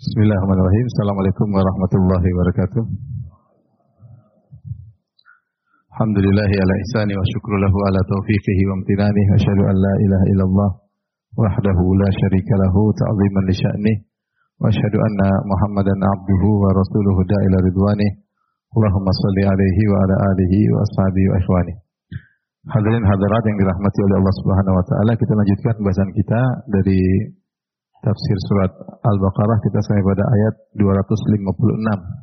Bismillahirrahmanirrahim. 0.00 0.86
Assalamualaikum 0.96 1.48
warahmatullahi 1.52 2.24
wabarakatuh. 2.32 2.82
Alhamdulillahi 5.92 6.56
ala 6.56 6.74
ihsani 6.88 7.12
wa 7.12 7.24
syukru 7.28 7.60
lahu 7.60 7.76
ala 7.84 8.00
taufiqihi 8.08 8.62
wa 8.64 8.80
amtinani. 8.80 9.22
Asyhadu 9.36 9.60
an 9.60 9.76
la 9.76 9.94
ilaha 10.00 10.26
illallah 10.32 10.70
wahdahu 11.36 11.84
la 12.00 12.08
syarika 12.16 12.54
lahu 12.64 12.96
ta'ziman 12.96 13.44
li 13.44 13.54
sya'nih. 13.60 13.96
Wa 14.56 14.72
asyhadu 14.72 15.04
anna 15.04 15.28
Muhammadan 15.44 16.00
abduhu 16.00 16.48
wa 16.48 16.72
rasuluhu 16.80 17.20
da'ila 17.20 17.60
ridwanih. 17.60 18.24
Allahumma 18.72 19.12
salli 19.12 19.44
alaihi 19.52 19.82
wa 19.84 20.00
ala 20.00 20.16
alihi 20.32 20.60
wa 20.72 20.80
ashabihi 20.80 21.28
wa 21.28 21.36
ikhwani. 21.44 21.74
Hadirin 22.72 23.04
hadirat 23.04 23.44
yang 23.52 23.58
dirahmati 23.60 23.98
oleh 24.00 24.16
Allah 24.16 24.34
Subhanahu 24.40 24.80
wa 24.80 24.84
taala, 24.88 25.12
kita 25.12 25.32
lanjutkan 25.36 25.72
pembahasan 25.76 26.08
kita 26.16 26.40
dari 26.72 27.00
tafsir 28.00 28.38
surat 28.48 28.72
Al-Baqarah 29.04 29.58
kita 29.64 29.78
sampai 29.84 30.04
pada 30.04 30.24
ayat 30.24 30.54
256. 30.76 32.20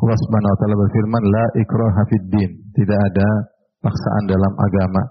Allah 0.00 0.16
Subhanahu 0.16 0.52
wa 0.52 0.58
taala 0.64 0.76
berfirman, 0.80 1.22
"La 1.28 1.44
ikraha 1.60 2.02
fid 2.08 2.24
din." 2.32 2.50
Tidak 2.72 2.98
ada 3.12 3.28
paksaan 3.84 4.24
dalam 4.24 4.52
agama. 4.56 5.02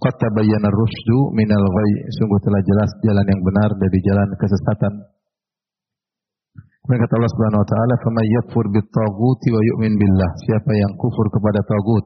Qad 0.00 0.16
tabayyana 0.16 0.72
ar-rusydu 0.72 1.36
minal 1.36 1.60
ghayy. 1.60 2.08
Sungguh 2.16 2.40
telah 2.40 2.60
jelas 2.64 2.90
jalan 3.04 3.26
yang 3.28 3.40
benar 3.44 3.70
dari 3.76 3.98
jalan 4.00 4.28
kesesatan. 4.40 4.92
Kemudian 6.84 7.00
kata 7.00 7.14
Allah 7.16 7.32
Subhanahu 7.32 7.62
wa 7.64 7.68
taala, 7.68 7.94
"Faman 8.04 8.26
yakfur 8.28 8.64
bit-taghuti 8.68 9.48
wa 9.52 9.60
yu'min 9.72 9.92
billah." 9.96 10.30
Siapa 10.48 10.72
yang 10.72 10.92
kufur 11.00 11.32
kepada 11.32 11.60
tagut 11.64 12.04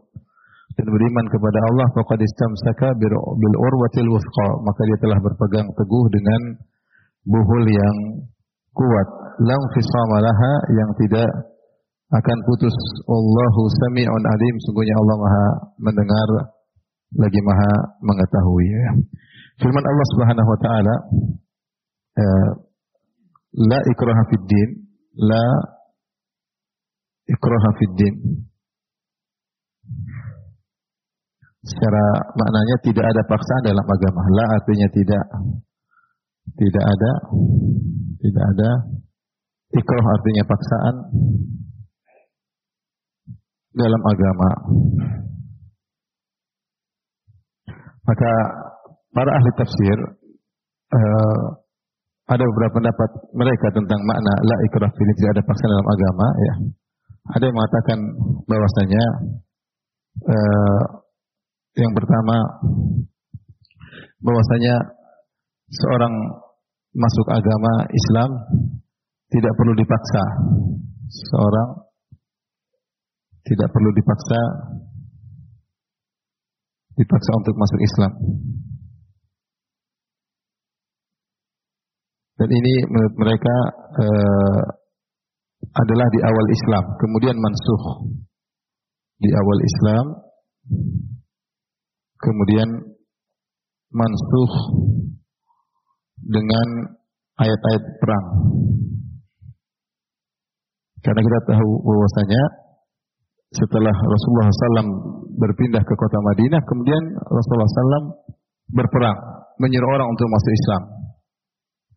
dan 0.78 0.86
beriman 0.86 1.26
kepada 1.26 1.58
Allah, 1.66 1.86
faqad 1.98 2.22
istamsaka 2.22 2.94
bil 3.02 3.54
urwatil 3.58 4.06
wuthqa, 4.06 4.48
maka 4.62 4.80
dia 4.86 4.98
telah 5.02 5.18
berpegang 5.18 5.66
teguh 5.66 6.06
dengan 6.14 6.40
buhul 7.28 7.64
yang 7.68 7.96
kuat. 8.72 9.08
Lam 9.38 9.62
fisamalaha 9.76 10.52
yang 10.74 10.90
tidak 10.98 11.28
akan 12.08 12.38
putus. 12.48 12.74
Allahu 13.06 13.62
sami'un 13.86 14.24
alim. 14.24 14.54
Sungguhnya 14.66 14.94
Allah 14.96 15.16
maha 15.20 15.46
mendengar 15.78 16.28
lagi 17.20 17.40
maha 17.44 17.72
mengetahui. 18.02 18.68
Firman 19.60 19.84
Allah 19.84 20.06
Subhanahu 20.16 20.48
wa 20.48 20.58
taala 20.58 20.94
eh, 22.18 22.48
la 23.68 23.78
ikraha 23.90 24.22
fid 24.30 24.44
din 24.46 24.70
la 25.18 25.44
ikraha 27.26 27.70
fid 27.80 27.92
din 27.98 28.14
secara 31.64 32.04
maknanya 32.38 32.76
tidak 32.86 33.04
ada 33.08 33.22
paksaan 33.26 33.62
dalam 33.66 33.82
agama 33.82 34.22
la 34.30 34.44
artinya 34.56 34.88
tidak 34.94 35.24
tidak 36.56 36.84
ada. 36.84 37.12
Tidak 38.18 38.44
ada. 38.56 38.70
Ikrah 39.74 40.06
artinya 40.08 40.44
paksaan. 40.48 40.94
Dalam 43.76 44.02
agama. 44.02 44.50
Maka 48.08 48.32
para 49.12 49.30
ahli 49.36 49.50
tafsir 49.60 49.98
uh, 50.96 51.44
ada 52.28 52.44
beberapa 52.44 52.80
pendapat 52.80 53.10
mereka 53.36 53.66
tentang 53.72 54.00
makna 54.04 54.32
la 54.32 54.56
ikrah 54.68 54.92
ini 54.92 55.12
tidak 55.20 55.30
ada 55.36 55.42
paksaan 55.44 55.72
dalam 55.72 55.88
agama 55.92 56.26
ya. 56.40 56.54
Ada 57.36 57.44
yang 57.44 57.56
mengatakan 57.56 57.98
bahwasanya 58.48 59.04
uh, 60.24 60.82
yang 61.76 61.92
pertama 61.92 62.36
bahwasanya 64.24 64.74
seorang 65.68 66.14
masuk 66.96 67.26
agama 67.28 67.72
Islam 67.92 68.30
tidak 69.28 69.52
perlu 69.56 69.72
dipaksa. 69.76 70.24
Seorang 71.08 71.68
tidak 73.44 73.68
perlu 73.72 73.90
dipaksa 73.96 74.40
dipaksa 76.98 77.30
untuk 77.38 77.54
masuk 77.54 77.80
Islam. 77.80 78.12
Dan 82.38 82.48
ini 82.54 82.74
menurut 82.86 83.14
mereka 83.18 83.56
eh, 83.98 84.62
adalah 85.74 86.06
di 86.14 86.20
awal 86.22 86.46
Islam, 86.54 86.84
kemudian 87.02 87.36
mansuh 87.38 87.82
di 89.18 89.30
awal 89.34 89.58
Islam, 89.62 90.04
kemudian 92.18 92.68
mansuh 93.90 94.52
dengan 96.24 96.66
ayat-ayat 97.38 97.82
perang. 98.02 98.26
Karena 100.98 101.20
kita 101.22 101.38
tahu 101.54 101.70
bahwasanya 101.86 102.42
setelah 103.54 103.94
Rasulullah 103.94 104.50
SAW 104.50 104.92
berpindah 105.38 105.80
ke 105.80 105.94
kota 105.94 106.18
Madinah, 106.20 106.60
kemudian 106.66 107.02
Rasulullah 107.16 107.68
SAW 107.70 108.06
berperang, 108.74 109.18
menyuruh 109.62 109.88
orang 109.88 110.08
untuk 110.10 110.26
masuk 110.28 110.52
Islam. 110.52 110.82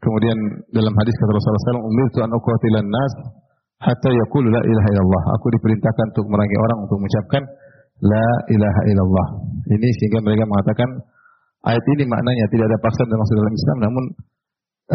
Kemudian 0.02 0.38
dalam 0.74 0.94
hadis 0.96 1.14
kata 1.18 1.32
Rasulullah 1.34 1.64
SAW, 1.76 1.86
Umirtu 1.86 2.20
an 2.26 2.32
uqatilan 2.34 2.88
nas 2.88 3.14
hatta 3.82 4.10
yaqulu 4.10 4.48
la 4.50 4.62
ilaha 4.64 4.88
illallah. 4.94 5.24
Aku 5.38 5.48
diperintahkan 5.60 6.06
untuk 6.14 6.26
merangi 6.30 6.58
orang 6.58 6.78
untuk 6.86 6.98
mengucapkan 7.02 7.44
la 8.02 8.28
ilaha 8.50 8.82
illallah. 8.90 9.28
Ini 9.70 9.90
sehingga 10.02 10.20
mereka 10.26 10.46
mengatakan 10.50 10.90
ayat 11.66 11.86
ini 11.98 12.04
maknanya 12.10 12.46
tidak 12.50 12.66
ada 12.70 12.78
paksaan 12.82 13.08
dan 13.10 13.18
masuk 13.22 13.36
dalam 13.38 13.54
Islam, 13.54 13.78
namun 13.82 14.04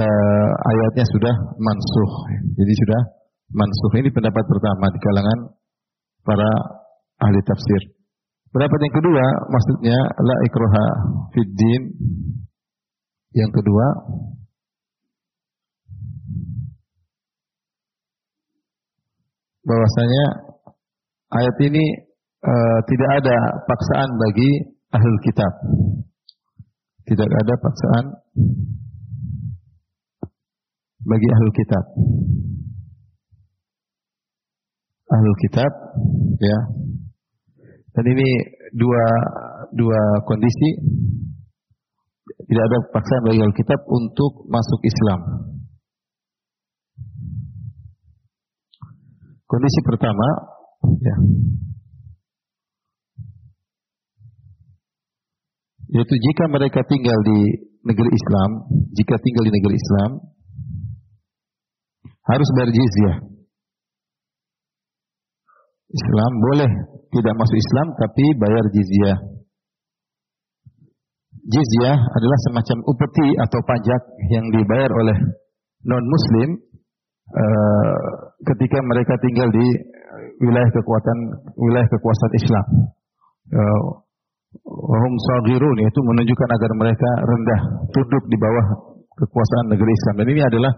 uh, 0.03 0.50
ayatnya 0.75 1.04
sudah 1.10 1.34
mansuh. 1.59 2.12
Jadi 2.59 2.72
sudah 2.87 3.00
mansuh. 3.54 3.91
Ini 4.03 4.09
pendapat 4.10 4.44
pertama 4.47 4.87
di 4.91 4.99
kalangan 4.99 5.38
para 6.27 6.50
ahli 7.22 7.41
tafsir. 7.47 7.82
Pendapat 8.50 8.78
yang 8.88 8.94
kedua 8.94 9.25
maksudnya 9.53 9.99
la 10.00 10.37
ikroha 10.49 10.87
fid 11.34 11.50
din. 11.54 11.82
Yang 13.37 13.53
kedua 13.60 13.87
bahwasanya 19.66 20.25
ayat 21.37 21.56
ini 21.69 21.84
uh, 22.47 22.78
tidak 22.87 23.10
ada 23.22 23.37
paksaan 23.66 24.10
bagi 24.16 24.50
ahli 24.94 25.16
kitab. 25.27 25.53
Tidak 27.06 27.22
ada 27.22 27.54
paksaan 27.62 28.04
bagi 31.06 31.28
ahli 31.30 31.50
kitab. 31.54 31.84
Ahli 35.06 35.32
kitab 35.46 35.70
ya. 36.42 36.58
Dan 37.94 38.04
ini 38.10 38.28
dua 38.74 39.06
dua 39.70 40.00
kondisi 40.26 40.70
tidak 42.26 42.64
ada 42.66 42.78
paksaan 42.90 43.22
bagi 43.22 43.38
ahli 43.38 43.54
kitab 43.54 43.80
untuk 43.86 44.50
masuk 44.50 44.80
Islam. 44.82 45.20
Kondisi 49.46 49.80
pertama 49.86 50.26
ya. 51.06 51.16
Yaitu 55.86 56.14
jika 56.19 56.44
mereka 56.50 56.82
tinggal 56.91 57.19
di 57.22 57.38
negeri 57.86 58.10
Islam, 58.10 58.50
jika 58.91 59.14
tinggal 59.22 59.44
di 59.47 59.52
negeri 59.54 59.74
Islam, 59.78 60.10
harus 62.26 62.48
bayar 62.58 62.70
jizyah. 62.74 63.16
Islam 65.86 66.32
boleh 66.42 66.70
tidak 67.14 67.34
masuk 67.38 67.56
Islam 67.56 67.86
tapi 67.94 68.24
bayar 68.42 68.64
jizyah. 68.74 69.19
Jizyah 71.47 71.94
adalah 71.94 72.38
semacam 72.50 72.78
upeti 72.91 73.28
atau 73.38 73.60
pajak 73.62 74.03
yang 74.34 74.47
dibayar 74.50 74.91
oleh 74.91 75.18
non 75.86 76.03
Muslim 76.03 76.59
uh, 77.30 77.98
ketika 78.42 78.83
mereka 78.83 79.15
tinggal 79.22 79.47
di 79.54 79.66
wilayah 80.42 80.71
kekuatan 80.74 81.18
wilayah 81.54 81.86
kekuasaan 81.86 82.34
Islam. 82.34 82.66
Uh, 83.47 84.05
Wahum 84.66 85.15
sagirun 85.31 85.77
itu 85.83 86.01
menunjukkan 86.01 86.48
agar 86.48 86.71
mereka 86.78 87.10
rendah, 87.22 87.60
tunduk 87.93 88.25
di 88.31 88.37
bawah 88.41 88.66
kekuasaan 89.16 89.66
negeri 89.72 89.91
Islam. 89.93 90.15
Dan 90.22 90.28
ini 90.33 90.43
adalah 90.43 90.72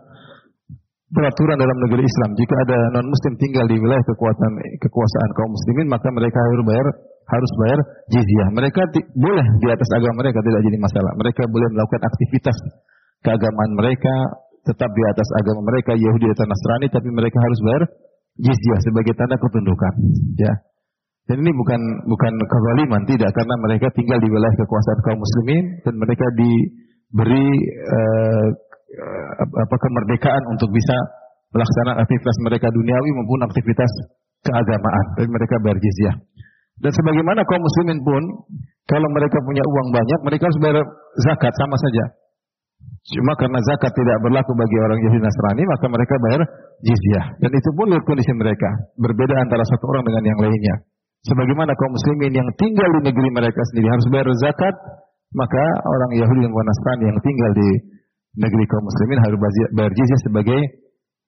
peraturan 1.09 1.57
dalam 1.57 1.79
negeri 1.89 2.03
Islam. 2.05 2.31
Jika 2.37 2.55
ada 2.69 2.79
non 2.99 3.07
muslim 3.09 3.35
tinggal 3.41 3.65
di 3.69 3.77
wilayah 3.81 4.05
kekuatan 4.09 4.53
kekuasaan 4.83 5.31
kaum 5.37 5.51
muslimin, 5.53 5.87
maka 5.89 6.09
mereka 6.13 6.39
harus 6.41 6.63
bayar 6.65 6.87
harus 7.29 7.53
bayar 7.61 7.79
jizyah. 8.09 8.49
Mereka 8.57 8.81
boleh 9.17 9.47
di 9.61 9.69
atas 9.69 9.89
agama 9.93 10.25
mereka 10.25 10.39
tidak 10.41 10.61
jadi 10.65 10.79
masalah. 10.81 11.13
Mereka 11.21 11.43
boleh 11.49 11.69
melakukan 11.77 12.03
aktivitas 12.09 12.57
keagamaan 13.21 13.73
mereka 13.77 14.15
tetap 14.65 14.91
di 14.93 15.03
atas 15.09 15.29
agama 15.41 15.61
mereka 15.65 15.97
Yahudi 15.97 16.29
atau 16.29 16.45
Nasrani 16.45 16.87
tapi 16.93 17.09
mereka 17.09 17.39
harus 17.41 17.59
bayar 17.65 17.83
jizyah 18.37 18.81
sebagai 18.85 19.13
tanda 19.17 19.37
ketundukan. 19.41 19.95
Ya. 20.37 20.53
Dan 21.29 21.45
ini 21.45 21.53
bukan 21.53 21.81
bukan 22.09 22.33
kezaliman 22.41 23.03
tidak 23.05 23.29
karena 23.37 23.55
mereka 23.61 23.87
tinggal 23.93 24.17
di 24.17 24.29
wilayah 24.33 24.57
kekuasaan 24.65 25.01
kaum 25.05 25.21
muslimin 25.21 25.65
dan 25.85 25.95
mereka 26.01 26.27
diberi 26.41 27.47
uh, 27.85 28.49
apa 29.45 29.77
kemerdekaan 29.77 30.43
untuk 30.57 30.73
bisa 30.73 30.97
melaksanakan 31.53 32.01
aktivitas 32.01 32.37
mereka 32.45 32.67
duniawi 32.73 33.11
maupun 33.13 33.45
aktivitas 33.45 33.91
keagamaan. 34.41 35.05
Tapi 35.21 35.29
mereka 35.29 35.55
bayar 35.61 35.79
jizyah. 35.81 36.17
Dan 36.79 36.93
sebagaimana 36.95 37.43
kaum 37.43 37.59
muslimin 37.59 37.99
pun, 38.07 38.23
kalau 38.87 39.09
mereka 39.11 39.43
punya 39.43 39.65
uang 39.67 39.89
banyak, 39.91 40.21
mereka 40.23 40.47
harus 40.47 40.61
bayar 40.63 40.79
zakat 41.27 41.53
sama 41.59 41.75
saja. 41.75 42.05
Cuma 43.19 43.35
karena 43.35 43.59
zakat 43.67 43.91
tidak 43.91 44.17
berlaku 44.23 44.53
bagi 44.55 44.77
orang 44.79 45.01
Yahudi 45.03 45.21
Nasrani, 45.25 45.63
maka 45.67 45.87
mereka 45.91 46.15
bayar 46.23 46.41
jizyah. 46.87 47.27
Dan 47.43 47.51
itu 47.51 47.71
pun 47.75 47.91
kondisi 48.07 48.33
mereka. 48.37 48.71
Berbeda 48.95 49.35
antara 49.43 49.65
satu 49.67 49.85
orang 49.91 50.07
dengan 50.07 50.23
yang 50.23 50.39
lainnya. 50.39 50.77
Sebagaimana 51.27 51.75
kaum 51.75 51.93
muslimin 51.93 52.31
yang 52.31 52.49
tinggal 52.55 52.89
di 52.99 53.11
negeri 53.11 53.29
mereka 53.35 53.61
sendiri 53.75 53.91
harus 53.91 54.07
bayar 54.15 54.29
zakat, 54.39 54.75
maka 55.35 55.65
orang 55.83 56.11
Yahudi 56.15 56.41
dan 56.47 56.55
Nasrani 56.55 57.05
yang 57.11 57.19
tinggal 57.21 57.51
di 57.59 57.69
negeri 58.39 58.65
kaum 58.71 58.85
muslimin 58.87 59.19
harus 59.27 59.39
bayar 59.75 59.93
jizyah 59.93 60.21
sebagai 60.23 60.61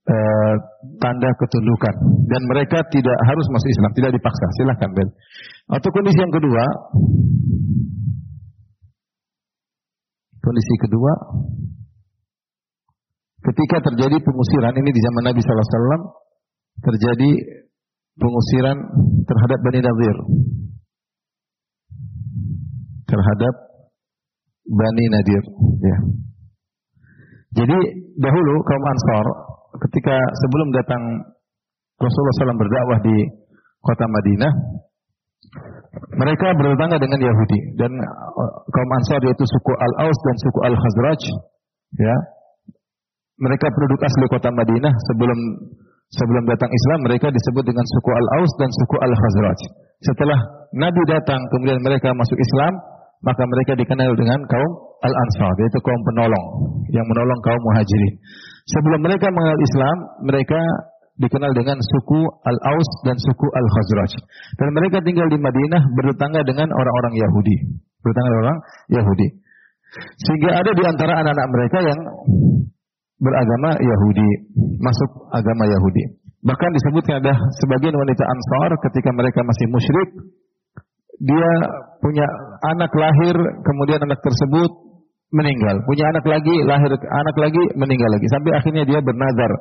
uh, 0.06 0.54
tanda 1.02 1.30
ketundukan 1.36 1.94
dan 2.30 2.42
mereka 2.46 2.78
tidak 2.94 3.18
harus 3.26 3.46
masuk 3.50 3.68
Islam, 3.68 3.90
tidak 3.98 4.10
dipaksa. 4.14 4.46
Silahkan 4.62 4.90
Ben. 4.94 5.08
Atau 5.74 5.90
kondisi 5.90 6.18
yang 6.22 6.32
kedua, 6.32 6.64
kondisi 10.38 10.74
kedua, 10.86 11.12
ketika 13.42 13.76
terjadi 13.90 14.16
pengusiran 14.22 14.74
ini 14.78 14.90
di 14.94 15.00
zaman 15.02 15.22
Nabi 15.34 15.40
Wasallam 15.42 16.02
terjadi 16.80 17.30
pengusiran 18.18 18.78
terhadap 19.28 19.58
Bani 19.62 19.80
Nadir 19.84 20.16
terhadap 23.10 23.54
Bani 24.70 25.04
Nadir 25.10 25.42
ya. 25.82 25.98
Jadi 27.50 27.78
dahulu 28.22 28.54
kaum 28.62 28.84
Ansar 28.86 29.26
ketika 29.90 30.14
sebelum 30.14 30.68
datang 30.70 31.02
Rasulullah 31.98 32.54
SAW 32.54 32.62
berdakwah 32.62 32.98
di 33.02 33.16
kota 33.82 34.06
Madinah, 34.06 34.52
mereka 36.14 36.54
bertetangga 36.54 37.02
dengan 37.02 37.18
Yahudi 37.18 37.60
dan 37.74 37.90
uh, 37.90 38.52
kaum 38.70 38.90
Ansar 39.02 39.20
yaitu 39.26 39.42
suku 39.42 39.72
Al-Aus 39.74 40.18
dan 40.22 40.36
suku 40.38 40.58
Al-Khazraj, 40.70 41.22
ya. 41.98 42.16
Mereka 43.40 43.66
penduduk 43.72 44.00
asli 44.04 44.26
kota 44.28 44.52
Madinah 44.52 44.92
sebelum 45.10 45.38
sebelum 46.14 46.44
datang 46.46 46.70
Islam 46.70 46.98
mereka 47.06 47.30
disebut 47.30 47.64
dengan 47.66 47.86
suku 47.86 48.10
Al-Aus 48.10 48.52
dan 48.58 48.70
suku 48.82 48.96
Al-Khazraj. 48.98 49.60
Setelah 50.00 50.38
Nabi 50.74 51.02
datang 51.06 51.40
kemudian 51.54 51.78
mereka 51.82 52.10
masuk 52.14 52.38
Islam, 52.38 52.72
maka 53.20 53.42
mereka 53.44 53.72
dikenal 53.76 54.10
dengan 54.16 54.40
kaum 54.48 54.72
Al-Ansar, 55.00 55.52
yaitu 55.60 55.78
kaum 55.80 56.00
penolong 56.12 56.46
yang 56.92 57.04
menolong 57.04 57.40
kaum 57.44 57.60
Muhajirin. 57.68 58.14
Sebelum 58.68 59.00
mereka 59.04 59.28
mengenal 59.32 59.60
Islam, 59.60 59.96
mereka 60.24 60.60
dikenal 61.20 61.52
dengan 61.52 61.76
suku 61.76 62.20
Al-Aus 62.24 62.90
dan 63.04 63.16
suku 63.20 63.46
Al-Khazraj. 63.52 64.12
Dan 64.56 64.68
mereka 64.72 65.04
tinggal 65.04 65.28
di 65.28 65.36
Madinah 65.36 65.82
bertetangga 66.00 66.40
dengan 66.48 66.68
orang-orang 66.72 67.14
Yahudi. 67.20 67.56
Bertetangga 68.00 68.34
orang 68.40 68.58
Yahudi. 68.88 69.28
Sehingga 70.22 70.50
ada 70.64 70.70
di 70.72 70.84
antara 70.86 71.12
anak-anak 71.20 71.46
mereka 71.50 71.78
yang 71.82 71.98
beragama 73.20 73.76
Yahudi, 73.76 74.30
masuk 74.80 75.10
agama 75.30 75.68
Yahudi. 75.68 76.04
Bahkan 76.40 76.70
disebutkan 76.72 77.20
ada 77.20 77.36
sebagian 77.60 77.92
wanita 77.92 78.24
Ansar 78.24 78.70
ketika 78.88 79.12
mereka 79.12 79.44
masih 79.44 79.66
musyrik, 79.68 80.08
dia 81.20 81.50
punya 82.00 82.24
anak 82.64 82.88
lahir, 82.96 83.36
kemudian 83.60 84.00
anak 84.00 84.24
tersebut 84.24 84.72
meninggal. 85.36 85.76
Punya 85.84 86.08
anak 86.08 86.24
lagi, 86.24 86.56
lahir 86.64 86.90
anak 86.96 87.36
lagi, 87.36 87.62
meninggal 87.76 88.08
lagi. 88.08 88.26
Sampai 88.32 88.56
akhirnya 88.56 88.84
dia 88.88 89.00
bernazar, 89.04 89.52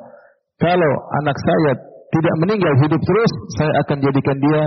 kalau 0.56 0.92
anak 1.20 1.36
saya 1.36 1.72
tidak 2.10 2.34
meninggal 2.40 2.72
hidup 2.80 3.00
terus, 3.04 3.32
saya 3.60 3.72
akan 3.84 3.96
jadikan 4.00 4.36
dia 4.40 4.60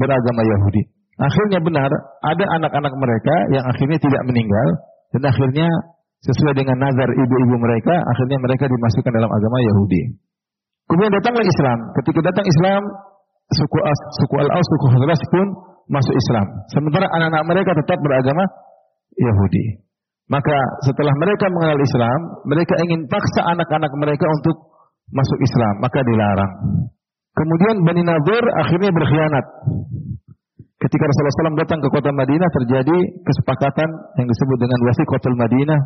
beragama 0.00 0.42
Yahudi. 0.42 0.82
Akhirnya 1.18 1.60
benar, 1.60 1.90
ada 2.24 2.44
anak-anak 2.62 2.94
mereka 2.96 3.34
yang 3.52 3.64
akhirnya 3.68 3.98
tidak 4.00 4.22
meninggal 4.24 4.68
dan 5.12 5.22
akhirnya 5.28 5.68
sesuai 6.24 6.54
dengan 6.58 6.76
nazar 6.82 7.08
ibu-ibu 7.14 7.54
mereka, 7.62 7.94
akhirnya 7.94 8.38
mereka 8.42 8.64
dimasukkan 8.66 9.12
dalam 9.14 9.30
agama 9.30 9.58
Yahudi. 9.70 10.02
Kemudian 10.88 11.12
datanglah 11.14 11.44
Islam. 11.46 11.78
Ketika 12.00 12.20
datang 12.32 12.46
Islam, 12.48 12.82
suku 13.54 13.78
As, 13.84 14.00
suku 14.18 14.34
Al-Aus, 14.40 14.66
suku 14.66 14.86
Khazraj 14.96 15.20
pun 15.30 15.46
masuk 15.88 16.14
Islam. 16.16 16.46
Sementara 16.72 17.06
anak-anak 17.12 17.42
mereka 17.44 17.70
tetap 17.76 17.98
beragama 18.00 18.44
Yahudi. 19.16 19.84
Maka 20.28 20.56
setelah 20.84 21.14
mereka 21.16 21.48
mengenal 21.48 21.78
Islam, 21.80 22.18
mereka 22.44 22.74
ingin 22.84 23.08
paksa 23.08 23.40
anak-anak 23.48 23.92
mereka 23.96 24.28
untuk 24.28 24.56
masuk 25.08 25.38
Islam, 25.40 25.74
maka 25.80 26.04
dilarang. 26.04 26.52
Kemudian 27.32 27.80
Bani 27.80 28.02
Nadir 28.04 28.44
akhirnya 28.60 28.90
berkhianat. 28.92 29.46
Ketika 30.78 31.02
Rasulullah 31.10 31.50
SAW 31.50 31.58
datang 31.58 31.78
ke 31.82 31.88
kota 31.90 32.10
Madinah 32.14 32.50
terjadi 32.54 32.98
kesepakatan 33.26 33.88
yang 34.20 34.26
disebut 34.30 34.58
dengan 34.62 34.78
wasiqatul 34.86 35.34
Madinah, 35.34 35.80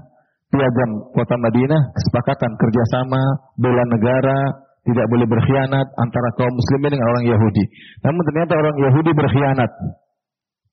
piagam 0.53 0.91
kota 1.17 1.35
Madinah, 1.41 1.81
kesepakatan 1.97 2.53
kerjasama, 2.61 3.23
bela 3.57 3.85
negara, 3.89 4.39
tidak 4.85 5.07
boleh 5.09 5.27
berkhianat 5.27 5.87
antara 5.97 6.29
kaum 6.37 6.53
muslimin 6.53 6.93
dengan 6.93 7.09
orang 7.09 7.25
Yahudi. 7.33 7.65
Namun 8.05 8.23
ternyata 8.29 8.53
orang 8.61 8.77
Yahudi 8.77 9.11
berkhianat. 9.17 9.71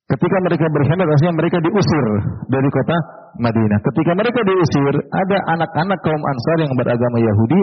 Ketika 0.09 0.37
mereka 0.41 0.65
berkhianat, 0.73 1.05
artinya 1.05 1.33
mereka 1.37 1.57
diusir 1.61 2.05
dari 2.49 2.69
kota 2.73 2.97
Madinah. 3.37 3.79
Ketika 3.85 4.11
mereka 4.17 4.39
diusir, 4.41 4.93
ada 4.97 5.37
anak-anak 5.53 5.99
kaum 6.01 6.17
Ansar 6.17 6.57
yang 6.65 6.73
beragama 6.73 7.17
Yahudi 7.21 7.61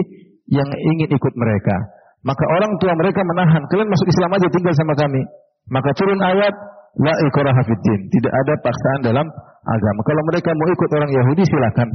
yang 0.55 0.69
ingin 0.95 1.11
ikut 1.11 1.33
mereka. 1.35 1.75
Maka 2.23 2.43
orang 2.55 2.71
tua 2.79 2.95
mereka 2.95 3.19
menahan, 3.19 3.61
kalian 3.67 3.91
masuk 3.91 4.07
Islam 4.07 4.31
aja 4.31 4.47
tinggal 4.47 4.73
sama 4.79 4.93
kami. 4.95 5.21
Maka 5.67 5.91
turun 5.99 6.19
ayat, 6.23 6.55
La 6.97 7.13
ikraha. 7.13 7.61
Tidak 8.09 8.33
ada 8.33 8.53
paksaan 8.61 8.99
dalam 9.05 9.25
agama. 9.67 9.99
Kalau 10.01 10.21
mereka 10.33 10.49
mau 10.57 10.67
ikut 10.71 10.89
orang 10.97 11.11
Yahudi, 11.13 11.43
silakan. 11.45 11.89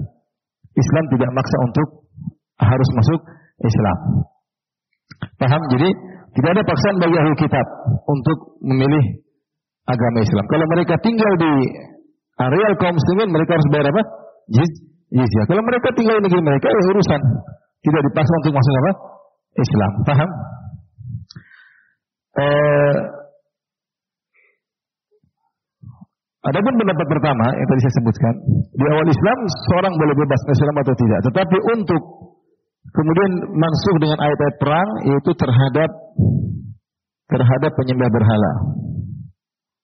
Islam 0.73 1.05
tidak 1.13 1.31
maksa 1.37 1.57
untuk 1.69 1.89
harus 2.63 2.89
masuk 2.97 3.21
Islam. 3.61 3.99
Paham? 5.37 5.63
Jadi 5.75 5.89
tidak 6.39 6.51
ada 6.57 6.63
paksaan 6.65 6.97
bagi 7.03 7.17
ahli 7.19 7.35
kitab 7.37 7.67
untuk 8.09 8.39
memilih 8.65 9.05
agama 9.85 10.19
Islam. 10.23 10.45
Kalau 10.49 10.67
mereka 10.71 10.95
tinggal 11.03 11.33
di 11.37 11.53
areal 12.39 12.73
kaum 12.79 12.95
muslimin, 12.95 13.29
mereka 13.35 13.59
harus 13.59 13.69
bayar 13.69 13.91
apa? 13.91 14.03
Jizyah. 15.13 15.45
Kalau 15.51 15.63
mereka 15.67 15.89
tinggal 15.93 16.17
di 16.19 16.23
negeri 16.31 16.41
mereka, 16.41 16.67
ya 16.71 16.81
urusan. 16.95 17.21
Tidak 17.83 18.01
dipaksa 18.07 18.33
untuk 18.47 18.55
masuk 18.55 18.75
apa? 18.79 18.93
Islam. 19.53 19.93
Paham? 20.07 20.31
Eh, 22.33 22.97
Adapun 26.43 26.75
pendapat 26.75 27.07
pertama 27.07 27.47
yang 27.55 27.69
tadi 27.71 27.81
saya 27.87 27.95
sebutkan, 28.03 28.35
di 28.75 28.85
awal 28.91 29.07
Islam 29.07 29.39
seorang 29.71 29.95
boleh 29.95 30.15
bebas 30.19 30.41
Islam 30.51 30.75
atau 30.83 30.95
tidak, 30.99 31.21
tetapi 31.31 31.57
untuk 31.79 32.03
Kemudian 32.93 33.31
masuk 33.57 33.97
dengan 34.05 34.19
ayat-ayat 34.21 34.57
perang 34.61 34.89
yaitu 35.07 35.31
terhadap 35.33 35.91
terhadap 37.31 37.73
penyembah 37.79 38.11
berhala. 38.13 38.53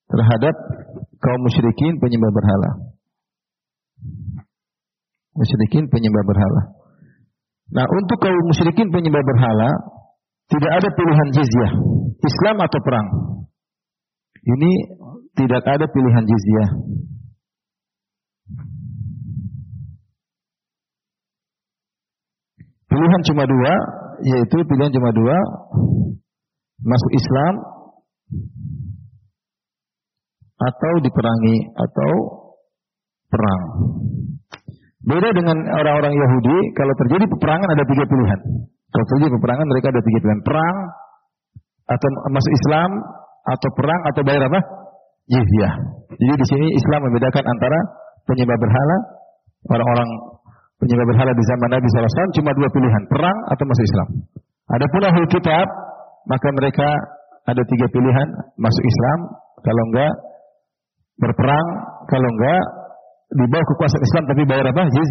Terhadap 0.08 0.54
kaum 1.16 1.40
musyrikin 1.40 1.96
penyembah 2.02 2.32
berhala. 2.34 2.70
Musyrikin 5.38 5.88
penyembah 5.88 6.24
berhala. 6.26 6.62
Nah, 7.72 7.86
untuk 7.86 8.18
kaum 8.20 8.44
musyrikin 8.44 8.92
penyembah 8.92 9.24
berhala 9.24 9.70
tidak 10.48 10.72
ada 10.80 10.88
pilihan 10.92 11.28
jizyah, 11.32 11.72
Islam 12.24 12.56
atau 12.60 12.80
perang. 12.80 13.08
Ini 14.48 14.72
tidak 15.38 15.62
ada 15.62 15.86
pilihan 15.86 16.24
jizyah. 16.26 16.70
Pilihan 22.88 23.20
cuma 23.30 23.44
dua, 23.46 23.74
yaitu 24.26 24.58
pilihan 24.66 24.90
cuma 24.90 25.10
dua, 25.14 25.36
masuk 26.82 27.10
Islam 27.14 27.54
atau 30.58 30.92
diperangi 31.06 31.56
atau 31.78 32.12
perang. 33.30 33.62
Beda 35.06 35.30
dengan 35.30 35.56
orang-orang 35.78 36.18
Yahudi, 36.18 36.58
kalau 36.74 36.92
terjadi 37.06 37.24
peperangan 37.30 37.68
ada 37.70 37.84
tiga 37.86 38.04
pilihan. 38.10 38.40
Kalau 38.88 39.04
terjadi 39.14 39.30
peperangan 39.38 39.66
mereka 39.70 39.86
ada 39.94 40.02
tiga 40.02 40.18
pilihan. 40.18 40.42
Perang 40.42 40.76
atau 41.88 42.08
masuk 42.34 42.52
Islam 42.52 42.90
atau 43.46 43.68
perang 43.78 44.00
atau 44.12 44.20
bayar 44.26 44.42
apa? 44.50 44.60
Jizyah. 45.28 45.74
Jadi 46.18 46.34
di 46.34 46.46
sini 46.48 46.66
Islam 46.72 47.00
membedakan 47.04 47.44
antara 47.44 47.78
penyembah 48.24 48.58
berhala, 48.58 48.96
orang-orang 49.68 50.08
penyembah 50.80 51.06
berhala 51.12 51.32
di 51.36 51.44
zaman 51.44 51.68
Nabi 51.76 51.86
SAW 51.88 52.36
cuma 52.36 52.50
dua 52.56 52.68
pilihan, 52.72 53.02
perang 53.12 53.38
atau 53.52 53.64
masuk 53.68 53.84
Islam. 53.84 54.08
Adapun 54.68 55.00
ahli 55.04 55.26
kitab, 55.32 55.66
maka 56.28 56.48
mereka 56.56 56.88
ada 57.48 57.62
tiga 57.64 57.86
pilihan, 57.88 58.28
masuk 58.60 58.84
Islam, 58.84 59.18
kalau 59.64 59.82
enggak 59.92 60.12
berperang, 61.18 61.66
kalau 62.08 62.28
enggak 62.28 62.62
di 63.28 63.44
bawah 63.52 63.66
kekuasaan 63.74 64.04
Islam 64.04 64.24
tapi 64.32 64.42
bayar 64.48 64.66
apa? 64.72 64.82
Jiz, 64.88 65.10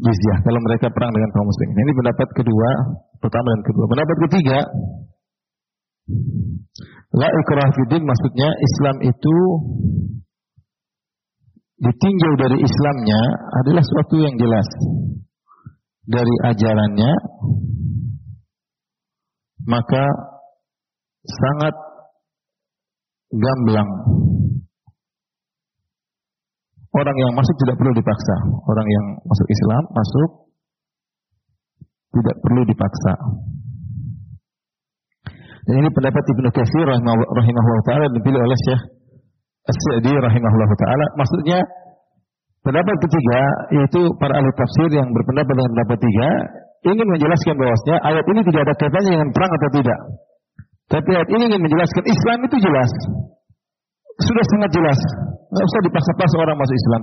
jizyah 0.00 0.38
kalau 0.40 0.60
mereka 0.64 0.88
perang 0.88 1.12
dengan 1.12 1.30
kaum 1.36 1.46
muslimin. 1.48 1.76
Ini 1.84 1.92
pendapat 1.92 2.28
kedua, 2.32 2.70
pertama 3.20 3.48
dan 3.52 3.62
kedua. 3.68 3.84
Pendapat 3.92 4.16
ketiga, 4.28 4.58
la 7.14 7.28
ikrah 7.28 7.68
fidin 7.72 8.02
maksudnya 8.04 8.48
Islam 8.48 8.96
itu 9.08 9.36
ditinjau 11.80 12.32
dari 12.40 12.58
Islamnya 12.60 13.20
adalah 13.64 13.84
suatu 13.84 14.16
yang 14.20 14.34
jelas 14.36 14.68
dari 16.04 16.34
ajarannya 16.52 17.12
maka 19.64 20.04
sangat 21.24 21.74
gamblang 23.32 23.90
Orang 26.94 27.16
yang 27.18 27.32
masuk 27.34 27.58
tidak 27.58 27.74
perlu 27.74 27.90
dipaksa. 27.90 28.36
Orang 28.70 28.86
yang 28.86 29.06
masuk 29.26 29.48
Islam 29.50 29.82
masuk 29.90 30.30
tidak 32.14 32.36
perlu 32.38 32.62
dipaksa. 32.70 33.12
Dan 35.64 35.74
ini 35.80 35.88
pendapat 35.88 36.22
Ibnu 36.28 36.48
Katsir 36.52 36.84
rahimahullah 36.84 37.84
taala 37.88 38.06
dipilih 38.12 38.40
oleh 38.40 38.58
Syekh 38.68 38.82
As-Sa'di 39.64 40.12
rahimahullah 40.12 40.70
taala. 40.76 41.06
Maksudnya 41.16 41.58
pendapat 42.60 42.96
ketiga 43.08 43.40
yaitu 43.72 44.00
para 44.20 44.36
ahli 44.36 44.48
tafsir 44.60 44.88
yang 44.92 45.08
berpendapat 45.08 45.52
dengan 45.56 45.70
pendapat 45.72 45.98
tiga 46.04 46.28
ingin 46.84 47.06
menjelaskan 47.08 47.54
bahwasanya 47.56 47.96
ayat 48.04 48.24
ini 48.28 48.40
tidak 48.44 48.60
ada 48.68 48.74
kaitannya 48.76 49.10
dengan 49.16 49.28
perang 49.32 49.52
atau 49.56 49.70
tidak. 49.72 49.98
Tapi 50.84 51.10
ayat 51.16 51.28
ini 51.32 51.42
ingin 51.48 51.60
menjelaskan 51.64 52.04
Islam 52.04 52.38
itu 52.44 52.56
jelas. 52.60 52.92
Sudah 54.20 54.44
sangat 54.52 54.70
jelas. 54.76 55.00
Nggak 55.48 55.64
usah 55.64 55.80
dipaksa-paksa 55.88 56.36
orang 56.44 56.56
masuk 56.60 56.76
Islam. 56.76 57.02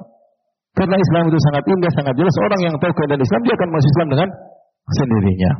Karena 0.71 0.95
Islam 0.95 1.23
itu 1.27 1.39
sangat 1.51 1.63
indah, 1.67 1.91
sangat 1.97 2.13
jelas. 2.15 2.35
Orang 2.39 2.59
yang 2.63 2.75
tahu 2.79 2.93
keadaan 2.95 3.19
Islam, 3.19 3.41
dia 3.43 3.53
akan 3.59 3.69
masuk 3.75 3.89
Islam 3.91 4.07
dengan 4.07 4.29
sendirinya. 4.95 5.51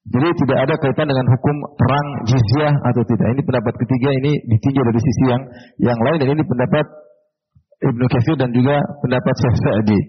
Jadi 0.00 0.28
tidak 0.32 0.58
ada 0.64 0.74
kaitan 0.80 1.06
dengan 1.12 1.26
hukum 1.28 1.56
perang 1.76 2.08
jizyah 2.24 2.72
atau 2.72 3.02
tidak. 3.04 3.36
Ini 3.36 3.42
pendapat 3.44 3.74
ketiga 3.84 4.08
ini 4.16 4.32
ditinjau 4.48 4.80
dari 4.80 5.00
sisi 5.00 5.24
yang 5.28 5.42
yang 5.76 5.98
lain 6.00 6.18
dan 6.24 6.28
ini 6.32 6.42
pendapat 6.42 6.86
Ibnu 7.84 8.04
Katsir 8.08 8.36
dan 8.40 8.48
juga 8.56 8.80
pendapat 9.04 9.34
Syekh 9.44 9.56
Sa'di. 9.60 10.00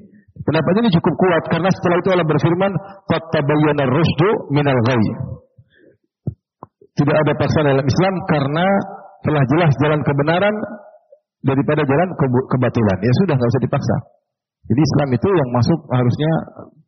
Pendapat 0.47 0.73
ini 0.79 0.87
cukup 0.95 1.13
kuat 1.19 1.43
karena 1.51 1.69
setelah 1.75 1.97
itu 1.99 2.09
Allah 2.15 2.27
berfirman, 2.27 2.71
"Qad 3.11 3.23
ar-rusydu 3.35 4.29
minal 4.55 4.79
ghayy." 4.87 5.11
Tidak 6.95 7.15
ada 7.15 7.31
paksaan 7.35 7.67
dalam 7.67 7.83
Islam 7.83 8.13
karena 8.31 8.65
telah 9.27 9.43
jelas 9.43 9.71
jalan 9.79 9.99
kebenaran 10.07 10.55
daripada 11.43 11.81
jalan 11.83 12.09
kebatilan. 12.47 12.97
Ya 13.03 13.13
sudah 13.23 13.33
nggak 13.35 13.51
usah 13.51 13.63
dipaksa. 13.63 13.95
Jadi 14.71 14.81
Islam 14.87 15.09
itu 15.19 15.29
yang 15.29 15.49
masuk 15.51 15.79
harusnya 15.89 16.31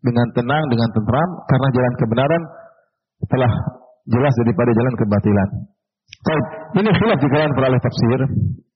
dengan 0.03 0.27
tenang, 0.36 0.63
dengan 0.72 0.88
tentram 0.93 1.29
karena 1.51 1.67
jalan 1.74 1.93
kebenaran 2.00 2.41
telah 3.27 3.51
jelas 4.10 4.34
daripada 4.44 4.72
jalan 4.75 4.94
kebatilan. 5.00 5.50
Baik, 6.24 6.46
ini 6.80 6.89
khilaf 6.92 7.20
di 7.20 7.27
kalangan 7.32 7.53
para 7.56 7.80
tafsir 7.80 8.20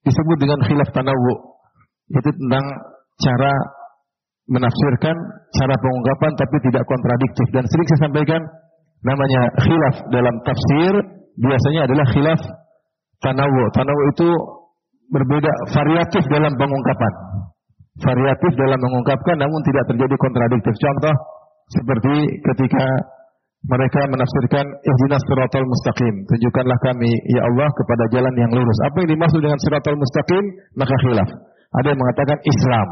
disebut 0.03 0.37
dengan 0.39 0.59
khilaf 0.67 0.89
tanawu. 0.91 1.33
Itu 2.11 2.29
tentang 2.31 2.65
cara 3.19 3.53
menafsirkan, 4.47 5.15
cara 5.51 5.75
pengungkapan 5.75 6.31
tapi 6.39 6.55
tidak 6.71 6.83
kontradiktif 6.87 7.47
dan 7.51 7.63
sering 7.67 7.87
saya 7.91 8.01
sampaikan 8.07 8.41
namanya 9.03 9.41
khilaf 9.59 9.95
dalam 10.11 10.35
tafsir 10.47 10.93
biasanya 11.39 11.81
adalah 11.87 12.05
khilaf 12.15 12.41
tanawu. 13.19 13.63
Tanawu 13.75 14.01
itu 14.15 14.29
berbeda 15.11 15.51
variatif 15.71 16.23
dalam 16.31 16.51
pengungkapan. 16.55 17.13
Variatif 17.97 18.51
dalam 18.55 18.79
mengungkapkan 18.79 19.35
namun 19.41 19.59
tidak 19.67 19.83
terjadi 19.91 20.15
kontradiktif. 20.15 20.73
Contoh 20.79 21.15
seperti 21.67 22.13
ketika 22.53 22.85
mereka 23.67 23.99
menafsirkan 24.07 24.63
ihdinas 24.63 25.23
siratal 25.27 25.67
mustaqim. 25.67 26.13
Tunjukkanlah 26.31 26.79
kami 26.87 27.11
ya 27.35 27.41
Allah 27.43 27.67
kepada 27.75 28.03
jalan 28.15 28.33
yang 28.39 28.51
lurus. 28.55 28.79
Apa 28.87 29.03
yang 29.03 29.09
dimaksud 29.11 29.39
dengan 29.43 29.59
siratal 29.59 29.97
mustaqim? 29.99 30.43
Maka 30.79 30.95
khilaf. 31.03 31.29
Ada 31.75 31.87
yang 31.91 31.99
mengatakan 31.99 32.37
Islam, 32.47 32.87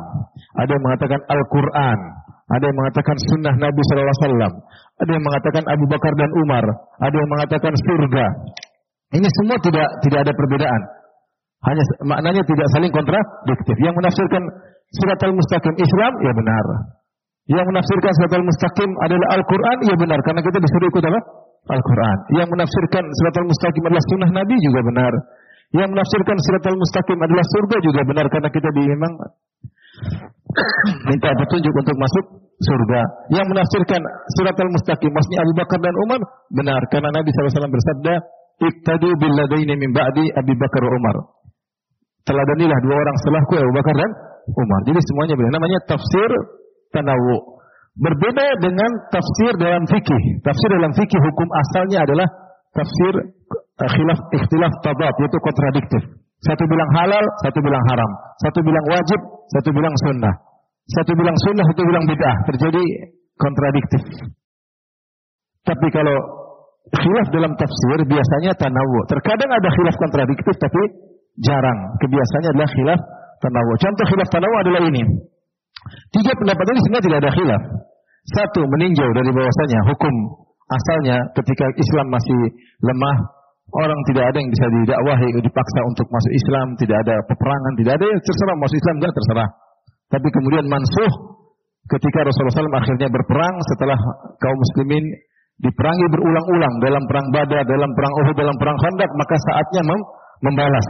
ada 0.60 0.72
yang 0.76 0.84
mengatakan 0.84 1.20
Al-Qur'an, 1.32 2.00
ada 2.52 2.64
yang 2.68 2.78
mengatakan 2.78 3.16
sunnah 3.32 3.56
Nabi 3.56 3.82
sallallahu 3.88 4.12
alaihi 4.12 4.22
wasallam, 4.22 4.54
ada 5.00 5.12
yang 5.16 5.24
mengatakan 5.24 5.64
Abu 5.64 5.86
Bakar 5.88 6.14
dan 6.20 6.32
Umar, 6.44 6.66
ada 7.00 7.16
yang 7.16 7.30
mengatakan 7.32 7.72
surga. 7.72 8.26
Ini 9.16 9.28
semua 9.42 9.58
tidak 9.64 9.88
tidak 10.04 10.20
ada 10.28 10.34
perbedaan. 10.36 10.82
Hanya 11.72 11.84
maknanya 12.04 12.44
tidak 12.44 12.68
saling 12.76 12.92
kontradiktif. 12.92 13.76
Yang 13.80 13.96
menafsirkan 13.96 14.44
surat 14.92 15.20
al-mustaqim 15.24 15.76
Islam, 15.80 16.12
ya 16.20 16.32
benar. 16.36 16.66
Yang 17.46 17.66
menafsirkan 17.70 18.12
surat 18.18 18.34
al-mustaqim 18.42 18.90
adalah 19.06 19.28
Al-Quran, 19.38 19.78
ya 19.86 19.96
benar. 20.02 20.20
Karena 20.26 20.42
kita 20.42 20.58
disuruh 20.58 20.88
ikut 20.90 21.04
apa? 21.06 21.20
Al-Quran. 21.66 22.18
Yang 22.42 22.50
menafsirkan 22.58 23.04
surat 23.06 23.36
al-mustaqim 23.38 23.84
adalah 23.86 24.04
sunnah 24.10 24.30
Nabi 24.34 24.56
juga 24.62 24.80
benar. 24.82 25.14
Yang 25.74 25.90
menafsirkan 25.94 26.38
surat 26.42 26.64
al-mustaqim 26.66 27.20
adalah 27.22 27.46
surga 27.46 27.78
juga 27.86 28.02
benar. 28.06 28.26
Karena 28.34 28.50
kita 28.50 28.70
memang 28.74 29.14
minta 31.06 31.30
petunjuk 31.38 31.74
untuk 31.74 31.96
masuk 32.02 32.26
surga. 32.66 33.02
Yang 33.30 33.46
menafsirkan 33.54 34.02
surat 34.42 34.58
al-mustaqim, 34.58 35.12
maksudnya 35.14 35.40
Abu 35.46 35.54
Bakar 35.54 35.80
dan 35.86 35.96
Umar, 36.10 36.22
benar. 36.50 36.82
Karena 36.90 37.10
Nabi 37.14 37.30
SAW 37.30 37.70
bersabda, 37.70 38.14
Iktadu 38.56 39.10
billadaini 39.20 39.76
min 39.76 39.92
ba'di 39.92 40.32
Abi 40.32 40.54
Bakar 40.56 40.84
Umar 40.88 41.36
teladanilah 42.26 42.80
dua 42.82 42.96
orang 42.98 43.16
setelahku 43.22 43.54
Abu 43.62 43.74
Bakar 43.78 43.96
dan 43.96 44.12
Umar. 44.50 44.80
Jadi 44.90 45.00
semuanya 45.06 45.34
benar. 45.38 45.52
Namanya 45.62 45.80
tafsir 45.86 46.30
tanawu. 46.94 47.56
Berbeda 47.96 48.60
dengan 48.60 48.92
tafsir 49.08 49.56
dalam 49.56 49.88
fikih. 49.88 50.24
Tafsir 50.44 50.70
dalam 50.76 50.92
fikih 50.92 51.16
hukum 51.16 51.48
asalnya 51.48 52.04
adalah 52.04 52.28
tafsir 52.76 53.14
uh, 53.16 53.90
khilaf 53.96 54.20
ikhtilaf 54.36 54.74
tabat 54.84 55.16
yaitu 55.24 55.38
kontradiktif. 55.40 56.04
Satu 56.44 56.64
bilang 56.68 56.92
halal, 56.92 57.26
satu 57.48 57.60
bilang 57.64 57.84
haram. 57.88 58.12
Satu 58.44 58.60
bilang 58.62 58.86
wajib, 58.92 59.20
satu 59.56 59.70
bilang 59.72 59.96
sunnah. 60.04 60.36
Satu 60.86 61.12
bilang 61.16 61.38
sunnah, 61.40 61.66
satu 61.72 61.82
bilang 61.88 62.04
bid'ah. 62.06 62.36
Terjadi 62.52 62.84
kontradiktif. 63.40 64.02
Tapi 65.66 65.88
kalau 65.90 66.18
khilaf 66.94 67.28
dalam 67.34 67.52
tafsir 67.58 68.00
biasanya 68.06 68.54
tanawu. 68.60 69.00
Terkadang 69.10 69.50
ada 69.50 69.70
khilaf 69.72 69.96
kontradiktif 69.98 70.54
tapi 70.60 70.82
jarang. 71.42 71.80
Kebiasaannya 72.04 72.50
adalah 72.54 72.70
khilaf 72.70 73.00
tanawu. 73.42 73.72
Contoh 73.82 74.06
khilaf 74.12 74.28
tanawu 74.30 74.56
adalah 74.62 74.82
ini. 74.86 75.04
Tiga 75.86 76.32
pendapat 76.34 76.66
ini 76.74 76.80
sebenarnya 76.82 77.06
tidak 77.06 77.20
ada 77.22 77.32
khilaf. 77.36 77.62
Satu, 78.26 78.62
meninjau 78.66 79.10
dari 79.14 79.30
bahwasanya 79.30 79.80
hukum 79.94 80.14
asalnya 80.66 81.18
ketika 81.38 81.66
Islam 81.78 82.10
masih 82.10 82.40
lemah, 82.82 83.18
orang 83.70 84.00
tidak 84.10 84.34
ada 84.34 84.38
yang 84.42 84.50
bisa 84.50 84.66
didakwahi, 84.82 85.28
dipaksa 85.46 85.80
untuk 85.86 86.08
masuk 86.10 86.32
Islam, 86.34 86.68
tidak 86.82 86.98
ada 87.06 87.16
peperangan, 87.30 87.74
tidak 87.78 87.94
ada 88.02 88.06
yang 88.10 88.22
terserah 88.22 88.56
masuk 88.58 88.78
Islam, 88.82 88.96
tidak 88.98 89.14
terserah. 89.14 89.50
Tapi 90.10 90.28
kemudian 90.34 90.66
mansuh 90.66 91.12
ketika 91.86 92.20
Rasulullah 92.26 92.56
SAW 92.66 92.82
akhirnya 92.82 93.10
berperang 93.14 93.56
setelah 93.74 93.98
kaum 94.42 94.58
muslimin 94.58 95.06
diperangi 95.62 96.06
berulang-ulang 96.10 96.74
dalam 96.82 97.04
perang 97.06 97.28
Badar, 97.30 97.64
dalam 97.64 97.92
perang 97.94 98.14
Uhud, 98.26 98.36
dalam 98.36 98.56
perang 98.58 98.78
Khandaq, 98.82 99.12
maka 99.16 99.36
saatnya 99.38 99.82
mem 99.86 100.02
membalas 100.44 100.88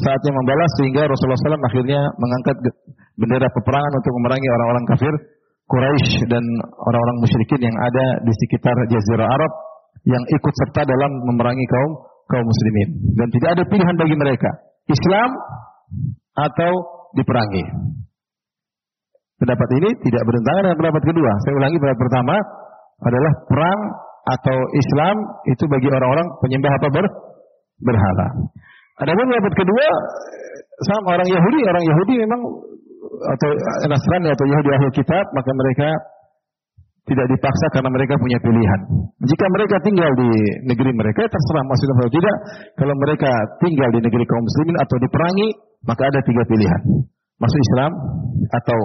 saatnya 0.00 0.32
membalas 0.32 0.70
sehingga 0.80 1.04
Rasulullah 1.04 1.36
SAW 1.36 1.68
akhirnya 1.68 2.00
mengangkat 2.16 2.56
bendera 3.20 3.48
peperangan 3.52 3.92
untuk 3.92 4.12
memerangi 4.22 4.48
orang-orang 4.48 4.84
kafir 4.88 5.14
Quraisy 5.68 6.28
dan 6.32 6.44
orang-orang 6.80 7.16
musyrikin 7.20 7.60
yang 7.60 7.76
ada 7.76 8.06
di 8.24 8.32
sekitar 8.44 8.76
Jazirah 8.88 9.28
Arab 9.28 9.52
yang 10.08 10.22
ikut 10.26 10.54
serta 10.64 10.88
dalam 10.88 11.10
memerangi 11.28 11.64
kaum 11.68 11.92
kaum 12.26 12.44
muslimin 12.44 12.88
dan 13.20 13.28
tidak 13.30 13.48
ada 13.58 13.62
pilihan 13.68 13.96
bagi 14.00 14.16
mereka 14.16 14.50
Islam 14.88 15.28
atau 16.32 16.72
diperangi. 17.12 17.64
Pendapat 19.36 19.68
ini 19.82 19.90
tidak 20.06 20.22
bertentangan 20.22 20.62
dengan 20.70 20.78
pendapat 20.78 21.02
kedua. 21.02 21.32
Saya 21.42 21.54
ulangi 21.58 21.76
pendapat 21.82 22.00
pertama 22.00 22.36
adalah 23.02 23.32
perang 23.50 23.80
atau 24.22 24.56
Islam 24.78 25.16
itu 25.50 25.64
bagi 25.66 25.88
orang-orang 25.90 26.26
penyembah 26.38 26.72
apa 26.78 26.88
ber 26.94 27.06
berhala. 27.82 28.26
Adapun 29.02 29.24
pendapat 29.26 29.54
kedua 29.58 29.86
sama 30.82 31.18
orang 31.18 31.28
Yahudi, 31.28 31.60
orang 31.66 31.84
Yahudi 31.84 32.14
memang 32.22 32.40
atau 33.22 33.50
Nasrani 33.90 34.28
atau 34.30 34.44
Yahudi 34.46 34.68
ahli 34.72 34.88
kitab, 34.94 35.24
maka 35.34 35.50
mereka 35.54 35.88
tidak 37.02 37.26
dipaksa 37.34 37.66
karena 37.74 37.90
mereka 37.90 38.14
punya 38.14 38.38
pilihan. 38.38 38.80
Jika 39.26 39.44
mereka 39.50 39.76
tinggal 39.82 40.10
di 40.14 40.30
negeri 40.70 40.90
mereka, 40.94 41.26
terserah 41.26 41.64
masuk 41.66 41.86
atau 41.98 42.10
tidak. 42.14 42.36
Kalau 42.78 42.94
mereka 42.94 43.30
tinggal 43.58 43.90
di 43.90 44.00
negeri 44.06 44.22
kaum 44.22 44.42
muslimin 44.42 44.76
atau 44.78 44.96
diperangi, 45.02 45.48
maka 45.82 46.02
ada 46.06 46.20
tiga 46.22 46.42
pilihan. 46.46 46.80
Masuk 47.42 47.58
Islam 47.58 47.90
atau 48.54 48.78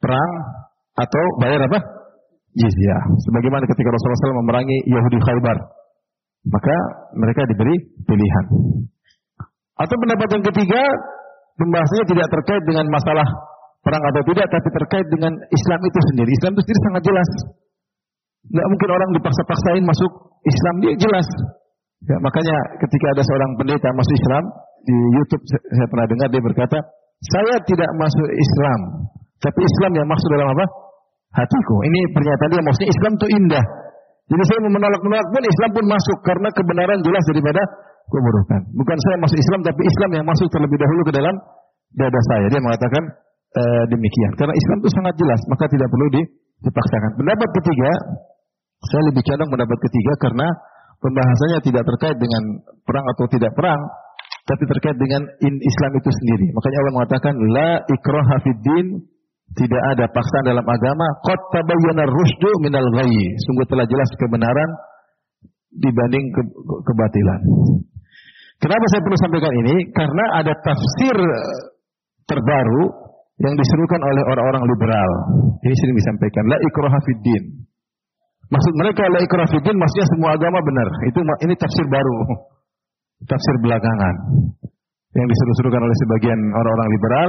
perang 0.00 0.30
atau 0.96 1.24
bayar 1.44 1.60
apa? 1.68 1.78
Jizyah. 2.56 3.02
Sebagaimana 3.28 3.64
ketika 3.68 3.88
Rasulullah 3.88 4.20
SAW 4.32 4.40
memerangi 4.44 4.76
Yahudi 4.88 5.18
Khaybar. 5.20 5.58
Maka 6.42 6.76
mereka 7.16 7.46
diberi 7.48 7.76
pilihan. 8.08 8.44
Atau 9.82 9.96
pendapat 9.98 10.28
yang 10.30 10.44
ketiga, 10.46 10.82
pembahasannya 11.58 12.06
tidak 12.06 12.26
terkait 12.30 12.62
dengan 12.70 12.86
masalah 12.86 13.26
perang 13.82 14.04
atau 14.14 14.22
tidak, 14.30 14.46
tapi 14.46 14.68
terkait 14.70 15.06
dengan 15.10 15.32
Islam 15.50 15.80
itu 15.82 15.98
sendiri. 16.14 16.30
Islam 16.30 16.50
itu 16.54 16.62
sendiri 16.62 16.80
sangat 16.86 17.02
jelas. 17.02 17.30
Nggak 18.46 18.66
mungkin 18.70 18.88
orang 18.94 19.10
dipaksa-paksain 19.18 19.82
masuk 19.82 20.10
Islam, 20.46 20.74
dia 20.86 20.92
jelas. 20.98 21.26
Ya, 22.02 22.16
makanya 22.18 22.56
ketika 22.82 23.06
ada 23.14 23.22
seorang 23.22 23.50
pendeta 23.58 23.88
masuk 23.94 24.14
Islam, 24.14 24.42
di 24.82 24.96
YouTube 25.18 25.42
saya 25.50 25.86
pernah 25.90 26.06
dengar 26.10 26.28
dia 26.30 26.42
berkata, 26.42 26.78
saya 27.22 27.56
tidak 27.66 27.90
masuk 27.98 28.28
Islam, 28.34 28.80
tapi 29.38 29.60
Islam 29.62 29.92
yang 29.98 30.06
masuk 30.10 30.28
dalam 30.30 30.48
apa? 30.50 30.64
Hatiku. 31.32 31.76
Ini 31.86 32.00
pernyataan 32.12 32.50
dia 32.50 32.62
maksudnya 32.66 32.90
Islam 32.90 33.12
itu 33.18 33.26
indah. 33.34 33.64
Jadi 34.30 34.42
saya 34.46 34.60
menolak-menolak 34.70 35.26
pun 35.28 35.44
Islam 35.44 35.70
pun 35.74 35.84
masuk 35.90 36.18
karena 36.22 36.48
kebenaran 36.54 36.98
jelas 37.02 37.24
daripada 37.30 37.62
keburukan. 38.12 38.60
Bukan 38.76 38.98
saya 39.08 39.16
masuk 39.24 39.38
Islam 39.40 39.60
tapi 39.64 39.80
Islam 39.82 40.10
yang 40.20 40.24
masuk 40.28 40.48
terlebih 40.52 40.76
dahulu 40.76 41.02
ke 41.08 41.12
dalam 41.16 41.34
dada 41.96 42.20
saya. 42.32 42.46
Dia 42.52 42.60
mengatakan 42.60 43.02
e, 43.56 43.62
demikian. 43.88 44.32
Karena 44.36 44.54
Islam 44.54 44.76
itu 44.84 44.90
sangat 44.92 45.14
jelas, 45.16 45.40
maka 45.48 45.64
tidak 45.72 45.88
perlu 45.88 46.06
dipaksakan. 46.64 47.10
Pendapat 47.16 47.48
ketiga, 47.60 47.90
saya 48.92 49.02
lebih 49.08 49.22
condong 49.24 49.50
pendapat 49.50 49.78
ketiga 49.88 50.12
karena 50.20 50.46
pembahasannya 51.00 51.58
tidak 51.64 51.82
terkait 51.88 52.16
dengan 52.20 52.42
perang 52.84 53.06
atau 53.16 53.24
tidak 53.32 53.52
perang, 53.56 53.80
tapi 54.46 54.62
terkait 54.66 54.96
dengan 54.98 55.22
in 55.42 55.54
Islam 55.58 55.92
itu 55.96 56.10
sendiri. 56.10 56.46
Makanya 56.52 56.78
Allah 56.82 56.94
mengatakan 56.98 57.34
la 57.38 57.70
ikraha 57.86 58.36
fid 58.42 58.60
din, 58.62 58.86
tidak 59.52 59.82
ada 59.92 60.04
paksaan 60.08 60.44
dalam 60.48 60.64
agama. 60.64 61.06
Qad 61.28 61.40
tabayyana 61.52 62.08
rusdu 62.08 62.50
minal 62.64 62.88
ghayy. 62.96 63.36
Sungguh 63.44 63.66
telah 63.68 63.84
jelas 63.84 64.08
kebenaran 64.16 64.70
dibanding 65.76 66.24
ke 66.32 66.42
kebatilan. 66.88 67.40
Kenapa 68.62 68.84
saya 68.94 69.00
perlu 69.02 69.18
sampaikan 69.18 69.52
ini? 69.66 69.74
Karena 69.90 70.24
ada 70.38 70.52
tafsir 70.62 71.16
terbaru 72.30 72.84
yang 73.42 73.54
diserukan 73.58 74.00
oleh 74.06 74.22
orang-orang 74.30 74.62
liberal. 74.70 75.10
Ini 75.66 75.74
sering 75.74 75.96
disampaikan 75.98 76.46
la 76.46 76.58
ikraha 76.62 76.98
fid 77.02 77.20
din. 77.26 77.44
Maksud 78.54 78.72
mereka 78.78 79.02
la 79.10 79.18
ikraha 79.18 79.50
fid 79.50 79.66
din 79.66 79.74
maksudnya 79.74 80.06
semua 80.14 80.30
agama 80.38 80.62
benar. 80.62 80.88
Itu 81.10 81.18
ini 81.42 81.54
tafsir 81.58 81.86
baru. 81.90 82.16
Tafsir 83.30 83.54
belakangan 83.62 84.14
yang 85.14 85.26
diseru-serukan 85.30 85.78
oleh 85.78 85.96
sebagian 86.02 86.40
orang-orang 86.58 86.88
liberal 86.90 87.28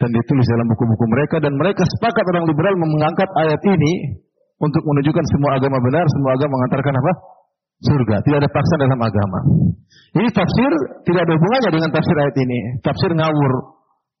dan 0.00 0.08
ditulis 0.16 0.48
dalam 0.48 0.64
buku-buku 0.72 1.04
mereka 1.12 1.36
dan 1.44 1.52
mereka 1.60 1.84
sepakat 1.84 2.24
orang 2.24 2.48
liberal 2.48 2.72
mengangkat 2.80 3.28
ayat 3.44 3.60
ini 3.68 4.24
untuk 4.64 4.80
menunjukkan 4.80 5.24
semua 5.28 5.60
agama 5.60 5.76
benar, 5.76 6.08
semua 6.08 6.30
agama 6.40 6.52
mengantarkan 6.56 6.94
apa? 6.96 7.12
Surga. 7.82 8.16
Tidak 8.22 8.38
ada 8.38 8.50
paksa 8.50 8.74
dalam 8.78 9.00
agama. 9.02 9.38
Ini 10.14 10.28
tafsir 10.30 10.70
tidak 11.02 11.26
ada 11.26 11.32
hubungannya 11.34 11.70
dengan 11.74 11.90
tafsir 11.90 12.16
ayat 12.16 12.36
ini. 12.38 12.58
Tafsir 12.86 13.10
ngawur. 13.10 13.52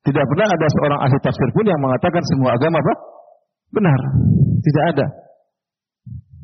Tidak 0.04 0.24
pernah 0.26 0.48
ada 0.50 0.66
seorang 0.68 1.00
ahli 1.00 1.16
tafsir 1.22 1.48
pun 1.54 1.64
yang 1.64 1.80
mengatakan 1.80 2.22
semua 2.34 2.50
agama 2.58 2.76
apa? 2.76 2.94
Benar. 3.72 4.00
Tidak 4.60 4.84
ada. 4.92 5.06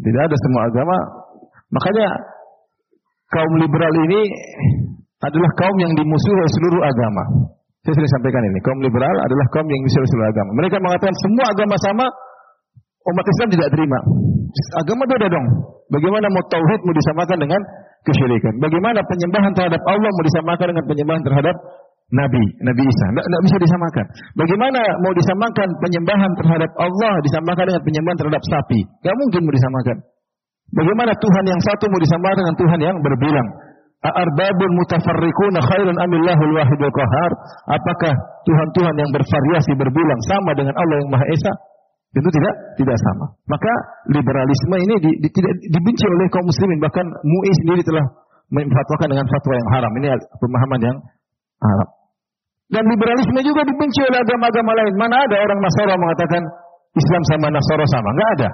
Tidak 0.01 0.23
ada 0.25 0.37
semua 0.49 0.63
agama. 0.71 0.97
Makanya 1.71 2.09
kaum 3.29 3.53
liberal 3.61 3.95
ini 4.09 4.21
adalah 5.21 5.51
kaum 5.61 5.77
yang 5.77 5.93
dimusuhi 5.93 6.41
seluruh 6.57 6.83
agama. 6.83 7.25
Saya 7.85 7.95
sudah 7.97 8.11
sampaikan 8.17 8.45
ini. 8.45 8.59
Kaum 8.65 8.81
liberal 8.81 9.17
adalah 9.25 9.47
kaum 9.53 9.67
yang 9.69 9.81
dimusuhi 9.85 10.01
oleh 10.05 10.11
seluruh 10.13 10.31
agama. 10.33 10.51
Mereka 10.61 10.77
mengatakan 10.81 11.15
semua 11.21 11.45
agama 11.49 11.77
sama, 11.81 12.07
umat 13.13 13.25
Islam 13.29 13.49
tidak 13.53 13.69
terima. 13.73 13.99
Agama 14.81 15.03
beda 15.09 15.27
dong. 15.29 15.47
Bagaimana 15.91 16.27
mau 16.31 16.43
tauhid 16.47 16.81
mau 16.87 16.95
disamakan 16.95 17.37
dengan 17.43 17.61
kesyirikan? 18.07 18.55
Bagaimana 18.63 19.03
penyembahan 19.03 19.53
terhadap 19.59 19.83
Allah 19.85 20.11
mau 20.11 20.25
disamakan 20.25 20.67
dengan 20.71 20.85
penyembahan 20.87 21.23
terhadap 21.27 21.57
Nabi, 22.11 22.43
Nabi 22.67 22.83
Isa. 22.83 23.07
Tidak 23.15 23.43
bisa 23.47 23.57
disamakan. 23.63 24.07
Bagaimana 24.35 24.83
mau 24.99 25.15
disamakan 25.15 25.69
penyembahan 25.79 26.31
terhadap 26.43 26.71
Allah 26.75 27.15
disamakan 27.23 27.65
dengan 27.71 27.83
penyembahan 27.87 28.19
terhadap 28.19 28.43
sapi? 28.51 28.81
Gak 29.07 29.15
mungkin 29.15 29.41
mau 29.47 29.55
disamakan. 29.55 29.97
Bagaimana 30.71 31.13
Tuhan 31.19 31.45
yang 31.51 31.61
satu 31.63 31.85
mau 31.87 32.01
disamakan 32.03 32.37
dengan 32.43 32.57
Tuhan 32.59 32.79
yang 32.83 32.97
berbilang? 32.99 33.49
Arbabun 34.01 34.71
mutafarriquna 34.81 35.61
khairun 35.61 35.97
amillahul 36.03 36.53
wahidul 36.57 36.95
qahar? 36.95 37.31
Apakah 37.79 38.15
Tuhan-Tuhan 38.49 38.95
yang 38.97 39.11
bervariasi 39.15 39.73
berbilang 39.79 40.21
sama 40.27 40.51
dengan 40.59 40.75
Allah 40.75 40.97
yang 40.99 41.11
Maha 41.15 41.27
Esa? 41.31 41.53
Tentu 42.11 42.29
tidak 42.35 42.55
tidak 42.75 42.97
sama. 43.07 43.27
Maka 43.47 43.73
liberalisme 44.11 44.77
ini 44.83 44.95
di, 44.99 45.11
di, 45.23 45.29
tidak 45.31 45.53
dibenci 45.63 46.05
oleh 46.11 46.27
kaum 46.27 46.43
muslimin 46.43 46.83
bahkan 46.83 47.07
MUI 47.07 47.53
sendiri 47.63 47.83
telah 47.87 48.03
memfatwakan 48.51 49.09
dengan 49.15 49.27
fatwa 49.31 49.55
yang 49.55 49.69
haram. 49.79 49.93
Ini 50.03 50.09
pemahaman 50.43 50.81
yang 50.83 50.97
haram. 51.63 51.89
Dan 52.71 52.83
liberalisme 52.87 53.39
juga 53.47 53.63
dibenci 53.63 54.01
oleh 54.11 54.19
agama-agama 54.27 54.71
lain. 54.79 54.95
Mana 54.99 55.23
ada 55.23 55.37
orang 55.39 55.59
Nasara 55.63 55.95
mengatakan 55.95 56.43
Islam 56.99 57.23
sama 57.31 57.47
Nasara 57.51 57.87
sama? 57.87 58.09
Enggak 58.15 58.31
ada. 58.39 58.49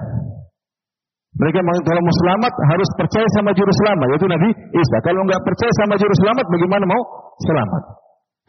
Mereka 1.36 1.60
kalau 1.84 2.00
mau 2.00 2.16
selamat 2.24 2.52
harus 2.76 2.88
percaya 2.96 3.28
sama 3.36 3.52
juru 3.52 3.72
selamat 3.84 4.06
yaitu 4.08 4.28
Nabi 4.28 4.48
Isa. 4.72 4.96
Kalau 5.04 5.20
enggak 5.24 5.40
percaya 5.44 5.72
sama 5.84 5.94
juru 6.00 6.14
selamat 6.24 6.44
bagaimana 6.48 6.84
mau 6.88 7.02
selamat? 7.44 7.82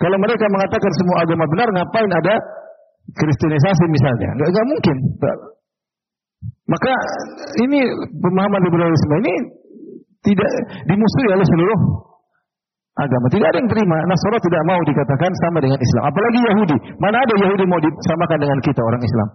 Kalau 0.03 0.17
mereka 0.19 0.45
mengatakan 0.51 0.91
semua 0.99 1.15
agama 1.23 1.43
benar 1.51 1.67
ngapain 1.73 2.11
ada 2.11 2.35
kristenisasi 3.15 3.85
misalnya? 3.87 4.29
Enggak, 4.35 4.47
enggak 4.51 4.65
mungkin. 4.67 4.97
Maka 6.67 6.93
ini 7.63 7.79
pemahaman 8.19 8.61
liberalisme 8.67 9.15
ini 9.23 9.33
tidak 10.27 10.49
dimusuhi 10.91 11.27
oleh 11.31 11.45
seluruh 11.47 11.79
agama. 12.97 13.25
Tidak 13.31 13.47
ada 13.47 13.57
yang 13.61 13.69
terima. 13.71 13.97
Nasara 14.09 14.37
tidak 14.41 14.61
mau 14.67 14.79
dikatakan 14.83 15.31
sama 15.47 15.57
dengan 15.63 15.79
Islam. 15.79 16.03
Apalagi 16.11 16.39
Yahudi. 16.43 16.77
Mana 16.99 17.17
ada 17.23 17.33
Yahudi 17.39 17.63
mau 17.69 17.79
disamakan 17.79 18.37
dengan 18.41 18.59
kita 18.59 18.81
orang 18.83 19.01
Islam? 19.01 19.27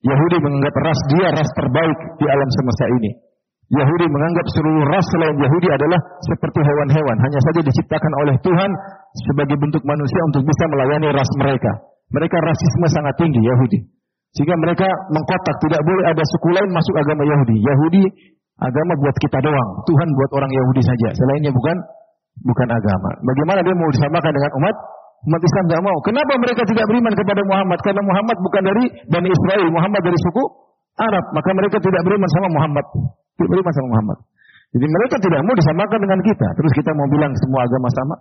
Yahudi 0.00 0.36
menganggap 0.40 0.74
ras 0.80 1.00
dia 1.12 1.28
ras 1.28 1.50
terbaik 1.52 1.98
di 2.16 2.24
alam 2.24 2.48
semesta 2.56 2.86
ini. 2.96 3.10
Yahudi 3.70 4.06
menganggap 4.10 4.46
seluruh 4.50 4.82
ras 4.90 5.06
selain 5.14 5.36
Yahudi 5.38 5.68
adalah 5.70 6.00
seperti 6.26 6.58
hewan-hewan. 6.58 7.16
Hanya 7.22 7.40
saja 7.46 7.60
diciptakan 7.62 8.12
oleh 8.26 8.34
Tuhan 8.42 8.70
sebagai 9.30 9.56
bentuk 9.60 9.82
manusia 9.86 10.20
untuk 10.32 10.42
bisa 10.42 10.64
melayani 10.72 11.08
ras 11.14 11.30
mereka. 11.38 11.72
Mereka 12.10 12.36
rasisme 12.42 12.86
sangat 12.90 13.14
tinggi 13.18 13.38
Yahudi. 13.38 13.78
Sehingga 14.34 14.54
mereka 14.62 14.86
mengkotak 15.10 15.56
tidak 15.66 15.82
boleh 15.82 16.04
ada 16.06 16.22
suku 16.22 16.48
lain 16.54 16.70
masuk 16.70 16.94
agama 16.98 17.22
Yahudi. 17.26 17.56
Yahudi 17.58 18.02
agama 18.62 18.92
buat 19.02 19.16
kita 19.18 19.38
doang. 19.42 19.70
Tuhan 19.86 20.08
buat 20.14 20.30
orang 20.38 20.52
Yahudi 20.54 20.82
saja. 20.86 21.08
Selainnya 21.18 21.50
bukan 21.50 21.76
bukan 22.46 22.68
agama. 22.70 23.10
Bagaimana 23.26 23.60
dia 23.66 23.74
mau 23.74 23.90
disamakan 23.90 24.30
dengan 24.30 24.52
umat? 24.62 24.76
Umat 25.20 25.42
Islam 25.44 25.64
tidak 25.68 25.82
mau. 25.84 25.96
Kenapa 26.06 26.32
mereka 26.40 26.62
tidak 26.64 26.84
beriman 26.88 27.12
kepada 27.12 27.42
Muhammad? 27.44 27.78
Karena 27.84 28.02
Muhammad 28.06 28.36
bukan 28.40 28.62
dari 28.64 28.84
Bani 29.10 29.28
Israel. 29.28 29.66
Muhammad 29.68 30.00
dari 30.06 30.18
suku 30.18 30.44
Arab. 30.96 31.24
Maka 31.34 31.50
mereka 31.52 31.76
tidak 31.82 32.02
beriman 32.06 32.30
sama 32.38 32.48
Muhammad. 32.54 32.84
Tidak 33.36 33.50
beriman 33.50 33.72
sama 33.74 33.88
Muhammad. 33.98 34.18
Jadi 34.70 34.86
mereka 34.86 35.16
tidak 35.18 35.40
mau 35.42 35.54
disamakan 35.58 35.98
dengan 35.98 36.20
kita. 36.22 36.48
Terus 36.54 36.72
kita 36.78 36.90
mau 36.94 37.06
bilang 37.10 37.32
semua 37.34 37.60
agama 37.66 37.88
sama. 37.90 38.16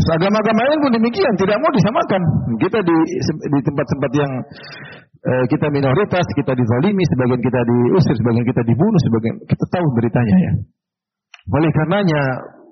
Agama-agama 0.00 0.60
lain 0.64 0.78
pun 0.80 0.92
demikian, 0.96 1.32
tidak 1.36 1.56
mau 1.60 1.70
disamakan. 1.76 2.22
Kita 2.56 2.78
di 2.80 2.96
di 3.26 3.58
tempat-tempat 3.60 4.10
yang 4.16 4.32
eh, 5.28 5.44
kita 5.52 5.66
minoritas, 5.68 6.24
kita 6.32 6.52
dizalimi, 6.56 7.04
sebagian 7.12 7.40
kita 7.40 7.60
diusir, 7.68 8.14
sebagian 8.16 8.46
kita 8.48 8.62
dibunuh, 8.64 9.00
sebagian 9.04 9.36
kita 9.44 9.64
tahu 9.68 9.86
beritanya 9.98 10.36
ya. 10.40 10.52
Oleh 11.52 11.70
karenanya 11.74 12.22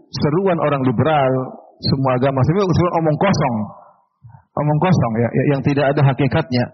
seruan 0.08 0.58
orang 0.62 0.82
liberal 0.88 1.32
semua 1.78 2.16
agama 2.16 2.40
semua 2.48 2.64
semua 2.64 2.92
omong 3.02 3.16
kosong. 3.20 3.56
Omong 4.58 4.78
kosong 4.82 5.12
ya, 5.22 5.28
ya, 5.30 5.44
yang 5.54 5.60
tidak 5.62 5.84
ada 5.92 6.00
hakikatnya. 6.02 6.64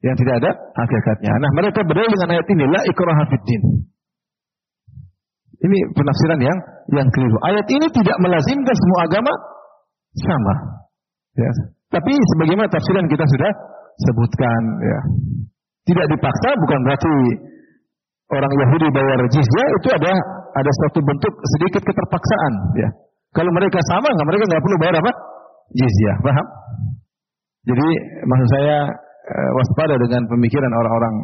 Yang 0.00 0.16
tidak 0.24 0.34
ada 0.40 0.50
hakikatnya. 0.80 1.30
Nah, 1.36 1.50
mereka 1.60 1.84
berdalil 1.84 2.08
dengan 2.08 2.40
ayat 2.40 2.46
ini 2.48 2.64
la 2.72 2.80
ikraha. 2.88 3.24
Ini 5.60 5.78
penafsiran 5.92 6.40
yang 6.40 6.58
yang 6.96 7.08
keliru. 7.12 7.36
Ayat 7.44 7.68
ini 7.68 7.86
tidak 7.92 8.16
melazimkan 8.16 8.72
semua 8.72 8.98
agama 9.04 9.32
sama. 10.18 10.54
Ya. 11.38 11.50
Tapi 11.90 12.12
sebagaimana 12.36 12.70
tafsiran 12.70 13.06
kita 13.06 13.24
sudah 13.26 13.50
sebutkan 13.98 14.60
ya. 14.82 15.00
Tidak 15.80 16.06
dipaksa 16.12 16.48
bukan 16.60 16.78
berarti 16.86 17.14
orang 18.30 18.52
Yahudi 18.62 18.86
bayar 18.94 19.18
jizyah 19.26 19.68
itu 19.80 19.88
ada 19.90 20.12
ada 20.54 20.70
suatu 20.82 21.02
bentuk 21.02 21.32
sedikit 21.58 21.82
keterpaksaan 21.82 22.52
ya. 22.78 22.88
Kalau 23.30 23.50
mereka 23.54 23.78
sama 23.90 24.10
nggak 24.10 24.26
mereka 24.26 24.44
nggak 24.50 24.62
perlu 24.62 24.76
bayar 24.82 24.94
apa? 24.98 25.12
Jizyah, 25.70 26.16
paham? 26.22 26.46
Jadi 27.70 27.88
maksud 28.26 28.48
saya 28.58 28.76
eh, 29.30 29.50
waspada 29.54 29.94
dengan 30.02 30.26
pemikiran 30.26 30.72
orang-orang 30.74 31.14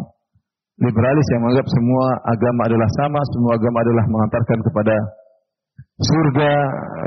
liberalis 0.77 1.27
yang 1.33 1.41
menganggap 1.43 1.67
semua 1.73 2.07
agama 2.29 2.61
adalah 2.69 2.89
sama, 3.01 3.21
semua 3.35 3.53
agama 3.57 3.79
adalah 3.81 4.05
mengantarkan 4.07 4.59
kepada 4.61 4.95
surga. 6.01 6.53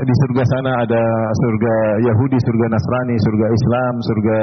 Di 0.00 0.14
surga 0.26 0.42
sana 0.48 0.70
ada 0.82 1.02
surga 1.36 1.74
Yahudi, 2.08 2.38
surga 2.40 2.66
Nasrani, 2.72 3.16
surga 3.20 3.46
Islam, 3.52 3.94
surga 4.00 4.38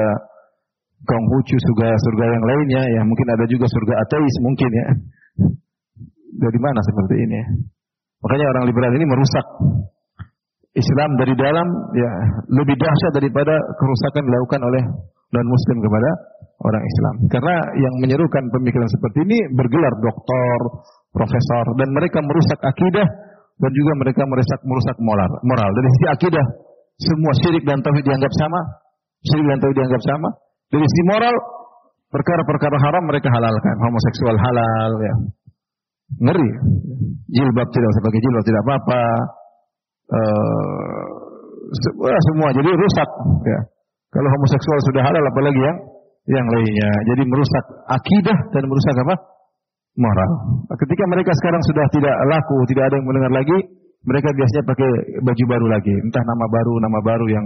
Konghucu, 1.07 1.57
surga 1.57 1.89
surga 1.93 2.25
yang 2.25 2.43
lainnya. 2.43 2.83
Ya 2.97 3.01
mungkin 3.05 3.27
ada 3.33 3.45
juga 3.45 3.65
surga 3.69 3.93
ateis 4.01 4.35
mungkin 4.43 4.69
ya. 4.71 4.87
Dari 6.37 6.59
mana 6.61 6.79
seperti 6.85 7.15
ini? 7.17 7.41
Makanya 8.21 8.45
orang 8.53 8.63
liberal 8.69 8.91
ini 8.93 9.05
merusak 9.05 9.45
Islam 10.77 11.09
dari 11.17 11.33
dalam 11.33 11.67
ya 11.97 12.11
lebih 12.53 12.77
dahsyat 12.77 13.13
daripada 13.17 13.53
kerusakan 13.77 14.21
dilakukan 14.29 14.61
oleh 14.61 14.83
non 15.33 15.47
muslim 15.49 15.77
kepada 15.81 16.09
orang 16.61 16.83
Islam. 16.85 17.15
Karena 17.29 17.55
yang 17.77 17.93
menyerukan 18.01 18.43
pemikiran 18.53 18.89
seperti 18.89 19.25
ini 19.25 19.37
bergelar 19.57 19.93
doktor, 20.01 20.57
profesor 21.13 21.65
dan 21.81 21.89
mereka 21.93 22.21
merusak 22.21 22.59
akidah 22.61 23.07
dan 23.57 23.71
juga 23.73 23.91
mereka 23.97 24.21
merusak 24.29 24.59
merusak 24.65 24.97
moral. 25.01 25.31
Moral 25.41 25.69
dari 25.73 25.89
sisi 25.97 26.07
akidah 26.13 26.45
semua 26.97 27.33
syirik 27.41 27.63
dan 27.65 27.77
tauhid 27.81 28.05
dianggap 28.05 28.33
sama, 28.33 28.59
syirik 29.25 29.45
dan 29.49 29.57
tauhid 29.61 29.77
dianggap 29.77 30.01
sama. 30.05 30.29
Dari 30.73 30.85
sisi 30.85 31.03
moral 31.09 31.35
perkara-perkara 32.09 32.77
haram 32.81 33.03
mereka 33.05 33.29
halalkan, 33.33 33.75
homoseksual 33.81 34.37
halal 34.37 34.91
ya. 35.01 35.15
Ngeri. 36.23 36.49
Jilbab 37.27 37.67
tidak 37.75 37.89
pakai 37.99 38.19
jilbab 38.23 38.43
tidak 38.47 38.61
apa-apa. 38.63 39.01
Uh, 40.07 41.05
semua 42.31 42.47
jadi 42.55 42.71
rusak 42.71 43.09
ya. 43.43 43.59
Kalau 44.07 44.29
homoseksual 44.31 44.79
sudah 44.87 45.03
halal 45.03 45.23
apalagi 45.27 45.59
yang 45.59 45.77
yang 46.27 46.47
lainnya. 46.47 46.91
Jadi 47.11 47.23
merusak 47.27 47.65
akidah 47.91 48.37
dan 48.55 48.63
merusak 48.67 48.95
apa? 49.03 49.15
Moral. 49.97 50.31
Ketika 50.77 51.03
mereka 51.09 51.31
sekarang 51.33 51.61
sudah 51.65 51.85
tidak 51.89 52.15
laku, 52.29 52.57
tidak 52.69 52.83
ada 52.85 52.95
yang 53.01 53.07
mendengar 53.09 53.33
lagi, 53.33 53.57
mereka 54.05 54.29
biasanya 54.29 54.63
pakai 54.69 54.89
baju 55.25 55.43
baru 55.49 55.67
lagi, 55.73 55.93
entah 56.05 56.21
nama 56.21 56.45
baru, 56.45 56.73
nama 56.85 56.99
baru 57.01 57.25
yang 57.33 57.45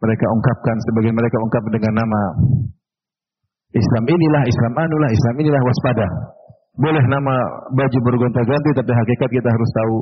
mereka 0.00 0.26
ungkapkan 0.32 0.76
sebagai 0.88 1.12
mereka 1.12 1.36
ungkap 1.42 1.62
dengan 1.68 1.92
nama 2.00 2.20
Islam 3.76 4.04
inilah, 4.08 4.42
Islam 4.48 4.72
anulah, 4.72 5.10
Islam 5.12 5.34
inilah 5.44 5.60
waspada. 5.60 6.06
Boleh 6.78 7.04
nama 7.10 7.34
baju 7.76 7.98
bergonta-ganti 8.06 8.70
tapi 8.72 8.90
hakikat 8.94 9.28
kita 9.28 9.48
harus 9.50 9.70
tahu 9.74 9.96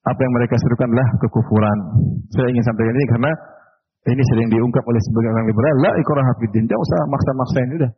apa 0.00 0.20
yang 0.20 0.34
mereka 0.36 0.54
serukan 0.60 0.88
adalah 0.90 1.08
kekufuran. 1.24 1.78
Saya 2.34 2.46
ingin 2.52 2.64
sampaikan 2.66 2.92
ini 2.92 3.06
karena 3.16 3.30
ini 4.10 4.22
sering 4.34 4.48
diungkap 4.52 4.84
oleh 4.84 5.00
sebagian 5.08 5.32
orang 5.32 5.46
liberal, 5.48 5.76
la 5.80 5.90
ikraha 5.96 6.32
fiddin. 6.42 6.64
Jangan 6.68 6.84
usah 6.84 7.00
maksa-maksa 7.08 7.58
ini 7.64 7.74
udah. 7.80 7.92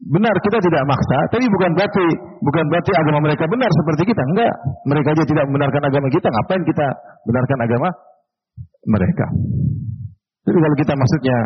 Benar 0.00 0.32
kita 0.40 0.58
tidak 0.64 0.82
maksa, 0.88 1.18
tapi 1.28 1.44
bukan 1.44 1.76
berarti 1.76 2.04
bukan 2.40 2.64
berarti 2.72 2.92
agama 2.96 3.20
mereka 3.20 3.44
benar 3.44 3.68
seperti 3.68 4.08
kita. 4.08 4.22
Enggak. 4.32 4.54
Mereka 4.88 5.08
aja 5.12 5.24
tidak 5.28 5.44
membenarkan 5.44 5.82
agama 5.92 6.08
kita, 6.08 6.24
ngapain 6.24 6.62
kita 6.64 6.86
benarkan 7.28 7.58
agama 7.68 7.88
mereka? 8.88 9.26
Jadi 10.48 10.56
kalau 10.56 10.76
kita 10.80 10.92
maksudnya 10.96 11.36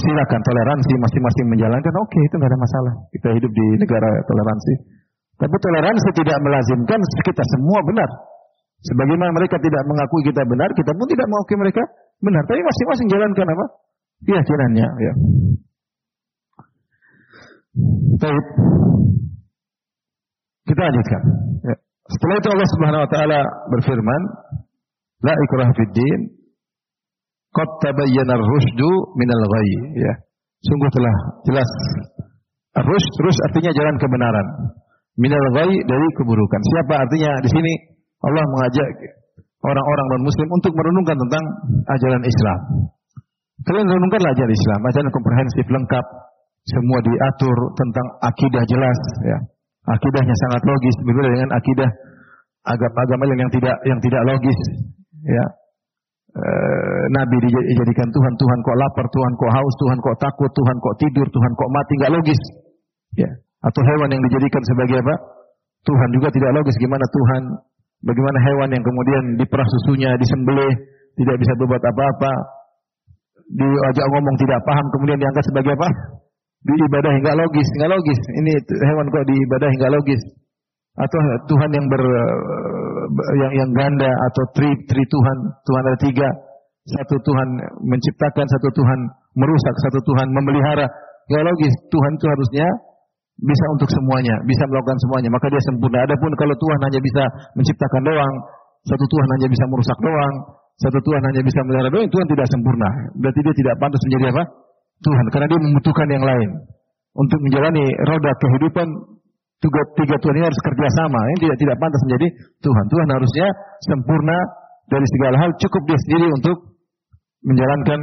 silakan 0.00 0.40
toleransi 0.40 0.92
masing-masing 1.04 1.46
menjalankan, 1.52 1.92
oke 2.00 2.08
okay, 2.08 2.22
itu 2.24 2.34
nggak 2.40 2.48
ada 2.48 2.60
masalah. 2.64 2.92
Kita 3.12 3.28
hidup 3.36 3.52
di 3.52 3.66
negara 3.76 4.08
toleransi. 4.24 4.74
Tapi 5.38 5.56
toleransi 5.60 6.08
tidak 6.16 6.38
melazimkan 6.40 6.98
kita 7.28 7.44
semua 7.44 7.78
benar. 7.84 8.08
Sebagaimana 8.88 9.36
mereka 9.36 9.60
tidak 9.60 9.84
mengakui 9.84 10.22
kita 10.24 10.42
benar, 10.48 10.70
kita 10.72 10.96
pun 10.96 11.06
tidak 11.12 11.26
mengakui 11.28 11.56
mereka 11.60 11.82
benar. 12.24 12.42
Tapi 12.48 12.60
masing-masing 12.62 13.06
jalankan 13.12 13.46
apa? 13.52 13.64
Keyakinannya. 14.24 14.88
Ya. 14.96 15.12
Baik. 18.18 18.46
Kita 20.68 20.80
lanjutkan. 20.84 21.22
Ya. 21.64 21.76
Setelah 22.08 22.36
itu 22.40 22.48
Allah 22.52 22.68
Subhanahu 22.76 23.02
wa 23.04 23.10
taala 23.10 23.40
berfirman, 23.72 24.22
"La 25.24 25.32
ikraha 25.32 25.72
fid 25.72 25.92
din, 25.96 26.20
qad 27.54 27.68
tabayyana 27.84 28.36
ar-rusydu 28.36 28.90
minal 29.16 29.44
ghayy." 29.48 29.72
Ya. 30.02 30.14
Sungguh 30.58 30.90
telah 30.90 31.14
jelas 31.46 31.70
ar-rusyd 32.76 33.12
terus 33.22 33.36
artinya 33.48 33.70
jalan 33.72 33.96
kebenaran. 33.96 34.46
Minal 35.18 35.46
ghayy 35.56 35.76
dari 35.86 36.08
keburukan. 36.18 36.60
Siapa 36.74 36.94
artinya 37.06 37.30
di 37.42 37.48
sini 37.50 37.72
Allah 38.22 38.42
mengajak 38.42 38.88
orang-orang 39.62 40.06
non 40.14 40.22
muslim 40.26 40.48
untuk 40.50 40.72
merenungkan 40.74 41.16
tentang 41.16 41.44
ajaran 41.86 42.22
Islam. 42.26 42.58
Kalian 43.66 43.86
renungkanlah 43.90 44.30
ajaran 44.34 44.54
Islam, 44.54 44.80
ajaran 44.86 45.10
komprehensif 45.10 45.66
lengkap, 45.66 46.04
semua 46.68 46.98
diatur 47.00 47.56
tentang 47.76 48.06
akidah 48.20 48.64
jelas 48.68 48.98
ya. 49.24 49.38
Akidahnya 49.88 50.36
sangat 50.36 50.62
logis 50.68 50.96
berbeda 51.00 51.28
dengan 51.32 51.50
akidah 51.56 51.88
agama-agama 52.68 53.24
yang 53.32 53.48
tidak 53.48 53.76
yang 53.88 53.98
tidak 54.04 54.22
logis 54.28 54.58
ya. 55.24 55.44
E, 56.28 56.44
Nabi 57.08 57.36
dijadikan 57.48 58.08
Tuhan, 58.12 58.32
Tuhan 58.36 58.58
kok 58.60 58.76
lapar, 58.76 59.06
Tuhan 59.08 59.32
kok 59.32 59.50
haus, 59.50 59.74
Tuhan 59.80 59.98
kok 59.98 60.16
takut, 60.20 60.50
Tuhan 60.52 60.76
kok 60.76 60.94
tidur, 61.00 61.26
Tuhan 61.32 61.52
kok 61.56 61.70
mati, 61.72 61.92
nggak 62.04 62.12
logis. 62.20 62.40
Ya. 63.16 63.30
Atau 63.64 63.80
hewan 63.82 64.12
yang 64.12 64.22
dijadikan 64.28 64.62
sebagai 64.68 65.00
apa? 65.00 65.14
Tuhan 65.88 66.08
juga 66.14 66.28
tidak 66.30 66.52
logis. 66.52 66.76
Gimana 66.76 67.02
Tuhan? 67.08 67.42
Bagaimana 67.98 68.38
hewan 68.44 68.68
yang 68.70 68.84
kemudian 68.84 69.22
diperah 69.40 69.66
susunya, 69.66 70.14
disembelih, 70.20 70.70
tidak 71.18 71.36
bisa 71.42 71.52
berbuat 71.58 71.82
apa-apa, 71.82 72.32
diajak 73.50 74.06
ngomong 74.06 74.36
tidak 74.38 74.60
paham, 74.62 74.86
kemudian 74.94 75.18
diangkat 75.18 75.44
sebagai 75.50 75.72
apa? 75.74 75.88
Di 76.58 76.74
ibadah 76.74 77.12
hingga 77.14 77.32
logis, 77.38 77.66
hingga 77.78 77.88
logis. 77.94 78.20
Ini 78.42 78.52
hewan 78.66 79.06
kok 79.14 79.24
di 79.30 79.34
ibadah 79.34 79.68
hingga 79.70 79.88
logis. 79.94 80.22
Atau 80.98 81.18
Tuhan 81.46 81.70
yang 81.70 81.86
ber 81.86 82.02
yang 83.38 83.52
yang 83.54 83.70
ganda 83.70 84.10
atau 84.10 84.42
tri 84.58 84.70
tri 84.90 85.02
Tuhan, 85.06 85.36
Tuhan 85.62 85.82
ada 85.86 85.98
tiga. 86.02 86.28
Satu 86.88 87.20
Tuhan 87.20 87.48
menciptakan, 87.84 88.46
satu 88.48 88.68
Tuhan 88.72 88.98
merusak, 89.36 89.74
satu 89.86 90.00
Tuhan 90.02 90.26
memelihara. 90.34 90.86
Hingga 91.28 91.44
logis. 91.44 91.74
Tuhan 91.92 92.12
itu 92.16 92.26
harusnya 92.26 92.66
bisa 93.38 93.64
untuk 93.70 93.86
semuanya, 93.92 94.34
bisa 94.48 94.64
melakukan 94.66 94.98
semuanya, 95.06 95.30
maka 95.30 95.46
dia 95.46 95.62
sempurna. 95.62 96.02
Adapun 96.02 96.32
kalau 96.34 96.54
Tuhan 96.58 96.78
hanya 96.90 97.00
bisa 97.04 97.22
menciptakan 97.54 98.02
doang, 98.02 98.34
satu 98.88 99.04
Tuhan 99.06 99.28
hanya 99.38 99.46
bisa 99.46 99.64
merusak 99.70 99.98
doang, 100.02 100.34
satu 100.82 100.98
Tuhan 100.98 101.22
hanya 101.22 101.42
bisa 101.46 101.60
melihara 101.62 101.88
doang, 101.92 102.08
Tuhan 102.10 102.26
tidak 102.26 102.46
sempurna. 102.50 102.88
Berarti 103.20 103.40
dia 103.46 103.54
tidak 103.54 103.74
pantas 103.78 104.02
menjadi 104.10 104.24
apa? 104.34 104.42
Tuhan 104.98 105.26
karena 105.30 105.46
dia 105.46 105.60
membutuhkan 105.62 106.08
yang 106.10 106.24
lain 106.24 106.50
untuk 107.18 107.38
menjalani 107.42 107.84
roda 108.06 108.32
kehidupan 108.38 108.86
tiga, 109.62 109.80
tiga 109.98 110.16
Tuhan 110.22 110.34
ini 110.38 110.46
harus 110.46 110.60
kerjasama 110.62 111.20
ini 111.34 111.36
tidak 111.46 111.56
tidak 111.62 111.76
pantas 111.78 112.02
menjadi 112.06 112.26
Tuhan 112.62 112.84
Tuhan 112.90 113.08
harusnya 113.14 113.46
sempurna 113.86 114.38
dari 114.88 115.06
segala 115.18 115.36
hal 115.42 115.50
cukup 115.58 115.82
dia 115.86 115.98
sendiri 116.08 116.26
untuk 116.32 116.56
menjalankan 117.46 118.00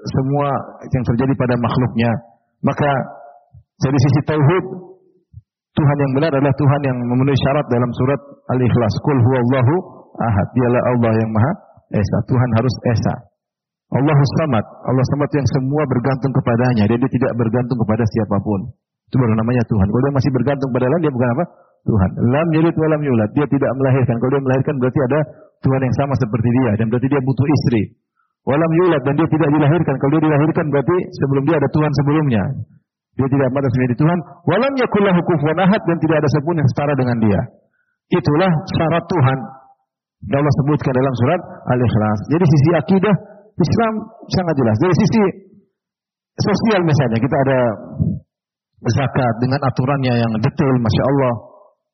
semua 0.00 0.48
yang 0.88 1.04
terjadi 1.04 1.32
pada 1.34 1.54
makhluknya 1.58 2.10
maka 2.62 2.90
dari 3.80 3.98
sisi 3.98 4.20
tauhid 4.28 4.64
Tuhan 5.70 5.96
yang 6.02 6.12
benar 6.18 6.30
adalah 6.34 6.54
Tuhan 6.58 6.80
yang 6.82 6.98
memenuhi 6.98 7.38
syarat 7.46 7.66
dalam 7.70 7.90
surat 7.94 8.20
Al-Ikhlas. 8.50 8.94
Qul 9.06 9.18
huwallahu 9.22 9.74
ahad. 10.18 10.46
Dialah 10.58 10.82
Allah 10.92 11.12
yang 11.14 11.30
Maha 11.30 11.52
Esa. 11.94 12.18
Tuhan 12.26 12.50
harus 12.58 12.74
Esa. 12.90 13.14
Allah 13.90 14.18
Samad, 14.38 14.64
Allah 14.86 15.04
Samad 15.10 15.30
yang 15.34 15.46
semua 15.50 15.82
bergantung 15.90 16.30
kepadanya 16.30 16.84
dan 16.86 16.96
dia 17.02 17.10
tidak 17.10 17.32
bergantung 17.34 17.78
kepada 17.82 18.06
siapa 18.06 18.36
pun. 18.38 18.70
Itu 19.10 19.18
baru 19.18 19.34
namanya 19.34 19.66
Tuhan. 19.66 19.86
Kalau 19.90 20.02
dia 20.06 20.14
masih 20.14 20.30
bergantung 20.30 20.70
pada 20.70 20.86
lain 20.86 21.02
dia 21.02 21.12
bukan 21.12 21.28
apa? 21.34 21.44
Tuhan. 21.82 22.10
Lam 22.30 22.48
yulid 22.54 22.76
wa 22.78 22.88
lam 22.94 23.02
yulad. 23.02 23.30
Dia 23.34 23.46
tidak 23.50 23.70
melahirkan. 23.74 24.14
Kalau 24.22 24.30
dia 24.30 24.42
melahirkan 24.46 24.74
berarti 24.78 25.00
ada 25.10 25.18
Tuhan 25.66 25.80
yang 25.82 25.94
sama 25.98 26.14
seperti 26.14 26.48
dia 26.54 26.70
dan 26.78 26.86
berarti 26.86 27.08
dia 27.10 27.20
butuh 27.20 27.46
istri. 27.58 27.82
Walam 28.48 28.72
yulad 28.72 29.02
dan 29.04 29.14
dia 29.20 29.28
tidak 29.28 29.48
dilahirkan. 29.52 29.94
Kalau 30.00 30.12
dia 30.16 30.22
dilahirkan 30.24 30.64
berarti 30.72 30.96
sebelum 31.20 31.42
dia 31.44 31.56
ada 31.60 31.68
Tuhan 31.68 31.90
sebelumnya. 31.92 32.42
Dia 33.20 33.28
tidak 33.28 33.48
pantas 33.52 33.72
menjadi 33.76 33.94
Tuhan. 34.00 34.18
Walam 34.48 34.72
yakullahu 34.80 35.20
kufuwan 35.28 35.58
ahad 35.60 35.80
dan 35.84 35.96
tidak 36.00 36.16
ada 36.24 36.28
sepun 36.32 36.54
yang 36.56 36.68
setara 36.72 36.94
dengan 36.96 37.16
dia. 37.20 37.40
Itulah 38.16 38.50
syarat 38.80 39.04
Tuhan. 39.04 39.38
Dan 40.20 40.36
Allah 40.40 40.54
sebutkan 40.64 40.92
dalam 40.92 41.14
surat 41.16 41.40
Al-Ikhlas. 41.68 42.18
Jadi 42.32 42.44
sisi 42.44 42.70
akidah 42.76 43.14
Islam 43.60 43.92
sangat 44.32 44.54
jelas. 44.56 44.76
Dari 44.80 44.94
sisi 44.96 45.22
sosial 46.40 46.80
misalnya 46.84 47.18
kita 47.20 47.36
ada 47.36 47.60
zakat 48.88 49.34
dengan 49.44 49.60
aturannya 49.60 50.14
yang 50.16 50.32
detail, 50.40 50.74
masya 50.80 51.04
Allah. 51.04 51.34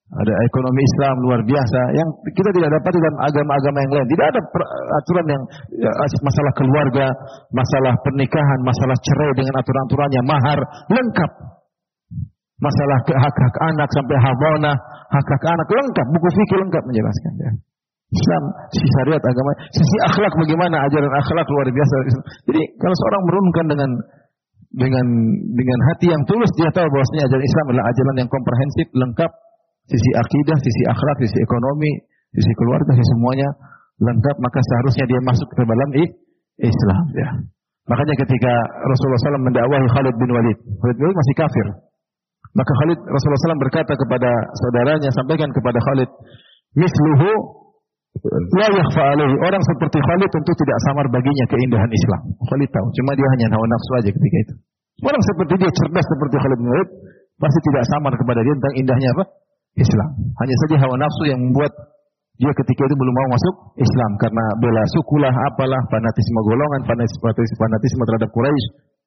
Ada 0.06 0.30
ekonomi 0.30 0.86
Islam 0.86 1.14
luar 1.18 1.40
biasa 1.42 1.80
yang 1.98 2.08
kita 2.30 2.50
tidak 2.54 2.70
dapat 2.78 2.94
dalam 2.94 3.16
agama-agama 3.26 3.78
yang 3.82 3.92
lain. 3.98 4.06
Tidak 4.06 4.26
ada 4.30 4.40
aturan 5.02 5.26
yang 5.26 5.42
ya, 5.82 5.90
masalah 6.22 6.52
keluarga, 6.54 7.06
masalah 7.50 7.90
pernikahan, 8.06 8.60
masalah 8.62 8.94
cerai 9.02 9.34
dengan 9.34 9.58
aturan-aturannya, 9.58 10.22
mahar 10.22 10.58
lengkap. 10.94 11.30
Masalah 12.62 12.98
hak-hak 13.02 13.56
anak 13.66 13.88
sampai 13.90 14.16
habona, 14.22 14.72
hak-hak 15.10 15.42
anak 15.42 15.68
lengkap, 15.74 16.06
buku 16.14 16.28
fikih 16.38 16.58
lengkap 16.62 16.82
menjelaskan 16.86 17.32
ya. 17.42 17.50
Islam, 18.06 18.42
sisi 18.70 18.88
syariat 19.02 19.18
agama, 19.18 19.50
sisi 19.74 19.96
akhlak 20.06 20.32
bagaimana 20.38 20.76
ajaran 20.86 21.10
akhlak 21.10 21.46
luar 21.50 21.66
biasa. 21.74 21.94
Jadi 22.46 22.62
kalau 22.78 22.94
seorang 22.94 23.22
merunkan 23.26 23.64
dengan 23.66 23.90
dengan 24.76 25.06
dengan 25.56 25.78
hati 25.90 26.06
yang 26.14 26.22
tulus 26.30 26.50
dia 26.54 26.70
tahu 26.70 26.86
bahwasanya 26.86 27.26
ajaran 27.26 27.44
Islam 27.44 27.64
adalah 27.74 27.86
ajaran 27.90 28.14
yang 28.22 28.30
komprehensif, 28.30 28.86
lengkap, 28.94 29.30
sisi 29.90 30.10
akidah, 30.14 30.56
sisi 30.62 30.82
akhlak, 30.86 31.16
sisi 31.26 31.38
ekonomi, 31.42 31.92
sisi 32.30 32.52
keluarga, 32.54 32.90
sisi 32.94 33.10
semuanya 33.10 33.48
lengkap, 33.96 34.36
maka 34.38 34.58
seharusnya 34.60 35.04
dia 35.10 35.20
masuk 35.26 35.48
ke 35.50 35.62
dalam 35.66 35.90
Islam 36.62 37.04
ya. 37.16 37.30
Makanya 37.86 38.14
ketika 38.18 38.52
Rasulullah 38.82 39.38
SAW 39.38 39.46
mendakwahi 39.46 39.86
Khalid 39.94 40.14
bin 40.18 40.30
Walid, 40.34 40.58
Khalid 40.58 40.94
bin 40.98 41.04
Walid 41.06 41.18
masih 41.22 41.34
kafir. 41.38 41.66
Maka 42.54 42.72
Khalid 42.82 42.98
Rasulullah 42.98 43.40
SAW 43.46 43.62
berkata 43.62 43.92
kepada 43.94 44.30
saudaranya, 44.58 45.10
sampaikan 45.14 45.50
kepada 45.54 45.78
Khalid, 45.78 46.10
misluhu 46.74 47.30
La 48.56 48.68
yakhfa 48.72 49.02
alaihi. 49.12 49.34
Orang 49.44 49.62
seperti 49.66 49.98
Khalid 50.00 50.30
tentu 50.32 50.52
tidak 50.56 50.78
samar 50.88 51.06
baginya 51.12 51.44
keindahan 51.52 51.90
Islam. 51.90 52.22
Khalid 52.48 52.70
tahu, 52.72 52.86
cuma 52.96 53.12
dia 53.12 53.28
hanya 53.36 53.46
hawa 53.52 53.66
nafsu 53.68 53.90
aja 54.00 54.10
ketika 54.12 54.36
itu. 54.40 54.54
Orang 55.04 55.22
seperti 55.22 55.52
dia 55.60 55.70
cerdas 55.70 56.06
seperti 56.08 56.36
Khalid 56.40 56.58
bin 56.60 56.68
Walid 56.72 56.90
pasti 57.36 57.58
tidak 57.68 57.84
samar 57.92 58.12
kepada 58.16 58.40
dia 58.40 58.54
tentang 58.56 58.74
indahnya 58.80 59.08
apa? 59.12 59.24
Islam. 59.76 60.10
Hanya 60.40 60.54
saja 60.64 60.76
hawa 60.88 60.96
nafsu 60.96 61.22
yang 61.28 61.40
membuat 61.40 61.72
dia 62.36 62.52
ketika 62.52 62.82
itu 62.84 62.94
belum 62.96 63.14
mau 63.16 63.28
masuk 63.32 63.54
Islam 63.80 64.10
karena 64.20 64.44
bela 64.60 64.82
sukulah 64.92 65.32
apalah 65.32 65.80
fanatisme 65.88 66.40
golongan 66.44 66.80
fanatisme, 66.84 67.56
fanatisme 67.56 68.02
terhadap 68.04 68.28
Quraisy 68.28 68.66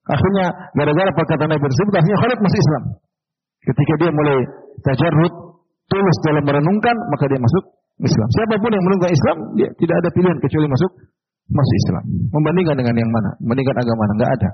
akhirnya 0.09 0.45
gara-gara 0.73 1.11
perkataan 1.13 1.49
Nabi 1.53 1.61
tersebut 1.61 1.93
akhirnya 1.93 2.19
Khalid 2.25 2.39
masuk 2.41 2.57
Islam 2.57 2.83
ketika 3.69 3.93
dia 4.01 4.09
mulai 4.17 4.37
tajarrud 4.81 5.33
tulus 5.93 6.17
dalam 6.25 6.41
merenungkan 6.41 6.95
maka 7.13 7.29
dia 7.29 7.37
masuk 7.37 7.63
Islam 7.99 8.27
siapa 8.31 8.55
pun 8.59 8.71
yang 8.71 8.83
merenungkan 8.83 9.11
Islam 9.11 9.37
dia 9.59 9.69
tidak 9.75 9.95
ada 9.99 10.09
pilihan 10.15 10.37
kecuali 10.39 10.67
masuk 10.71 10.91
masuk 11.49 11.75
Islam 11.87 12.03
membandingkan 12.31 12.75
dengan 12.79 12.95
yang 12.95 13.11
mana 13.11 13.29
membandingkan 13.43 13.75
agama 13.83 13.99
mana 14.07 14.13
enggak 14.19 14.31
ada 14.39 14.49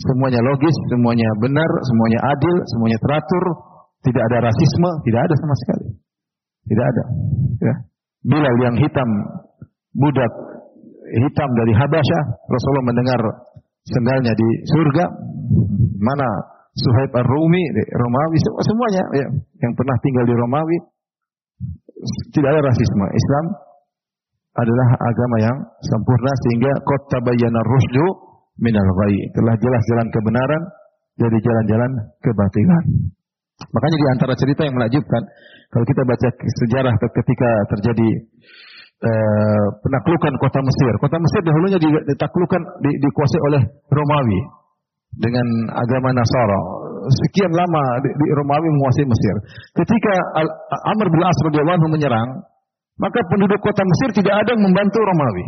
semuanya 0.00 0.40
logis 0.44 0.76
semuanya 0.92 1.28
benar 1.40 1.70
semuanya 1.88 2.18
adil 2.30 2.54
semuanya 2.76 2.98
teratur 3.00 3.44
tidak 4.00 4.22
ada 4.32 4.36
rasisme 4.48 4.90
tidak 5.04 5.20
ada 5.28 5.34
sama 5.36 5.54
sekali 5.64 5.88
tidak 6.70 6.84
ada. 6.86 7.04
Ya. 7.60 7.74
Bilal 8.20 8.56
yang 8.62 8.76
hitam, 8.76 9.08
budak 9.96 10.32
hitam 11.08 11.48
dari 11.56 11.72
Habasyah, 11.72 12.22
Rasulullah 12.46 12.86
mendengar 12.92 13.20
sendalnya 13.88 14.32
di 14.36 14.48
surga. 14.68 15.04
Mana 16.00 16.28
Suhaib 16.70 17.12
Ar-Rumi, 17.12 17.62
Romawi, 17.74 18.38
semuanya 18.62 19.02
ya, 19.18 19.26
yang 19.66 19.72
pernah 19.74 19.96
tinggal 20.04 20.24
di 20.28 20.34
Romawi. 20.36 20.78
Tidak 22.32 22.48
ada 22.48 22.60
rasisme. 22.64 23.06
Islam 23.12 23.44
adalah 24.56 24.88
agama 24.98 25.36
yang 25.40 25.56
sempurna 25.84 26.32
sehingga 26.48 26.72
kota 26.82 27.18
bayyana 27.22 27.60
rusdu 27.64 28.06
minal 28.60 28.90
ghai. 29.04 29.16
Telah 29.36 29.54
jelas 29.60 29.82
jalan 29.88 30.08
kebenaran 30.08 30.62
dari 31.20 31.38
jalan-jalan 31.38 31.90
kebatilan. 32.24 32.84
Makanya 33.60 33.96
di 34.00 34.06
antara 34.16 34.32
cerita 34.32 34.64
yang 34.64 34.72
menakjubkan, 34.72 35.22
kalau 35.68 35.84
kita 35.84 36.02
baca 36.08 36.28
sejarah 36.32 36.94
ketika 36.96 37.50
terjadi 37.76 38.08
eh, 39.04 39.66
penaklukan 39.84 40.32
kota 40.40 40.60
Mesir. 40.64 40.92
Kota 40.96 41.16
Mesir 41.20 41.40
dahulunya 41.44 41.78
ditaklukkan, 41.80 42.62
di, 42.80 42.90
dikuasai 43.04 43.40
oleh 43.52 43.62
Romawi 43.92 44.40
dengan 45.20 45.46
agama 45.76 46.16
Nasara. 46.16 46.60
Sekian 47.10 47.52
lama 47.52 47.82
di, 48.02 48.08
di 48.14 48.26
Romawi 48.38 48.68
menguasai 48.78 49.06
Mesir. 49.06 49.34
Ketika 49.74 50.14
Al, 50.40 50.46
Amr 50.94 51.06
bin 51.10 51.20
As 51.26 51.38
radhiyallahu 51.46 51.86
menyerang, 51.90 52.28
maka 53.00 53.18
penduduk 53.32 53.58
kota 53.64 53.82
Mesir 53.82 54.08
tidak 54.22 54.34
ada 54.44 54.50
yang 54.54 54.62
membantu 54.64 54.98
Romawi. 55.02 55.46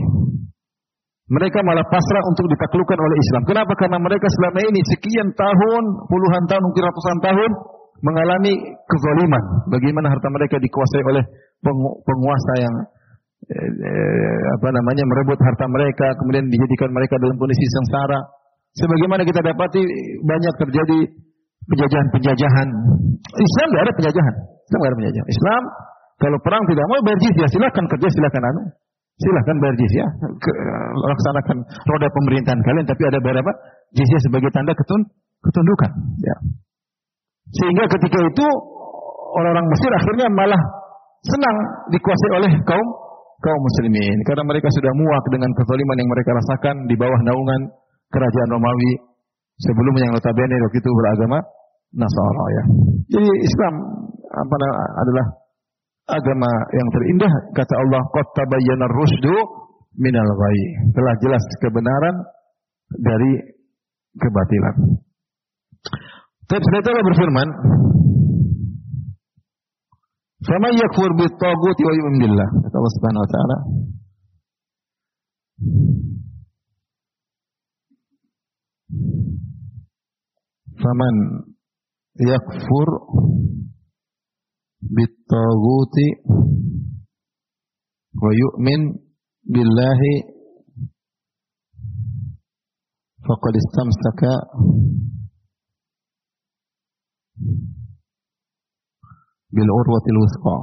Mereka 1.33 1.65
malah 1.65 1.87
pasrah 1.89 2.25
untuk 2.29 2.45
ditaklukkan 2.51 2.99
oleh 2.99 3.17
Islam. 3.17 3.43
Kenapa? 3.49 3.73
Karena 3.79 3.97
mereka 3.97 4.27
selama 4.29 4.69
ini 4.69 4.81
sekian 4.93 5.29
tahun, 5.33 5.83
puluhan 6.11 6.45
tahun, 6.45 6.61
mungkin 6.61 6.83
ratusan 6.85 7.19
tahun 7.25 7.51
mengalami 8.03 8.53
kezaliman. 8.85 9.45
Bagaimana 9.71 10.13
harta 10.13 10.29
mereka 10.29 10.61
dikuasai 10.61 11.03
oleh 11.09 11.25
penguasa 12.05 12.53
yang 12.59 12.75
eh, 13.49 13.71
eh, 13.71 14.43
apa 14.61 14.69
namanya 14.75 15.05
merebut 15.07 15.39
harta 15.39 15.67
mereka, 15.71 16.07
kemudian 16.21 16.45
dijadikan 16.51 16.91
mereka 16.91 17.17
dalam 17.17 17.39
kondisi 17.39 17.65
sengsara. 17.81 18.21
Sebagaimana 18.73 19.23
kita 19.23 19.41
dapati 19.45 19.83
banyak 20.25 20.55
terjadi 20.57 20.99
penjajahan-penjajahan. 21.71 22.69
Islam 23.23 23.67
tidak 23.71 23.83
ada 23.83 23.93
penjajahan. 23.99 24.35
Islam 24.67 24.79
tidak 24.79 24.91
ada 24.91 24.99
penjajahan. 24.99 25.29
Islam 25.31 25.63
kalau 26.23 26.39
perang 26.39 26.63
tidak 26.71 26.85
mau 26.87 27.01
bayar 27.03 27.19
jizya, 27.19 27.47
silakan 27.51 27.85
kerja, 27.91 28.09
silakan 28.15 28.43
anu. 28.47 28.63
Silakan 29.21 29.57
bayar 29.61 29.77
jizya, 29.77 30.07
laksanakan 30.97 31.57
roda 31.63 32.09
pemerintahan 32.11 32.61
kalian, 32.65 32.87
tapi 32.87 33.03
ada 33.07 33.19
bayar 33.23 33.43
apa? 33.43 33.53
Jizya 33.95 34.19
sebagai 34.31 34.51
tanda 34.55 34.73
ketun, 34.73 35.03
ketundukan. 35.43 35.91
Ya. 36.23 36.37
Sehingga 37.53 37.85
ketika 37.91 38.19
itu 38.23 38.47
orang-orang 39.37 39.67
Mesir 39.69 39.91
akhirnya 39.93 40.27
malah 40.33 40.63
senang 41.23 41.57
dikuasai 41.93 42.31
oleh 42.39 42.53
kaum 42.65 42.89
kaum 43.43 43.61
muslimin 43.61 44.19
karena 44.27 44.43
mereka 44.47 44.71
sudah 44.71 44.93
muak 44.95 45.25
dengan 45.35 45.51
kezaliman 45.59 45.97
yang 45.99 46.11
mereka 46.11 46.31
rasakan 46.39 46.77
di 46.87 46.95
bawah 46.95 47.21
naungan 47.27 47.61
kerajaan 48.15 48.49
Romawi 48.55 48.93
sebelumnya 49.61 50.09
yang 50.09 50.15
notabene 50.17 50.57
waktu 50.69 50.79
itu 50.81 50.91
beragama 50.91 51.39
Nasara 51.93 52.47
ya. 52.57 52.65
Jadi 53.13 53.29
Islam 53.45 53.75
apa 54.33 54.55
adalah 54.97 55.27
agama 56.09 56.51
yang 56.73 56.89
terindah 56.89 57.33
kata 57.53 57.75
Allah 57.77 58.03
qad 58.17 58.27
tabayyana 58.33 58.87
rusdu 58.89 59.37
minal 60.01 60.31
ghai. 60.33 60.61
Telah 60.97 61.15
jelas 61.21 61.45
kebenaran 61.61 62.17
dari 62.97 63.33
kebatilan. 64.17 64.75
Tapi 66.49 66.61
Allah 66.65 67.07
berfirman, 67.13 67.49
"Fama 70.49 70.69
yakfur 70.73 71.13
bit 71.17 71.33
tagut 71.37 71.77
wa 71.81 71.93
yu'min 71.93 72.17
billah." 72.25 72.49
Kata 72.69 72.77
Allah 72.77 72.93
Subhanahu 72.97 73.25
wa 73.25 73.31
taala. 73.33 73.57
Faman 80.81 81.17
yakfur 82.17 82.89
bit 84.83 85.13
taguti 85.31 86.09
wa 88.17 88.31
yu'min 88.33 88.83
billahi 89.47 90.15
faqad 93.27 93.55
istamsaka 93.57 94.33
bil 99.53 99.69
urwatil 99.69 100.19
wusqa. 100.19 100.57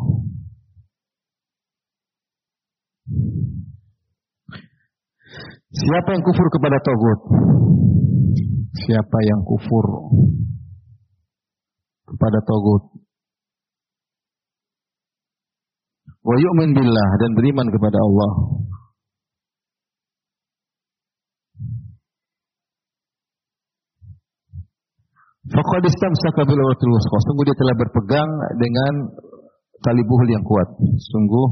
Siapa 5.69 6.09
yang 6.17 6.23
kufur 6.25 6.47
kepada 6.49 6.77
Togut? 6.81 7.19
Siapa 8.69 9.17
yang 9.25 9.41
kufur 9.49 9.85
kepada 12.05 12.39
Togut? 12.45 13.01
Wa 16.19 16.35
yu'min 16.37 16.77
billah 16.77 17.09
dan 17.17 17.31
beriman 17.33 17.67
kepada 17.73 17.97
Allah. 17.97 18.31
Faqad 25.49 25.81
istamsaka 25.81 26.45
bil 26.45 26.61
urwatil 26.61 26.93
wuthqa. 26.93 27.17
Sungguh 27.25 27.43
dia 27.49 27.57
telah 27.57 27.75
berpegang 27.81 28.29
dengan 28.61 28.93
tali 29.81 30.03
buhul 30.05 30.29
yang 30.29 30.45
kuat. 30.45 30.69
Sungguh 31.09 31.47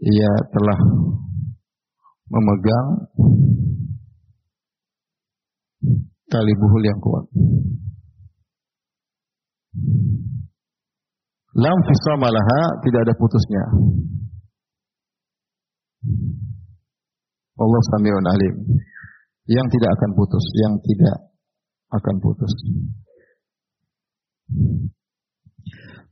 ia 0.00 0.32
telah 0.48 0.78
memegang 2.32 2.88
tali 6.32 6.52
buhul 6.56 6.82
yang 6.82 7.00
kuat. 7.04 7.24
Lam 11.52 11.78
fisamalaha 11.84 12.60
tidak 12.80 13.00
ada 13.04 13.14
putusnya. 13.20 13.64
Allah 17.52 17.80
samiun 17.92 18.24
alim 18.24 18.54
yang 19.52 19.66
tidak 19.68 19.90
akan 20.00 20.10
putus, 20.16 20.44
yang 20.64 20.74
tidak 20.80 21.16
akan 21.92 22.16
putus. 22.24 22.52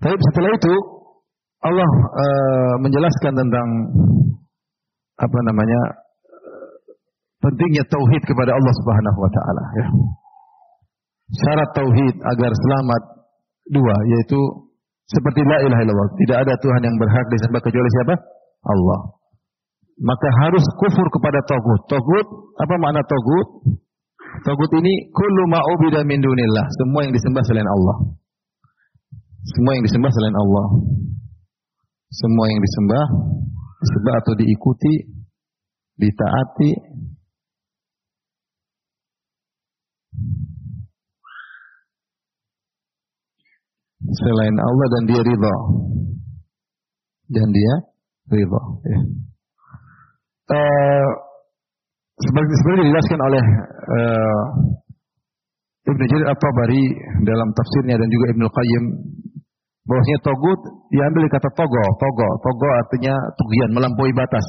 Tapi 0.00 0.16
setelah 0.16 0.52
itu 0.52 0.74
Allah 1.60 1.90
uh, 1.92 2.74
menjelaskan 2.84 3.32
tentang 3.36 3.68
apa 5.20 5.38
namanya 5.48 5.80
pentingnya 7.40 7.84
tauhid 7.88 8.22
kepada 8.24 8.52
Allah 8.54 8.74
Subhanahu 8.84 9.18
wa 9.18 9.30
taala 9.32 9.64
ya. 9.76 9.86
Syarat 11.30 11.70
tauhid 11.76 12.16
agar 12.20 12.50
selamat 12.52 13.02
dua 13.70 13.96
yaitu 14.16 14.40
seperti 15.10 15.42
la 15.42 15.58
ilaha 15.66 15.82
illallah, 15.82 16.10
tidak 16.26 16.36
ada 16.46 16.54
Tuhan 16.62 16.82
yang 16.86 16.96
berhak 17.00 17.26
disembah 17.34 17.60
kecuali 17.62 17.88
siapa? 17.98 18.14
Allah 18.62 19.20
maka 20.00 20.28
harus 20.44 20.64
kufur 20.80 21.06
kepada 21.12 21.44
togut. 21.44 21.80
Togut, 21.92 22.26
apa 22.56 22.74
makna 22.80 23.04
togut? 23.04 23.76
Togut 24.48 24.70
ini 24.80 25.12
kullu 25.12 25.44
ma'ubida 25.52 26.00
min 26.08 26.24
dunillah. 26.24 26.66
Semua 26.80 27.04
yang 27.04 27.12
disembah 27.12 27.44
selain 27.44 27.68
Allah. 27.68 27.96
Semua 29.44 29.72
yang 29.76 29.84
disembah 29.84 30.10
selain 30.12 30.36
Allah. 30.36 30.66
Semua 32.10 32.44
yang 32.48 32.60
disembah, 32.64 33.04
disembah 33.84 34.14
atau 34.24 34.32
diikuti, 34.40 34.94
ditaati, 36.00 36.70
selain 44.00 44.56
Allah 44.56 44.86
dan 44.98 45.02
dia 45.08 45.20
ridha. 45.20 45.56
Dan 47.30 47.48
dia 47.52 47.74
ridha. 48.32 48.62
Ya. 48.88 49.00
Uh, 50.50 51.10
seperti, 52.20 52.84
dijelaskan 52.84 53.20
oleh 53.22 53.44
uh, 53.70 54.44
Ibnu 55.88 56.04
Jarir 56.04 56.28
At-Tabari 56.28 56.84
dalam 57.24 57.48
tafsirnya 57.56 57.96
dan 57.96 58.08
juga 58.12 58.26
Ibnu 58.36 58.46
Qayyim 58.50 58.84
bahwasanya 59.88 60.20
togut 60.22 60.60
diambil 60.92 61.24
kata 61.32 61.50
togo, 61.56 61.84
togo, 61.98 62.28
togo 62.44 62.68
artinya 62.84 63.14
tugian 63.40 63.70
melampaui 63.72 64.12
batas. 64.12 64.46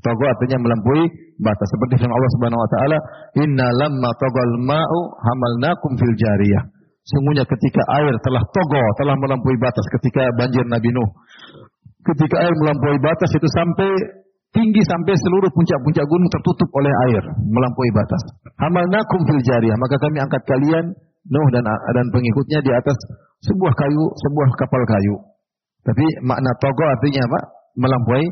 Togo 0.00 0.24
artinya 0.24 0.58
melampaui 0.64 1.04
batas. 1.40 1.68
Seperti 1.68 2.00
firman 2.00 2.16
Allah 2.16 2.30
Subhanahu 2.36 2.60
wa 2.60 2.70
taala, 2.72 2.98
"Inna 3.44 3.66
lamma 3.84 4.10
togal 4.16 4.50
ma'u 4.64 5.00
hamalnakum 5.20 5.90
fil 6.00 6.14
jariyah." 6.16 6.73
Sungguhnya 7.04 7.44
ketika 7.44 7.82
air 8.00 8.14
telah 8.24 8.42
togo, 8.48 8.82
telah 8.96 9.14
melampaui 9.20 9.58
batas 9.60 9.84
ketika 10.00 10.24
banjir 10.40 10.64
Nabi 10.64 10.88
Nuh. 10.88 11.10
Ketika 12.00 12.36
air 12.40 12.54
melampaui 12.64 12.96
batas 13.00 13.28
itu 13.28 13.48
sampai 13.52 13.92
tinggi 14.56 14.80
sampai 14.88 15.12
seluruh 15.12 15.50
puncak-puncak 15.52 16.04
gunung 16.08 16.30
tertutup 16.32 16.68
oleh 16.80 16.92
air, 17.10 17.22
melampaui 17.44 17.90
batas. 17.92 18.22
Hamalnakum 18.56 19.20
fil 19.28 19.42
jariyah, 19.44 19.76
maka 19.76 19.96
kami 20.00 20.16
angkat 20.24 20.42
kalian 20.48 20.86
Nuh 21.24 21.48
dan 21.52 21.64
dan 21.64 22.06
pengikutnya 22.12 22.60
di 22.60 22.72
atas 22.72 22.96
sebuah 23.48 23.72
kayu, 23.72 24.04
sebuah 24.12 24.48
kapal 24.60 24.82
kayu. 24.84 25.16
Tapi 25.84 26.04
makna 26.24 26.52
togo 26.60 26.84
artinya 26.84 27.20
apa? 27.28 27.40
Melampaui 27.80 28.24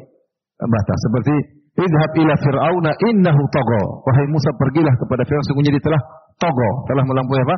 batas. 0.60 0.98
Seperti 1.08 1.34
idhab 1.76 2.12
ila 2.20 2.34
fir'auna 2.36 2.92
innahu 3.12 3.42
togo. 3.52 3.82
Wahai 4.08 4.28
Musa 4.28 4.52
pergilah 4.56 4.92
kepada 4.96 5.24
Fir'aun 5.24 5.44
sungguhnya 5.48 5.72
dia 5.72 5.84
telah 5.84 6.02
togo, 6.40 6.70
telah 6.88 7.04
melampaui 7.04 7.40
apa? 7.48 7.56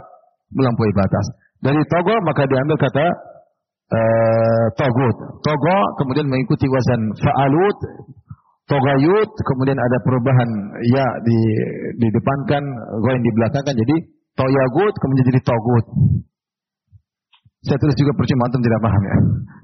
Melampaui 0.52 0.92
batas. 0.92 1.26
Dari 1.64 1.80
togo 1.88 2.14
maka 2.28 2.44
diambil 2.44 2.76
kata 2.76 3.06
uh, 3.88 4.66
togut. 4.76 5.16
Togo 5.40 5.76
kemudian 6.02 6.28
mengikuti 6.28 6.68
wazan 6.68 7.00
fa'alut, 7.16 7.78
togayut, 8.68 9.30
kemudian 9.32 9.78
ada 9.80 9.96
perubahan 10.04 10.50
ya 10.92 11.06
di 11.24 11.38
di 11.96 12.08
depan 12.12 12.38
kan, 12.48 12.64
goin 13.00 13.22
di 13.24 13.32
belakang 13.32 13.64
kan 13.64 13.74
jadi 13.76 13.96
toyagut 14.34 14.94
kemudian 15.00 15.26
jadi 15.32 15.40
togut. 15.40 15.86
Saya 17.64 17.80
tulis 17.80 17.96
juga 17.96 18.12
percuma 18.12 18.44
antum 18.44 18.60
tidak 18.60 18.80
paham 18.84 19.02
ya. 19.08 19.16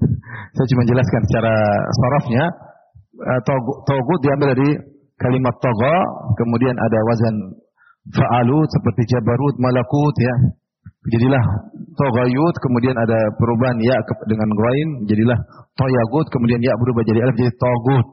Saya 0.57 0.65
cuma 0.73 0.83
jelaskan 0.89 1.21
secara 1.29 1.53
sorofnya. 1.93 2.45
Eh, 3.21 3.41
togut 3.85 4.19
diambil 4.25 4.57
dari 4.57 4.69
kalimat 5.21 5.53
togo, 5.61 5.95
kemudian 6.33 6.73
ada 6.73 6.99
wazan 7.05 7.35
fa'alut 8.09 8.65
seperti 8.65 9.01
jabarut, 9.13 9.55
malakut 9.61 10.15
ya. 10.17 10.35
Jadilah 11.01 11.43
togayut, 11.97 12.55
kemudian 12.61 12.93
ada 12.93 13.19
perubahan 13.33 13.77
ya 13.81 13.97
dengan 14.29 14.49
goin, 14.53 14.89
jadilah 15.09 15.39
toyagut, 15.73 16.29
kemudian 16.29 16.61
ya 16.61 16.77
berubah 16.77 17.03
jadi 17.09 17.19
alif 17.25 17.35
jadi 17.41 17.53
togut. 17.57 18.05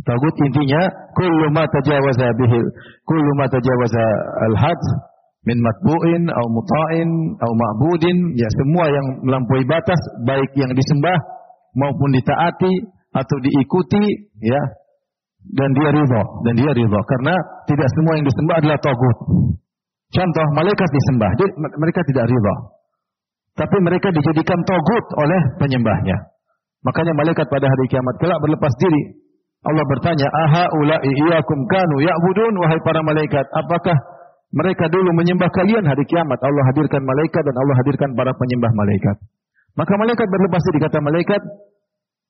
Togut 0.00 0.34
intinya 0.48 0.80
kullu 1.12 1.52
ma 1.52 1.68
tajawaza 1.68 2.28
bihil, 2.40 2.66
kullu 3.04 3.30
ma 3.36 3.44
tajawaza 3.52 4.04
al-had 4.48 4.80
min 5.44 5.60
matbu'in 5.60 6.22
atau 6.26 6.48
muta'in 6.50 7.10
atau 7.38 7.52
ma'budin 7.54 8.18
ya 8.34 8.48
semua 8.64 8.90
yang 8.90 9.06
melampaui 9.22 9.64
batas 9.68 10.00
baik 10.26 10.50
yang 10.58 10.72
disembah 10.74 11.16
maupun 11.78 12.10
ditaati 12.16 12.72
atau 13.14 13.36
diikuti 13.44 14.04
ya 14.42 14.60
dan 15.54 15.70
dia 15.70 15.88
ridha 15.94 16.22
dan 16.48 16.54
dia 16.58 16.72
ridha 16.74 17.00
karena 17.06 17.34
tidak 17.70 17.88
semua 17.94 18.12
yang 18.18 18.26
disembah 18.26 18.56
adalah 18.58 18.78
tagut. 18.82 19.16
Contoh 20.16 20.46
malaikat 20.56 20.88
disembah, 20.88 21.30
jadi 21.36 21.52
mereka 21.76 22.00
tidak 22.08 22.24
ridha. 22.24 22.54
Tapi 23.56 23.76
mereka 23.84 24.08
dijadikan 24.12 24.60
tagut 24.64 25.04
oleh 25.20 25.40
penyembahnya. 25.60 26.16
Makanya 26.88 27.12
malaikat 27.12 27.44
pada 27.48 27.68
hari 27.68 27.84
kiamat 27.92 28.14
kelak 28.20 28.40
berlepas 28.40 28.72
diri. 28.80 29.02
Allah 29.66 29.84
bertanya, 29.92 30.28
"Aha 30.28 30.64
ula'i 30.76 31.10
iyyakum 31.10 31.58
kanu 31.68 31.96
ya'budun?" 32.00 32.54
Wahai 32.64 32.80
para 32.80 33.00
malaikat, 33.04 33.44
apakah 33.50 33.96
mereka 34.56 34.88
dulu 34.88 35.10
menyembah 35.20 35.50
kalian 35.52 35.84
hari 35.84 36.04
kiamat. 36.08 36.38
Allah 36.40 36.64
hadirkan 36.72 37.02
malaikat 37.02 37.42
dan 37.44 37.56
Allah 37.60 37.76
hadirkan 37.84 38.10
para 38.16 38.32
penyembah 38.32 38.72
malaikat. 38.72 39.16
Maka 39.76 39.92
malaikat 40.00 40.26
berlepas 40.32 40.62
diri 40.72 40.78
kata 40.80 40.98
malaikat, 41.04 41.42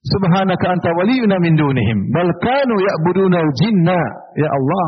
Subhanaka 0.07 0.67
anta 0.71 0.91
waliyuna 0.95 1.37
min 1.43 1.59
dunihim. 1.59 1.99
Bal 2.15 2.31
kanu 2.39 2.75
jinna. 3.59 4.01
Ya 4.39 4.49
Allah, 4.55 4.87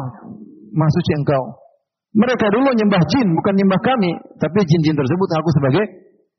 suci 0.70 1.12
engkau. 1.18 1.67
Mereka 2.16 2.46
dulu 2.48 2.72
menyembah 2.72 3.02
jin, 3.12 3.26
bukan 3.36 3.52
menyembah 3.52 3.80
kami. 3.84 4.10
Tapi 4.40 4.58
jin-jin 4.64 4.96
tersebut 4.96 5.28
aku 5.36 5.48
sebagai 5.60 5.84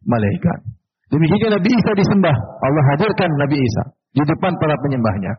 malaikat. 0.06 0.60
Demikian 1.10 1.54
Nabi 1.58 1.70
Isa 1.74 1.92
disembah. 1.98 2.36
Allah 2.38 2.84
hadirkan 2.94 3.30
Nabi 3.42 3.58
Isa 3.58 3.84
di 4.14 4.24
depan 4.26 4.54
para 4.58 4.76
penyembahnya. 4.82 5.34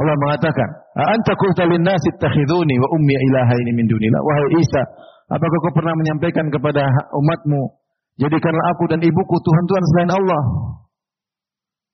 Allah 0.00 0.16
mengatakan, 0.16 0.68
"Anta 0.96 1.32
qulta 1.36 1.68
lin-nasi 1.68 2.08
wa 2.16 2.88
ummi 2.96 3.14
ilahaini 3.20 3.72
min 3.76 3.84
dunillah." 3.84 4.20
Wahai 4.24 4.56
Isa, 4.56 4.82
apakah 5.28 5.58
kau 5.60 5.72
pernah 5.76 5.92
menyampaikan 5.92 6.48
kepada 6.48 6.88
umatmu, 7.12 7.62
jadikanlah 8.16 8.64
aku 8.76 8.84
dan 8.88 9.00
ibuku 9.04 9.36
tuhan-tuhan 9.44 9.82
selain 9.92 10.10
Allah? 10.16 10.42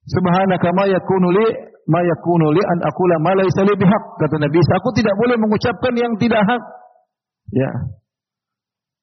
Subhanaka 0.07 0.71
ma 0.71 0.87
yakunu 0.87 1.27
li 1.35 1.47
ma 1.91 1.99
yakunu 1.99 2.47
li 2.55 2.63
an 2.63 2.79
aqula 2.87 3.15
ma 3.19 3.31
laysa 3.35 3.67
li 3.67 3.75
bihaq. 3.75 4.03
Kata 4.23 4.35
Nabi 4.39 4.55
Isa, 4.55 4.71
aku 4.79 4.89
tidak 4.95 5.15
boleh 5.19 5.35
mengucapkan 5.35 5.93
yang 5.99 6.13
tidak 6.15 6.47
hak. 6.47 6.61
Ya. 7.55 7.71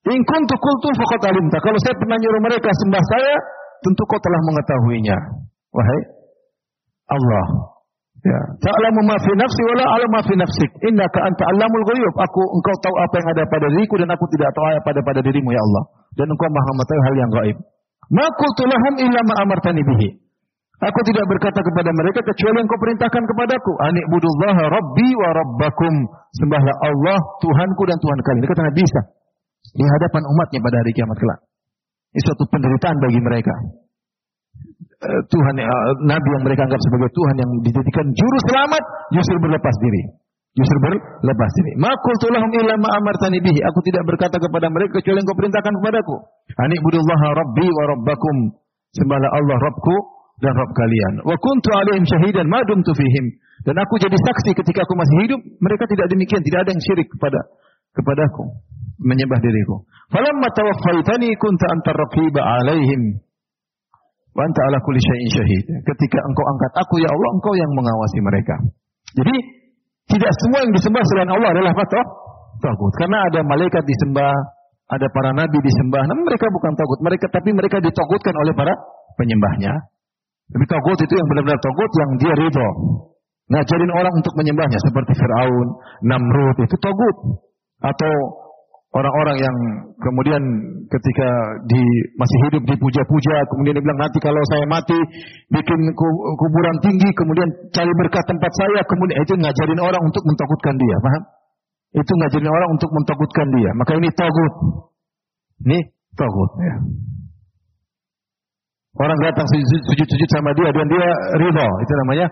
In 0.05 0.21
kuntu 0.21 0.55
qultu 0.61 0.89
faqad 1.01 1.33
alimta. 1.33 1.59
Kalau 1.65 1.79
saya 1.81 1.97
pernah 1.97 2.17
nyuruh 2.21 2.43
mereka 2.45 2.69
sembah 2.69 3.01
saya, 3.01 3.35
tentu 3.81 4.03
kau 4.05 4.21
telah 4.21 4.41
mengetahuinya. 4.53 5.19
Wahai 5.73 6.01
Allah, 7.05 7.75
Ya, 8.25 8.41
ta'lamu 8.57 9.05
ma 9.05 9.21
fi 9.21 9.37
nafsi 9.37 9.61
wa 9.69 9.75
la 9.77 9.85
a'lamu 9.85 10.17
ma 10.17 10.21
fi 10.25 10.33
nafsik. 10.33 10.71
Innaka 10.81 11.21
anta 11.29 11.45
'allamul 11.45 11.85
ghuyub. 11.85 12.15
Aku 12.17 12.41
engkau 12.57 12.73
tahu 12.81 12.97
apa 13.05 13.15
yang 13.21 13.29
ada 13.37 13.43
pada 13.53 13.69
diriku 13.69 14.01
dan 14.01 14.09
aku 14.17 14.25
tidak 14.33 14.49
tahu 14.57 14.65
apa 14.65 14.81
pada 14.81 15.01
pada 15.05 15.21
dirimu 15.21 15.53
ya 15.53 15.61
Allah. 15.61 15.85
Dan 16.17 16.33
engkau 16.33 16.49
Maha 16.49 16.71
mengetahui 16.73 17.03
hal 17.05 17.15
yang 17.21 17.31
gaib. 17.37 17.57
Ma 18.17 18.25
qultu 18.41 18.65
lahum 18.65 18.95
illa 18.97 19.21
ma 19.29 19.45
bihi. 19.45 20.09
Aku 20.83 21.01
tidak 21.07 21.25
berkata 21.31 21.63
kepada 21.63 21.91
mereka 21.95 22.21
kecuali 22.27 22.59
yang 22.59 22.67
kau 22.67 22.81
perintahkan 22.83 23.23
kepadaku. 23.31 23.73
Anik 23.87 24.07
budullah 24.11 24.59
rabbi 24.59 25.09
wa 25.15 25.31
rabbakum. 25.31 25.95
Sembahlah 26.35 26.75
Allah, 26.83 27.19
Tuhanku 27.39 27.83
dan 27.87 27.95
Tuhan 28.03 28.19
kalian. 28.27 28.41
Ini 28.43 28.49
kata 28.51 28.63
Nabi 28.67 28.81
Isa. 28.83 29.03
Di 29.71 29.85
hadapan 29.87 30.23
umatnya 30.27 30.59
pada 30.61 30.77
hari 30.83 30.91
kiamat 30.93 31.17
kelak. 31.23 31.39
Ini 32.15 32.21
suatu 32.27 32.45
penderitaan 32.51 32.97
bagi 32.99 33.21
mereka. 33.23 33.55
Eh, 35.05 35.21
Tuhan 35.31 35.55
uh, 35.63 35.93
Nabi 36.11 36.29
yang 36.35 36.43
mereka 36.43 36.67
anggap 36.67 36.81
sebagai 36.83 37.11
Tuhan 37.11 37.35
yang 37.39 37.51
dijadikan 37.63 38.07
juru 38.11 38.39
selamat 38.51 38.83
justru 39.15 39.37
berlepas 39.43 39.75
diri. 39.79 40.03
Justru 40.55 40.79
berlepas 40.79 41.51
diri. 41.59 41.73
Makul 41.83 42.15
tulahum 42.23 42.51
illa 42.55 42.75
ma 42.79 42.99
amartani 42.99 43.43
bihi. 43.43 43.59
Aku 43.63 43.79
tidak 43.87 44.07
berkata 44.07 44.39
kepada 44.39 44.71
mereka 44.71 45.03
kecuali 45.03 45.23
yang 45.23 45.27
kau 45.27 45.39
perintahkan 45.39 45.73
kepadaku. 45.83 46.17
Ani 46.63 46.77
budullah 46.83 47.21
rabbi 47.31 47.67
wa 47.67 47.85
rabbakum. 47.95 48.37
Sembahlah 48.95 49.31
Allah 49.35 49.59
Rabbku 49.59 49.97
dan 50.43 50.53
Rabb 50.55 50.73
kalian. 50.75 51.15
Wa 51.23 51.37
kuntu 51.39 51.71
alaihim 51.71 52.05
syahidan 52.07 52.47
ma 52.51 52.63
dumtu 52.67 52.91
fihim. 52.95 53.27
Dan 53.65 53.79
aku 53.79 53.97
jadi 53.97 54.17
saksi 54.19 54.51
ketika 54.53 54.83
aku 54.83 54.95
masih 54.99 55.17
hidup, 55.25 55.41
mereka 55.63 55.89
tidak 55.89 56.07
demikian, 56.11 56.43
tidak 56.43 56.67
ada 56.67 56.71
yang 56.75 56.83
syirik 56.85 57.09
kepada 57.09 57.39
kepadaku, 57.97 58.45
menyembah 59.01 59.41
diriku. 59.41 59.87
Falamma 60.13 60.49
tawaffaitani 60.53 61.33
kunta 61.39 61.67
antar 61.73 61.97
raqiba 61.97 62.41
alaihim. 62.43 63.25
Wa 64.35 64.43
anta 64.43 64.61
ala 64.69 64.79
kulli 64.83 65.01
syai'in 65.01 65.31
syahid. 65.31 65.65
Ketika 65.87 66.19
engkau 66.27 66.45
angkat 66.45 66.73
aku 66.83 66.95
ya 66.99 67.09
Allah, 67.09 67.31
engkau 67.39 67.55
yang 67.55 67.71
mengawasi 67.73 68.19
mereka. 68.21 68.57
Jadi 69.15 69.35
tidak 70.11 70.31
semua 70.43 70.59
yang 70.67 70.73
disembah 70.75 71.03
selain 71.15 71.31
Allah 71.31 71.49
adalah 71.55 71.71
apa? 71.73 72.03
Tagut. 72.61 72.93
Karena 72.99 73.19
ada 73.31 73.41
malaikat 73.47 73.83
disembah, 73.87 74.35
ada 74.91 75.07
para 75.09 75.31
nabi 75.33 75.57
disembah. 75.63 76.03
Namun 76.05 76.29
mereka 76.29 76.51
bukan 76.53 76.73
tagut. 76.77 76.99
Mereka 77.01 77.27
tapi 77.33 77.51
mereka 77.55 77.77
ditogutkan 77.81 78.35
oleh 78.45 78.53
para 78.53 78.75
penyembahnya. 79.17 79.94
Tapi 80.53 80.65
tagut 80.69 80.99
itu 81.01 81.15
yang 81.17 81.27
benar-benar 81.33 81.61
tagut 81.63 81.91
yang 81.97 82.11
dia 82.21 82.33
ridho. 82.37 82.69
Ngajarin 83.45 83.93
orang 83.93 84.15
untuk 84.17 84.35
menyembahnya 84.41 84.79
seperti 84.81 85.13
Firaun, 85.17 85.69
Namrud 86.09 86.57
itu 86.65 86.77
tagut. 86.81 87.17
Atau 87.85 88.13
orang-orang 88.95 89.37
yang 89.37 89.57
kemudian 90.01 90.43
ketika 90.89 91.29
di 91.69 91.83
masih 92.17 92.39
hidup 92.49 92.63
dipuja-puja, 92.65 93.37
kemudian 93.53 93.75
dia 93.77 93.85
bilang 93.85 94.01
nanti 94.01 94.19
kalau 94.23 94.41
saya 94.55 94.65
mati 94.65 94.97
bikin 95.53 95.81
kuburan 96.39 96.77
tinggi, 96.81 97.09
kemudian 97.13 97.49
cari 97.75 97.93
berkat 98.01 98.25
tempat 98.25 98.53
saya, 98.55 98.81
kemudian 98.89 99.19
itu 99.21 99.33
ngajarin 99.37 99.81
orang 99.83 100.03
untuk 100.09 100.23
mentakutkan 100.25 100.75
dia, 100.81 100.97
paham? 101.03 101.23
Itu 101.95 102.13
ngajarin 102.17 102.51
orang 102.51 102.71
untuk 102.75 102.91
mentakutkan 102.91 103.47
dia. 103.55 103.71
Maka 103.77 103.93
ini 103.99 104.09
tagut. 104.15 104.55
Ini 105.69 105.79
tagut 106.19 106.51
ya. 106.59 106.75
Orang 108.95 109.19
datang 109.19 109.47
sujud-sujud 109.51 110.29
sama 110.31 110.55
dia 110.55 110.71
dan 110.71 110.87
dia 110.87 111.09
ridho, 111.43 111.69
itu 111.83 111.93
namanya 112.07 112.27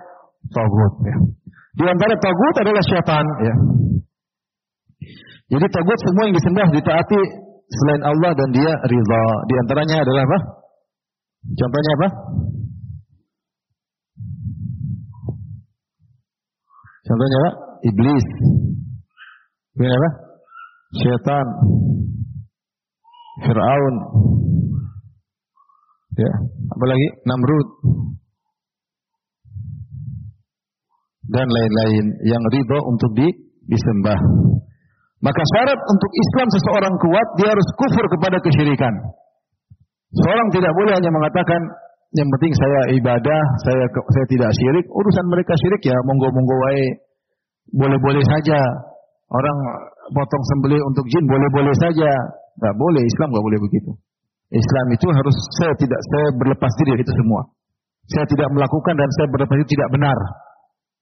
tagut 0.46 0.92
ya. 1.02 1.16
Di 1.74 1.84
antara 1.90 2.14
tagut 2.22 2.54
adalah 2.62 2.82
syaitan 2.86 3.26
ya. 3.42 3.54
Jadi 5.52 5.66
tagut 5.74 5.98
semua 6.06 6.22
yang 6.30 6.36
disembah 6.38 6.66
ditaati 6.70 7.20
selain 7.66 8.02
Allah 8.06 8.30
dan 8.38 8.48
dia 8.54 8.72
ridha. 8.86 9.24
Di 9.50 9.54
antaranya 9.66 9.96
adalah 10.06 10.22
apa? 10.22 10.38
Contohnya 11.50 11.92
apa? 11.98 12.08
Contohnya 17.02 17.38
apa? 17.42 17.50
Iblis. 17.90 18.26
Ini 19.82 19.86
apa? 19.90 20.10
Syaitan. 21.02 21.46
Fir'aun. 23.42 23.94
Ya, 26.12 26.32
apalagi 26.68 27.06
Namrud. 27.24 27.68
Dan 31.32 31.48
lain-lain 31.48 32.04
yang 32.28 32.42
ridho 32.52 32.78
untuk 32.92 33.10
di, 33.16 33.28
disembah. 33.64 34.18
Maka 35.22 35.42
syarat 35.56 35.78
untuk 35.78 36.10
Islam 36.12 36.48
seseorang 36.50 36.94
kuat, 36.98 37.26
dia 37.38 37.48
harus 37.54 37.68
kufur 37.78 38.04
kepada 38.10 38.36
kesyirikan. 38.42 38.92
Seorang 40.12 40.48
tidak 40.52 40.72
boleh 40.76 40.92
hanya 40.98 41.08
mengatakan, 41.08 41.60
yang 42.12 42.28
penting 42.36 42.52
saya 42.52 42.80
ibadah, 43.00 43.40
saya 43.64 43.84
saya 43.88 44.26
tidak 44.28 44.50
syirik. 44.52 44.84
Urusan 44.92 45.24
mereka 45.32 45.56
syirik 45.56 45.80
ya 45.88 45.96
monggo-monggo 46.04 46.56
wae. 46.68 46.86
Boleh-boleh 47.72 48.20
saja. 48.20 48.60
Orang 49.32 49.56
potong 50.12 50.44
sembelih 50.52 50.82
untuk 50.92 51.08
jin 51.08 51.24
boleh-boleh 51.24 51.72
saja. 51.80 52.10
Enggak 52.60 52.74
boleh, 52.76 53.00
Islam 53.00 53.28
enggak 53.32 53.46
boleh 53.48 53.60
begitu. 53.64 53.90
Islam 54.52 54.86
itu 54.92 55.06
harus 55.08 55.36
saya 55.56 55.72
tidak 55.80 56.00
saya 56.12 56.28
berlepas 56.36 56.72
diri 56.80 56.96
dari 56.96 57.02
itu 57.04 57.14
semua. 57.16 57.40
Saya 58.12 58.24
tidak 58.28 58.48
melakukan 58.52 58.94
dan 59.00 59.08
saya 59.16 59.26
berlepas 59.32 59.56
diri 59.56 59.70
tidak 59.72 59.88
benar. 59.96 60.18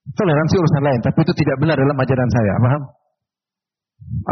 Toleransi 0.01 0.55
urusan 0.57 0.81
lain, 0.81 0.99
tapi 1.05 1.19
itu 1.21 1.33
tidak 1.37 1.55
benar 1.61 1.75
dalam 1.77 1.93
ajaran 1.93 2.29
saya, 2.33 2.53
paham? 2.57 2.83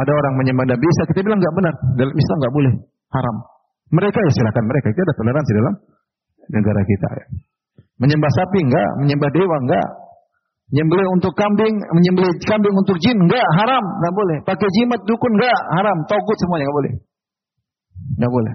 Ada 0.01 0.11
orang 0.17 0.33
menyembah 0.41 0.65
Nabi 0.65 0.81
Isa, 0.81 1.03
kita 1.13 1.21
bilang 1.21 1.37
enggak 1.37 1.55
benar. 1.61 1.73
Dalam 1.93 2.15
Islam 2.17 2.35
enggak 2.41 2.53
boleh, 2.57 2.73
haram. 3.13 3.35
Mereka 3.93 4.17
ya 4.17 4.31
silakan 4.33 4.65
mereka, 4.65 4.85
itu 4.89 5.01
ada 5.05 5.13
toleransi 5.13 5.51
dalam 5.53 5.73
negara 6.49 6.81
kita. 6.81 7.07
Ya. 7.13 7.25
Menyembah 8.01 8.31
sapi 8.33 8.59
enggak, 8.65 8.89
menyembah 9.03 9.29
dewa 9.29 9.57
enggak, 9.61 9.87
Menyembelih 10.69 11.07
untuk 11.17 11.33
kambing, 11.33 11.81
menyembelih 11.81 12.29
kambing 12.45 12.75
untuk 12.77 12.93
jin 13.01 13.17
enggak 13.17 13.41
haram, 13.57 13.81
enggak 13.81 14.13
boleh. 14.13 14.37
Pakai 14.45 14.69
jimat 14.77 15.01
dukun 15.01 15.33
enggak 15.33 15.59
haram, 15.81 15.97
togut 16.05 16.37
semuanya 16.37 16.69
enggak 16.69 16.77
boleh. 16.77 16.93
Enggak 18.21 18.31
boleh. 18.37 18.53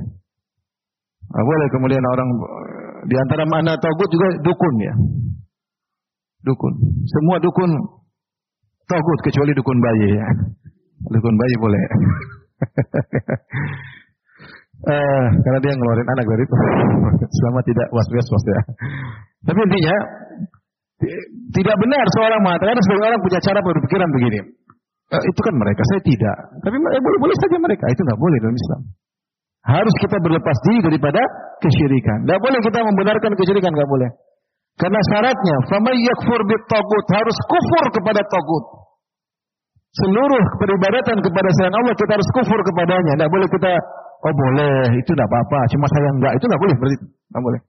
Enggak 1.31 1.47
boleh 1.47 1.67
kemudian 1.73 2.05
orang 2.05 2.29
di 3.05 3.17
antara 3.19 3.45
mana 3.49 3.73
togut 3.79 4.09
juga 4.09 4.27
dukun 4.45 4.75
ya. 4.81 4.95
Dukun. 6.45 6.75
Semua 7.09 7.37
dukun 7.41 7.71
togut 8.85 9.19
kecuali 9.25 9.53
dukun 9.57 9.79
bayi 9.81 10.09
ya. 10.17 10.29
Dukun 11.09 11.35
bayi 11.37 11.55
boleh. 11.61 11.83
uh, 14.89 15.25
karena 15.45 15.59
dia 15.65 15.73
ngeluarin 15.73 16.09
anak 16.09 16.25
dari 16.29 16.43
itu. 16.45 16.57
Selama 17.41 17.61
tidak 17.65 17.89
was-was 17.93 18.45
ya. 18.45 18.61
Tapi 19.45 19.59
intinya 19.61 19.97
tidak 21.53 21.77
benar 21.79 22.05
seorang 22.17 22.41
mengatakan 22.41 22.77
sebagai 22.81 23.05
orang 23.13 23.21
punya 23.21 23.41
cara 23.43 23.61
berpikiran 23.61 24.09
begini. 24.15 24.41
E, 25.13 25.17
itu 25.21 25.41
kan 25.45 25.55
mereka, 25.55 25.83
saya 25.93 26.01
tidak. 26.01 26.37
Tapi 26.65 26.77
eh, 26.81 27.03
boleh 27.03 27.19
boleh 27.21 27.37
saja 27.37 27.57
mereka, 27.61 27.85
itu 27.93 28.01
nggak 28.01 28.21
boleh 28.21 28.39
dalam 28.41 28.57
Islam. 28.57 28.81
Harus 29.65 29.95
kita 29.97 30.21
berlepas 30.21 30.57
diri 30.69 30.81
daripada 30.85 31.21
kesyirikan. 31.65 32.29
Tidak 32.29 32.41
boleh 32.41 32.61
kita 32.61 32.85
membenarkan 32.85 33.33
kesyirikan, 33.33 33.73
nggak 33.73 33.89
boleh. 33.89 34.11
Karena 34.77 35.01
syaratnya, 35.09 35.57
famay 35.73 35.97
yakfur 36.05 36.41
bit 36.45 36.63
tagut 36.69 37.07
harus 37.17 37.37
kufur 37.49 37.85
kepada 37.97 38.21
tagut. 38.29 38.65
Seluruh 39.95 40.45
peribadatan 40.59 41.17
kepada 41.23 41.49
selain 41.55 41.75
Allah 41.79 41.95
kita 41.95 42.13
harus 42.13 42.29
kufur 42.35 42.61
kepadanya. 42.61 43.13
Tidak 43.17 43.31
boleh 43.31 43.49
kita, 43.49 43.73
oh 44.21 44.35
boleh, 44.35 45.01
itu 45.01 45.11
tidak 45.15 45.27
apa-apa. 45.31 45.59
Cuma 45.71 45.87
saya 45.89 46.09
enggak, 46.13 46.33
itu 46.37 46.45
nggak 46.45 46.61
boleh 46.61 46.75
berarti, 46.77 46.97
nggak 47.33 47.45
boleh. 47.47 47.61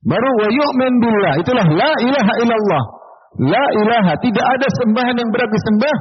Baru 0.00 0.30
wa 0.32 0.48
yu'min 0.48 0.92
billah. 1.00 1.34
Itulah 1.40 1.66
la 1.76 1.92
ilaha 2.00 2.32
illallah. 2.40 2.82
La 3.52 3.64
ilaha. 3.84 4.12
Tidak 4.16 4.46
ada 4.46 4.66
sembahan 4.80 5.14
yang 5.16 5.28
berat 5.28 5.50
disembah. 5.52 5.96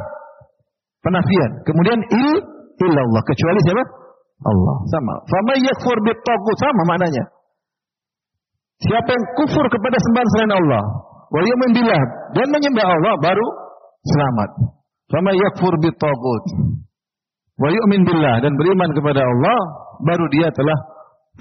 Penafian. 1.03 1.51
Kemudian 1.67 1.99
il 1.99 2.29
illallah. 2.79 3.21
Kecuali 3.27 3.59
siapa? 3.67 3.83
Allah. 4.39 4.77
Sama. 4.87 5.15
Fama 5.27 5.53
yakfur 5.59 5.97
bittagut. 6.03 6.57
Sama 6.59 6.81
maknanya. 6.95 7.23
Siapa 8.79 9.09
yang 9.11 9.25
kufur 9.35 9.65
kepada 9.67 9.97
sembahan 9.99 10.27
selain 10.35 10.53
Allah. 10.55 10.83
Wa 11.27 11.41
yu'min 11.43 11.71
billah. 11.75 12.01
Dan 12.35 12.47
menyembah 12.47 12.87
Allah. 12.87 13.13
Baru 13.19 13.47
selamat. 14.07 14.49
Fama 15.11 15.31
yakfur 15.35 15.73
bittagut. 15.83 16.43
Wa 17.59 17.67
yu'min 17.67 18.07
billah. 18.07 18.39
Dan 18.39 18.55
beriman 18.55 18.89
kepada 18.95 19.27
Allah. 19.27 19.59
Baru 19.99 20.25
dia 20.31 20.47
telah 20.55 20.77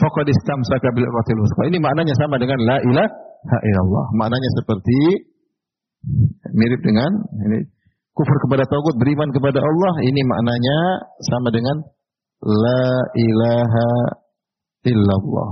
faqad 0.02 0.26
istamsaka 0.26 0.90
bil 0.94 1.06
urwatil. 1.06 1.38
Ini 1.70 1.78
maknanya 1.78 2.14
sama 2.18 2.42
dengan 2.42 2.58
la 2.66 2.76
ilaha 2.82 3.58
illallah. 3.62 4.06
Maknanya 4.18 4.50
seperti 4.58 4.98
mirip 6.54 6.80
dengan 6.82 7.10
ini 7.46 7.66
kufur 8.18 8.36
kepada 8.42 8.66
tagut, 8.66 8.98
beriman 8.98 9.30
kepada 9.30 9.62
Allah, 9.62 9.92
ini 10.02 10.20
maknanya 10.26 10.78
sama 11.30 11.54
dengan 11.54 11.76
la 12.42 12.86
ilaha 13.18 13.88
illallah. 14.86 15.50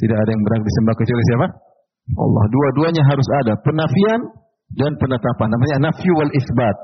Tidak 0.00 0.16
ada 0.16 0.30
yang 0.32 0.42
berhak 0.46 0.64
disembah 0.64 0.94
kecuali 0.96 1.24
siapa? 1.28 1.46
Allah. 2.16 2.44
Dua-duanya 2.48 3.02
harus 3.04 3.28
ada, 3.44 3.52
penafian 3.60 4.20
dan 4.74 4.96
penetapan. 4.96 5.48
Namanya 5.52 5.76
nafyu 5.90 6.12
wal 6.16 6.32
isbat. 6.32 6.76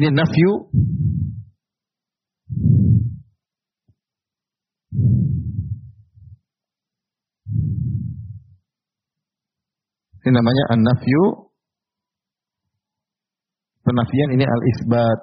Ini 0.00 0.08
nafyu 0.16 0.52
Ini 10.22 10.30
namanya 10.30 10.64
an-nafyu. 10.78 11.50
Penafian 13.82 14.30
ini 14.38 14.46
al-isbat. 14.46 15.18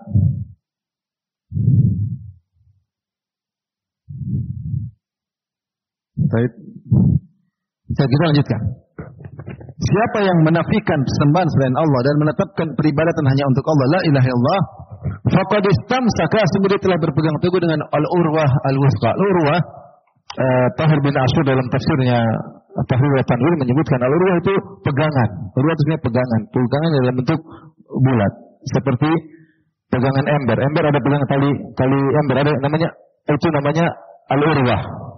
Baik. 6.29 6.51
Bisa 7.89 8.03
kita 8.05 8.23
lanjutkan. 8.29 8.61
Siapa 9.79 10.19
yang 10.27 10.37
menafikan 10.43 10.99
sembahan 11.23 11.47
selain 11.55 11.75
Allah 11.79 11.99
dan 12.03 12.15
menetapkan 12.19 12.67
peribadatan 12.75 13.25
hanya 13.31 13.43
untuk 13.47 13.63
Allah, 13.63 13.87
la 13.95 13.99
ilaha 14.11 14.27
illallah, 14.27 14.61
faqad 15.31 15.63
istamsaka 15.63 16.41
sungguh 16.51 16.77
telah 16.83 16.99
berpegang 16.99 17.37
teguh 17.39 17.63
dengan 17.63 17.79
al-urwah 17.87 18.49
al-wusqa. 18.67 19.09
Al-urwah 19.15 19.59
uh, 20.35 20.67
Tahir 20.75 20.99
bin 20.99 21.15
Ashur 21.15 21.43
dalam 21.47 21.65
tafsirnya 21.71 22.19
Tahrir 22.85 23.11
wa 23.15 23.23
Tanwir 23.23 23.53
menyebutkan 23.55 23.99
al-urwah 24.03 24.35
itu 24.43 24.53
pegangan. 24.83 25.29
Urwah 25.55 25.73
itu 25.73 25.83
pegangan. 26.03 26.41
Pegangan 26.51 26.89
dalam 26.99 27.15
bentuk 27.15 27.39
bulat. 27.89 28.33
Seperti 28.69 29.11
pegangan 29.89 30.25
ember. 30.27 30.57
Ember 30.59 30.83
ada 30.91 30.99
pegangan 30.99 31.27
tali 31.31 31.51
tali 31.73 31.99
ember 32.03 32.35
ada 32.35 32.51
namanya 32.61 32.89
itu 33.25 33.47
namanya 33.49 33.85
al-urwah. 34.27 35.08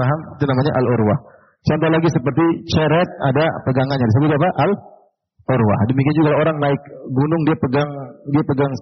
Paham? 0.00 0.18
Itu 0.40 0.44
namanya 0.48 0.72
al-urwah. 0.80 1.18
Contoh 1.60 1.88
lagi 1.92 2.08
seperti 2.08 2.44
ceret 2.72 3.08
ada 3.28 3.44
pegangannya. 3.68 4.06
Disebut 4.08 4.32
apa? 4.32 4.48
Al-urwah. 4.64 5.78
Demikian 5.92 6.14
juga 6.24 6.32
orang 6.40 6.56
naik 6.56 6.80
gunung 7.12 7.42
dia 7.44 7.56
pegang 7.60 7.90
dia 8.32 8.42
pegang 8.48 8.72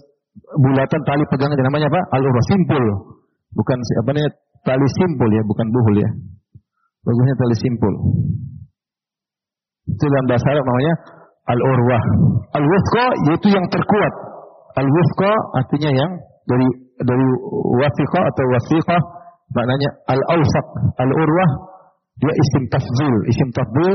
bulatan 0.62 1.00
tali 1.02 1.24
pegangannya 1.26 1.64
namanya 1.66 1.86
apa? 1.90 2.00
Al-urwah. 2.14 2.44
Simpul. 2.46 2.84
Bukan 3.58 3.76
apa 3.82 4.10
namanya 4.14 4.30
tali 4.62 4.88
simpul 5.02 5.28
ya, 5.34 5.42
bukan 5.42 5.66
buhul 5.74 5.94
ya. 5.98 6.10
Bagusnya 7.02 7.34
tali 7.34 7.56
simpul. 7.58 7.94
Itu 9.88 10.04
dalam 10.06 10.26
bahasa 10.30 10.46
Arab 10.52 10.64
namanya 10.68 10.94
al-urwah. 11.48 12.02
Al-wuthqa 12.62 13.06
yaitu 13.32 13.48
yang 13.50 13.66
terkuat. 13.72 14.14
Al-wuthqa 14.78 15.32
artinya 15.58 15.90
yang 15.90 16.10
dari 16.46 16.68
dari 17.02 17.26
wathiqa 17.82 18.20
atau 18.22 18.44
wathiqa 18.54 18.96
maknanya 19.54 19.90
al-awsaq. 20.10 20.66
Al-urwah 20.98 21.50
dia 22.18 22.32
isim 22.34 22.64
tafdil. 22.72 23.14
Isim 23.30 23.48
tafdil 23.54 23.94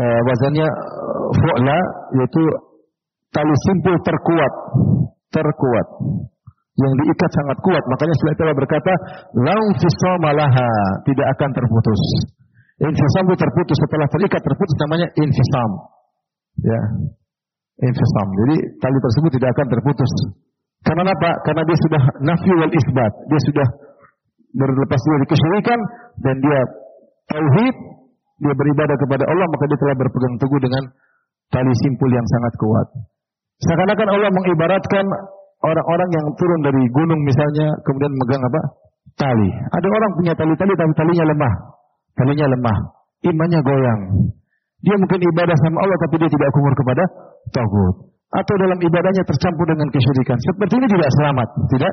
uh, 0.00 0.20
wazannya 0.26 0.68
uh, 0.68 1.28
fu'la 1.38 1.80
yaitu 2.18 2.42
tali 3.32 3.54
simpul 3.66 3.94
terkuat. 4.02 4.54
Terkuat 5.30 5.88
yang 6.80 6.92
diikat 6.96 7.30
sangat 7.30 7.58
kuat. 7.60 7.82
Makanya 7.92 8.14
setelah 8.18 8.34
itu 8.34 8.44
berkata, 8.56 8.92
"Lau 9.36 9.64
fisamalaha," 9.78 10.70
tidak 11.06 11.26
akan 11.38 11.50
terputus. 11.54 12.02
Infisam 12.80 13.24
itu 13.28 13.36
terputus 13.36 13.76
setelah 13.76 14.08
terikat 14.08 14.40
terputus 14.40 14.76
namanya 14.80 15.06
infisam. 15.20 15.70
Ya. 16.64 16.80
Infisam. 17.84 18.26
Jadi 18.44 18.56
tali 18.80 18.98
tersebut 19.04 19.30
tidak 19.36 19.50
akan 19.52 19.66
terputus. 19.68 20.12
Karena 20.80 21.12
apa? 21.12 21.30
Karena 21.44 21.62
dia 21.68 21.76
sudah 21.76 22.02
nafi 22.24 22.52
isbat. 22.72 23.12
Dia 23.28 23.40
sudah 23.52 23.66
berlepas 24.54 25.00
dari 25.00 25.26
kesyirikan 25.30 25.78
dan 26.24 26.34
dia 26.42 26.60
tauhid, 27.30 27.76
dia 28.40 28.54
beribadah 28.54 28.96
kepada 28.98 29.24
Allah, 29.28 29.46
maka 29.46 29.64
dia 29.70 29.78
telah 29.78 29.96
berpegang 30.00 30.34
teguh 30.40 30.60
dengan 30.60 30.82
tali 31.50 31.72
simpul 31.86 32.10
yang 32.10 32.26
sangat 32.26 32.52
kuat. 32.58 32.86
Seakan-akan 33.60 34.08
Allah 34.16 34.30
mengibaratkan 34.32 35.04
orang-orang 35.60 36.08
yang 36.16 36.26
turun 36.34 36.60
dari 36.64 36.82
gunung 36.90 37.20
misalnya 37.20 37.66
kemudian 37.84 38.12
megang 38.16 38.42
apa? 38.42 38.60
tali. 39.20 39.50
Ada 39.50 39.88
orang 39.88 40.10
punya 40.16 40.32
tali-tali 40.32 40.72
tapi 40.76 40.92
talinya 40.96 41.24
lemah. 41.28 41.52
Talinya 42.16 42.46
lemah. 42.48 42.76
Imannya 43.20 43.60
goyang. 43.60 44.00
Dia 44.80 44.96
mungkin 44.96 45.20
ibadah 45.20 45.56
sama 45.60 45.78
Allah 45.84 45.98
tapi 46.08 46.14
dia 46.24 46.30
tidak 46.32 46.48
kumur 46.56 46.72
kepada 46.72 47.04
Tagut. 47.52 47.94
Atau 48.30 48.54
dalam 48.56 48.78
ibadahnya 48.78 49.22
tercampur 49.26 49.66
dengan 49.68 49.88
kesyirikan. 49.90 50.38
Seperti 50.38 50.74
ini 50.78 50.86
tidak 50.88 51.10
selamat. 51.20 51.48
Tidak 51.68 51.92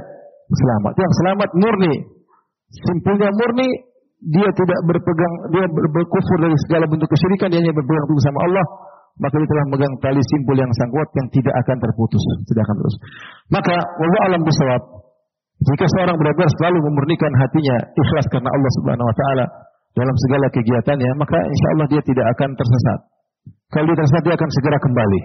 selamat. 0.53 0.93
Yang 0.95 1.13
selamat 1.19 1.49
murni. 1.57 1.93
Simpulnya 2.73 3.29
murni. 3.31 3.69
Dia 4.17 4.49
tidak 4.49 4.79
berpegang, 4.89 5.33
dia 5.53 5.65
berkufur 5.69 6.37
dari 6.41 6.57
segala 6.65 6.89
bentuk 6.89 7.05
kesyirikan. 7.05 7.53
Dia 7.53 7.61
hanya 7.61 7.73
berpegang 7.75 8.05
teguh 8.09 8.23
sama 8.25 8.39
Allah. 8.49 8.65
Maka 9.17 9.33
dia 9.37 9.49
telah 9.49 9.63
memegang 9.69 9.93
tali 10.01 10.21
simpul 10.21 10.55
yang 10.57 10.69
sangat 10.77 10.93
kuat 10.93 11.09
yang 11.17 11.27
tidak 11.33 11.53
akan 11.65 11.77
terputus. 11.81 12.23
Tidak 12.49 12.61
akan 12.65 12.75
terus. 12.81 12.95
Maka, 13.49 13.75
Allah 13.77 14.21
alam 14.29 14.41
bisawab. 14.45 14.81
Jika 15.57 15.85
seorang 15.97 16.15
benar-benar 16.21 16.49
selalu 16.61 16.77
memurnikan 16.85 17.33
hatinya 17.33 17.77
ikhlas 17.97 18.25
karena 18.29 18.49
Allah 18.53 18.71
Subhanahu 18.77 19.09
wa 19.09 19.15
taala 19.17 19.45
dalam 19.97 20.15
segala 20.29 20.45
kegiatannya, 20.53 21.11
maka 21.17 21.33
insya 21.33 21.67
Allah 21.73 21.87
dia 21.89 22.01
tidak 22.05 22.25
akan 22.37 22.49
tersesat. 22.53 22.99
Kalau 23.73 23.85
dia 23.89 23.97
tersesat, 23.97 24.21
dia 24.21 24.35
akan 24.37 24.49
segera 24.53 24.77
kembali. 24.77 25.21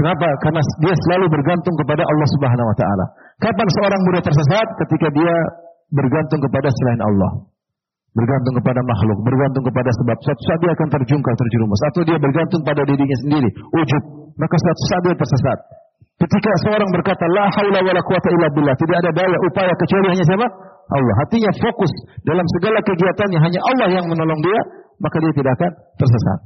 Kenapa? 0.00 0.28
Karena 0.40 0.60
dia 0.80 0.94
selalu 0.96 1.28
bergantung 1.28 1.76
kepada 1.76 2.02
Allah 2.08 2.28
Subhanahu 2.32 2.66
wa 2.72 2.76
taala. 2.80 3.04
Kapan 3.36 3.68
seorang 3.76 4.00
mudah 4.08 4.22
tersesat? 4.24 4.66
Ketika 4.80 5.06
dia 5.12 5.34
bergantung 5.92 6.40
kepada 6.44 6.68
selain 6.72 7.00
Allah. 7.02 7.32
Bergantung 8.16 8.54
kepada 8.58 8.80
makhluk, 8.82 9.18
bergantung 9.22 9.64
kepada 9.68 9.90
sebab. 9.94 10.16
Suatu 10.26 10.42
saat 10.48 10.60
dia 10.64 10.72
akan 10.74 10.88
terjungkal, 10.90 11.34
terjerumus. 11.38 11.80
Atau 11.92 12.02
dia 12.02 12.18
bergantung 12.18 12.62
pada 12.66 12.82
dirinya 12.82 13.16
sendiri, 13.22 13.48
ujub. 13.52 14.04
Maka 14.34 14.54
suatu 14.58 14.82
saat 14.90 15.02
dia 15.06 15.14
tersesat. 15.14 15.58
Ketika 16.18 16.50
seorang 16.66 16.90
berkata, 16.90 17.24
La 17.30 17.46
haula 17.46 17.78
wa 17.78 17.92
la 17.94 18.02
quwata 18.02 18.28
illa 18.34 18.48
billah. 18.50 18.74
Tidak 18.74 18.96
ada 19.06 19.10
daya, 19.14 19.36
upaya, 19.46 19.70
kecuali 19.78 20.06
hanya 20.18 20.24
siapa? 20.26 20.46
Allah. 20.88 21.14
Hatinya 21.22 21.52
fokus 21.62 21.92
dalam 22.26 22.42
segala 22.58 22.82
kegiatannya. 22.82 23.38
Hanya 23.38 23.60
Allah 23.62 23.88
yang 23.92 24.06
menolong 24.10 24.40
dia. 24.42 24.60
Maka 24.98 25.16
dia 25.22 25.30
tidak 25.30 25.52
akan 25.54 25.72
tersesat. 25.94 26.38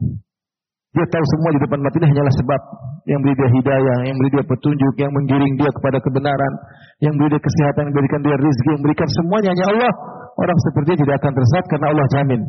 Dia 0.93 1.07
tahu 1.09 1.25
semua 1.25 1.51
di 1.57 1.61
depan 1.65 1.79
mati 1.81 1.97
ini 2.05 2.07
hanyalah 2.13 2.35
sebab 2.37 2.61
yang 3.09 3.21
beri 3.25 3.35
dia 3.35 3.49
hidayah, 3.49 3.99
yang 4.05 4.17
beri 4.21 4.31
dia 4.37 4.45
petunjuk, 4.45 4.95
yang 5.01 5.11
menggiring 5.17 5.55
dia 5.57 5.71
kepada 5.73 5.99
kebenaran, 6.05 6.53
yang 7.01 7.15
beri 7.17 7.33
dia 7.33 7.41
kesehatan, 7.41 7.89
yang 7.89 7.97
berikan 7.97 8.21
dia 8.21 8.37
rezeki, 8.37 8.71
yang 8.77 8.83
berikan 8.85 9.09
semuanya 9.09 9.49
hanya 9.57 9.67
Allah. 9.73 9.93
Orang 10.37 10.59
seperti 10.69 10.89
ini 10.93 10.99
tidak 11.05 11.17
akan 11.25 11.33
tersesat 11.33 11.65
karena 11.73 11.87
Allah 11.97 12.07
jamin. 12.13 12.41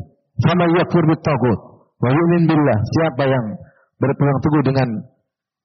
Sama 0.44 0.64
yakfur 0.76 1.04
bitagut. 1.08 1.60
Wa 2.04 2.10
yu'min 2.12 2.44
billah. 2.52 2.80
Siapa 3.00 3.24
yang 3.32 3.46
berpegang 4.04 4.40
teguh 4.44 4.64
dengan 4.68 4.88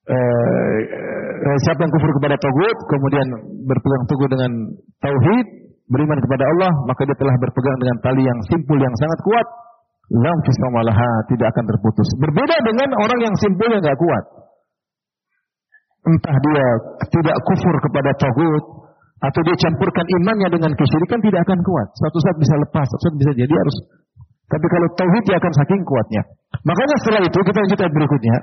uh, 0.07 1.59
siapa 1.67 1.81
yang 1.83 1.93
kufur 1.95 2.11
kepada 2.23 2.37
tagut, 2.39 2.77
kemudian 2.87 3.27
berpegang 3.67 4.05
teguh 4.07 4.29
dengan 4.31 4.51
tauhid, 5.03 5.47
beriman 5.91 6.19
kepada 6.23 6.45
Allah, 6.47 6.73
maka 6.87 7.03
dia 7.11 7.17
telah 7.19 7.35
berpegang 7.43 7.77
dengan 7.83 7.97
tali 8.07 8.23
yang 8.23 8.39
simpul 8.47 8.79
yang 8.79 8.95
sangat 9.03 9.19
kuat 9.27 9.47
tidak 11.29 11.53
akan 11.53 11.65
terputus. 11.69 12.09
Berbeda 12.17 12.57
dengan 12.65 12.89
orang 12.97 13.21
yang 13.29 13.35
simpulnya 13.37 13.79
nggak 13.85 13.99
kuat. 14.01 14.25
Entah 16.09 16.37
dia 16.41 16.67
tidak 17.13 17.37
kufur 17.45 17.75
kepada 17.85 18.11
tagut 18.17 18.65
atau 19.19 19.41
dia 19.45 19.57
campurkan 19.61 20.07
imannya 20.09 20.49
dengan 20.49 20.73
kesyirikan 20.73 21.21
tidak 21.21 21.45
akan 21.45 21.61
kuat. 21.61 21.89
Suatu 22.01 22.19
saat 22.25 22.37
bisa 22.41 22.55
lepas, 22.57 22.87
suatu 22.89 23.05
saat 23.05 23.17
bisa 23.21 23.33
jadi 23.37 23.53
harus. 23.53 23.77
Tapi 24.49 24.67
kalau 24.73 24.89
tauhid 24.97 25.23
dia 25.29 25.37
akan 25.37 25.53
saking 25.61 25.81
kuatnya. 25.85 26.23
Makanya 26.65 26.97
setelah 27.05 27.21
itu 27.21 27.39
kita 27.45 27.59
lanjut 27.61 27.79
ayat 27.85 27.93
berikutnya. 27.93 28.37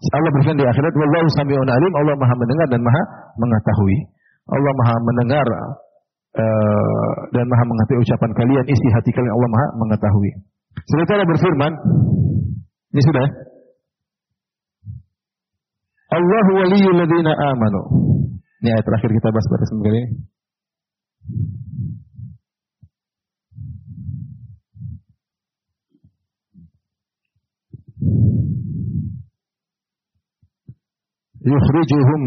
Allah 0.00 0.30
berfirman 0.32 0.56
di 0.56 0.64
akhirat, 0.64 0.92
"Wallahu 0.96 1.28
sami'un 1.36 1.68
alim." 1.68 1.92
Allah 1.92 2.14
Maha 2.16 2.34
mendengar 2.38 2.66
dan 2.72 2.80
Maha 2.80 3.02
mengetahui. 3.36 3.96
Allah 4.48 4.72
Maha 4.80 4.96
mendengar 5.04 5.46
uh, 6.36 7.12
dan 7.34 7.44
maha 7.46 7.64
mengetahui 7.66 8.00
ucapan 8.06 8.30
kalian, 8.36 8.64
isi 8.68 8.88
hati 8.94 9.10
kalian 9.10 9.34
Allah 9.34 9.50
maha 9.50 9.66
mengetahui. 9.82 10.30
Setelah 10.86 11.26
berfirman, 11.26 11.72
ini 12.94 13.02
sudah. 13.02 13.26
Allah 16.10 16.46
waliyul 16.58 16.98
ladina 16.98 17.32
amanu. 17.54 17.82
Ini 18.60 18.68
ayat 18.74 18.84
terakhir 18.84 19.10
kita 19.14 19.28
bahas 19.30 19.46
pada 19.46 19.64
kali 19.70 19.88
ini. 19.94 20.04
Yukhrijuhum 31.40 32.22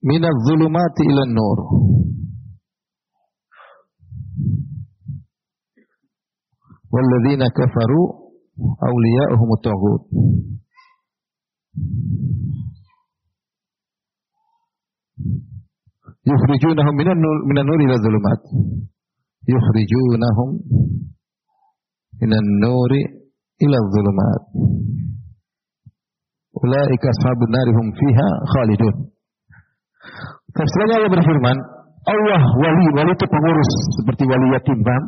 minadh 0.00 0.38
dhulumati 0.48 1.02
ila 1.12 1.22
nur 1.28 1.58
walladzina 6.94 7.46
kafaru 7.58 8.02
awliya'uhum 8.88 9.48
at-taghut 9.56 10.02
yukhrijunahum 16.26 16.94
minan 17.00 17.18
nur 17.18 17.36
minan 17.48 17.64
nur 17.66 17.80
ila 17.86 17.96
dhulumat 18.04 18.40
yukhrijunahum 19.48 20.50
minan 22.20 22.46
nuri 22.62 23.02
ila 23.64 23.78
dhulumat 23.94 24.42
ulaika 26.60 27.06
ashabun 27.14 27.48
narihum 27.54 27.86
fiha 27.98 28.28
khalidun 28.52 28.96
Tafsirnya 30.50 30.98
Allah 30.98 31.10
berfirman 31.14 31.56
Allah 32.10 32.42
wali, 32.58 32.86
wali 32.96 33.12
itu 33.12 33.26
pengurus 33.28 33.70
seperti 34.00 34.24
wali 34.26 34.46
yatim, 34.56 34.78
paham? 34.82 35.04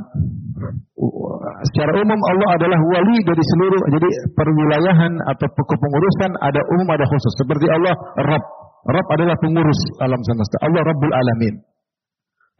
Secara 1.73 1.93
umum 1.99 2.21
Allah 2.33 2.49
adalah 2.59 2.79
wali 2.95 3.17
dari 3.23 3.43
seluruh 3.43 3.81
jadi 3.91 4.09
perwilayahan 4.35 5.13
atau 5.35 5.47
kepengurusan 5.51 6.31
ada 6.43 6.61
umum 6.79 6.89
ada 6.95 7.05
khusus. 7.07 7.33
Seperti 7.39 7.67
Allah 7.71 7.95
Rabb. 8.23 8.45
Rabb 8.83 9.09
adalah 9.15 9.37
pengurus 9.39 9.81
alam 10.03 10.19
semesta. 10.27 10.57
Allah 10.67 10.83
Rabbul 10.83 11.15
Alamin. 11.15 11.55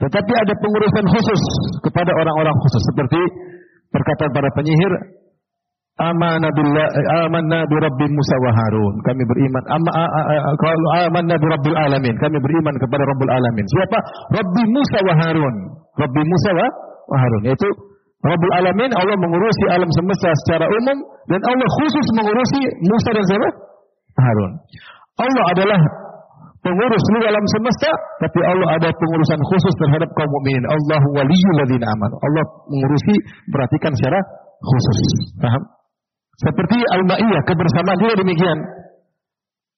Tetapi 0.03 0.33
ada 0.35 0.55
pengurusan 0.59 1.05
khusus 1.07 1.43
kepada 1.87 2.11
orang-orang 2.15 2.57
khusus 2.67 2.83
seperti 2.91 3.21
perkataan 3.95 4.31
para 4.35 4.49
penyihir 4.55 4.93
Amanna 6.01 6.49
billah 6.57 6.89
amanna 7.29 7.69
bi 7.69 7.77
rabbi 7.77 8.07
Musa 8.09 8.37
wa 8.41 8.51
Harun. 8.57 8.95
Kami 9.05 9.23
beriman 9.29 9.63
kalau 10.57 10.89
amanna 11.05 11.37
bi 11.37 11.47
rabbil 11.53 11.77
alamin. 11.77 12.17
Kami 12.17 12.41
beriman 12.41 12.75
kepada 12.81 13.05
Rabbul 13.05 13.29
alamin. 13.29 13.67
Siapa? 13.69 13.99
Rabbi 14.41 14.63
Musa 14.73 14.99
wa 15.05 15.15
Harun. 15.21 15.55
Rabbi 16.01 16.23
Musa 16.25 16.51
wa 16.57 17.17
Harun. 17.21 17.43
Yaitu 17.45 17.69
Rabbul 18.23 18.55
alamin 18.55 18.91
Allah 18.95 19.17
mengurusi 19.19 19.65
alam 19.75 19.91
semesta 19.99 20.31
secara 20.47 20.67
umum 20.71 20.99
dan 21.27 21.41
Allah 21.43 21.69
khusus 21.83 22.07
mengurusi 22.15 22.61
Musa 22.87 23.11
dan 23.11 23.25
siapa? 23.27 23.49
Harun. 24.15 24.53
Allah 25.19 25.45
adalah 25.51 25.81
pengurus 26.63 27.03
seluruh 27.11 27.29
alam 27.35 27.45
semesta, 27.59 27.91
tapi 28.23 28.41
Allah 28.47 28.69
ada 28.79 28.89
pengurusan 28.95 29.41
khusus 29.51 29.75
terhadap 29.83 30.09
kaum 30.15 30.31
mukminin. 30.31 30.65
Allahu 30.71 31.07
waliyul 31.19 31.57
ladzina 31.67 31.87
amanu. 31.91 32.15
Allah 32.23 32.45
mengurusi 32.71 33.15
perhatikan 33.51 33.91
secara 33.99 34.19
khusus. 34.63 34.99
Paham? 35.43 35.63
Seperti 36.39 36.79
al-ma'iyah, 36.79 37.43
kebersamaan 37.45 37.99
juga 37.99 38.15
demikian. 38.23 38.59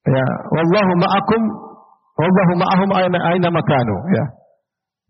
Ya, 0.05 0.27
wallahu 0.53 0.93
ma'akum 1.01 1.43
wallahu 2.21 2.53
ma'ahum 2.61 2.89
aina 2.93 3.19
aina 3.33 3.49
makanu, 3.49 3.97
ya. 4.13 4.25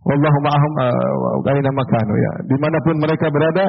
Wallahu 0.04 0.38
ma'ahum 0.44 0.72
uh, 0.84 1.50
aina 1.52 1.70
makanu, 1.72 2.14
ya. 2.14 2.32
Di 2.44 2.56
mana 2.60 2.76
pun 2.84 2.96
mereka 3.00 3.26
berada, 3.32 3.64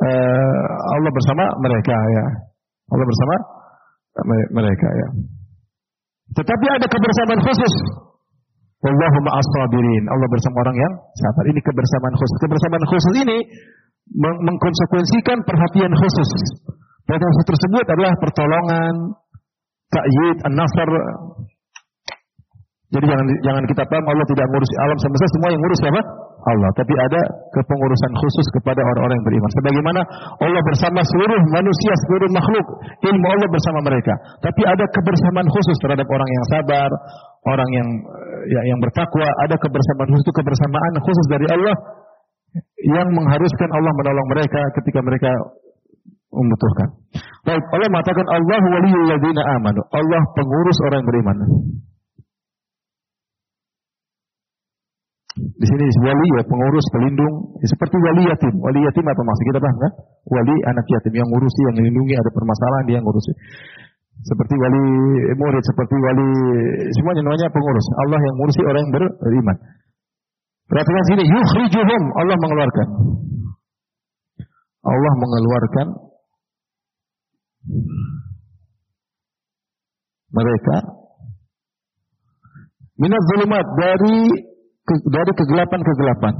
uh, 0.00 0.68
Allah 0.96 1.10
bersama 1.12 1.44
mereka, 1.60 1.92
ya. 1.92 2.26
Allah 2.90 3.06
bersama 3.06 3.34
mereka, 4.56 4.88
ya. 4.88 5.08
Tetapi 6.30 6.66
ada 6.80 6.86
kebersamaan 6.86 7.40
khusus. 7.42 7.74
Wallahu 8.80 9.18
ma'as 9.28 9.48
sabirin. 9.60 10.04
Allah 10.08 10.28
bersama 10.32 10.56
orang 10.64 10.76
yang 10.80 10.92
sabar. 11.20 11.44
Ini 11.52 11.60
kebersamaan 11.60 12.14
khusus. 12.16 12.36
Kebersamaan 12.40 12.84
khusus 12.88 13.14
ini 13.20 13.38
mengkonsekuensikan 14.16 15.38
perhatian 15.44 15.92
khusus. 15.92 16.30
Perhatian 17.04 17.30
khusus 17.36 17.48
tersebut 17.52 17.84
adalah 17.92 18.12
pertolongan, 18.22 18.94
ta'yid, 19.92 20.36
an-nasr. 20.48 20.90
Jadi 22.90 23.06
jangan 23.06 23.26
jangan 23.46 23.62
kita 23.70 23.82
paham 23.86 24.04
Allah 24.10 24.26
tidak 24.26 24.46
ngurus 24.50 24.70
alam 24.82 24.98
semesta 24.98 25.26
semua 25.30 25.48
yang 25.54 25.62
ngurus 25.62 25.78
siapa? 25.78 26.00
Allah. 26.40 26.70
Tapi 26.72 26.94
ada 26.96 27.20
kepengurusan 27.52 28.12
khusus 28.16 28.46
kepada 28.56 28.80
orang-orang 28.80 29.14
yang 29.14 29.26
beriman. 29.28 29.50
Sebagaimana 29.60 30.00
Allah 30.40 30.62
bersama 30.64 31.00
seluruh 31.04 31.40
manusia, 31.52 31.92
seluruh 32.08 32.30
makhluk, 32.32 32.66
ilmu 33.04 33.26
Allah 33.28 33.48
bersama 33.52 33.78
mereka. 33.84 34.14
Tapi 34.40 34.62
ada 34.64 34.84
kebersamaan 34.90 35.48
khusus 35.52 35.76
terhadap 35.84 36.06
orang 36.08 36.28
yang 36.28 36.44
sabar, 36.50 36.90
orang 37.46 37.70
yang 37.76 37.88
ya, 38.48 38.60
yang 38.72 38.78
bertakwa. 38.80 39.28
Ada 39.46 39.56
kebersamaan 39.60 40.08
khusus 40.10 40.24
itu 40.26 40.34
kebersamaan 40.34 40.94
khusus 41.04 41.26
dari 41.28 41.46
Allah 41.46 41.74
yang 42.98 43.08
mengharuskan 43.14 43.68
Allah 43.70 43.92
menolong 43.94 44.26
mereka 44.34 44.60
ketika 44.82 44.98
mereka 45.04 45.30
membutuhkan. 46.30 46.88
Baik, 47.46 47.62
Allah 47.70 47.88
mengatakan 47.90 48.26
Allah 48.26 48.60
waliyul 48.64 49.06
ladzina 49.14 49.42
amanu. 49.60 49.82
Allah 49.94 50.20
pengurus 50.34 50.78
orang 50.88 50.98
yang 51.04 51.08
beriman. 51.10 51.36
Di 55.30 55.62
sini 55.62 55.86
wali 56.02 56.26
ya 56.34 56.42
pengurus, 56.42 56.86
pelindung, 56.90 57.34
ya, 57.62 57.66
seperti 57.70 57.96
wali 58.02 58.22
yatim. 58.26 58.54
Wali 58.58 58.82
yatim 58.82 59.06
apa 59.06 59.22
maksud 59.22 59.44
kita 59.46 59.58
paham 59.62 59.76
kan? 59.78 59.92
Wali 60.26 60.54
anak 60.66 60.86
yatim 60.90 61.14
yang 61.22 61.28
ngurusi, 61.30 61.60
yang 61.70 61.74
melindungi, 61.78 62.14
ada 62.18 62.30
permasalahan 62.34 62.84
dia 62.90 62.98
ngurusi. 62.98 63.32
Seperti 64.26 64.54
wali 64.58 64.84
murid, 65.38 65.64
seperti 65.64 65.96
wali 65.96 66.28
semuanya 66.98 67.22
namanya 67.24 67.48
pengurus. 67.54 67.86
Allah 68.04 68.18
yang 68.20 68.34
ngurusi 68.42 68.60
orang 68.66 68.82
yang 68.82 68.92
beriman. 69.22 69.56
Perhatikan 70.66 71.04
sini, 71.14 71.24
yukhrijuhum, 71.30 72.02
Allah 72.18 72.36
mengeluarkan. 72.36 72.88
Allah 74.80 75.12
mengeluarkan 75.14 75.86
mereka 80.30 80.76
minat 82.96 83.22
zulumat 83.34 83.66
dari 83.76 84.49
dari 84.90 85.32
kegelapan-kegelapan. 85.34 86.34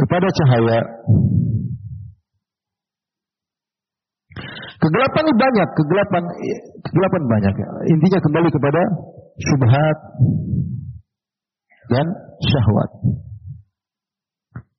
Kepada 0.00 0.28
cahaya. 0.32 0.80
Kegelapan 4.80 5.24
banyak, 5.28 5.68
kegelapan 5.76 6.22
kegelapan 6.88 7.22
banyak. 7.28 7.54
Intinya 7.92 8.18
kembali 8.24 8.48
kepada 8.48 8.80
syubhat 9.36 9.98
dan 11.92 12.06
syahwat. 12.40 12.90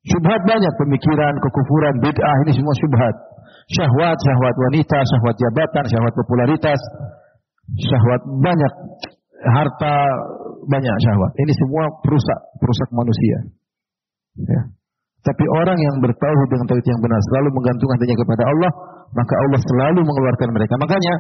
Syubhat 0.02 0.42
banyak, 0.50 0.74
pemikiran, 0.82 1.34
kekufuran, 1.38 1.96
bid'ah, 2.02 2.38
ini 2.50 2.52
semua 2.58 2.74
syubhat. 2.82 3.16
Syahwat, 3.78 4.18
syahwat 4.18 4.56
wanita, 4.58 4.98
syahwat 5.06 5.36
jabatan, 5.38 5.86
syahwat 5.86 6.14
popularitas, 6.18 6.82
syahwat 7.78 8.22
banyak, 8.42 8.74
harta 9.48 9.94
banyak 10.68 10.96
syahwat. 11.08 11.32
Ini 11.40 11.54
semua 11.56 11.84
perusak, 12.04 12.40
perusak 12.60 12.90
manusia. 12.92 13.38
Ya. 14.48 14.62
Tapi 15.22 15.44
orang 15.62 15.78
yang 15.78 15.96
bertauhid 16.02 16.50
dengan 16.50 16.66
tauhid 16.66 16.88
yang 16.88 17.02
benar 17.02 17.20
selalu 17.30 17.50
menggantungkan 17.54 17.96
hatinya 18.02 18.18
kepada 18.18 18.44
Allah, 18.50 18.72
maka 19.14 19.34
Allah 19.38 19.60
selalu 19.62 20.00
mengeluarkan 20.02 20.50
mereka. 20.50 20.74
Makanya 20.82 21.14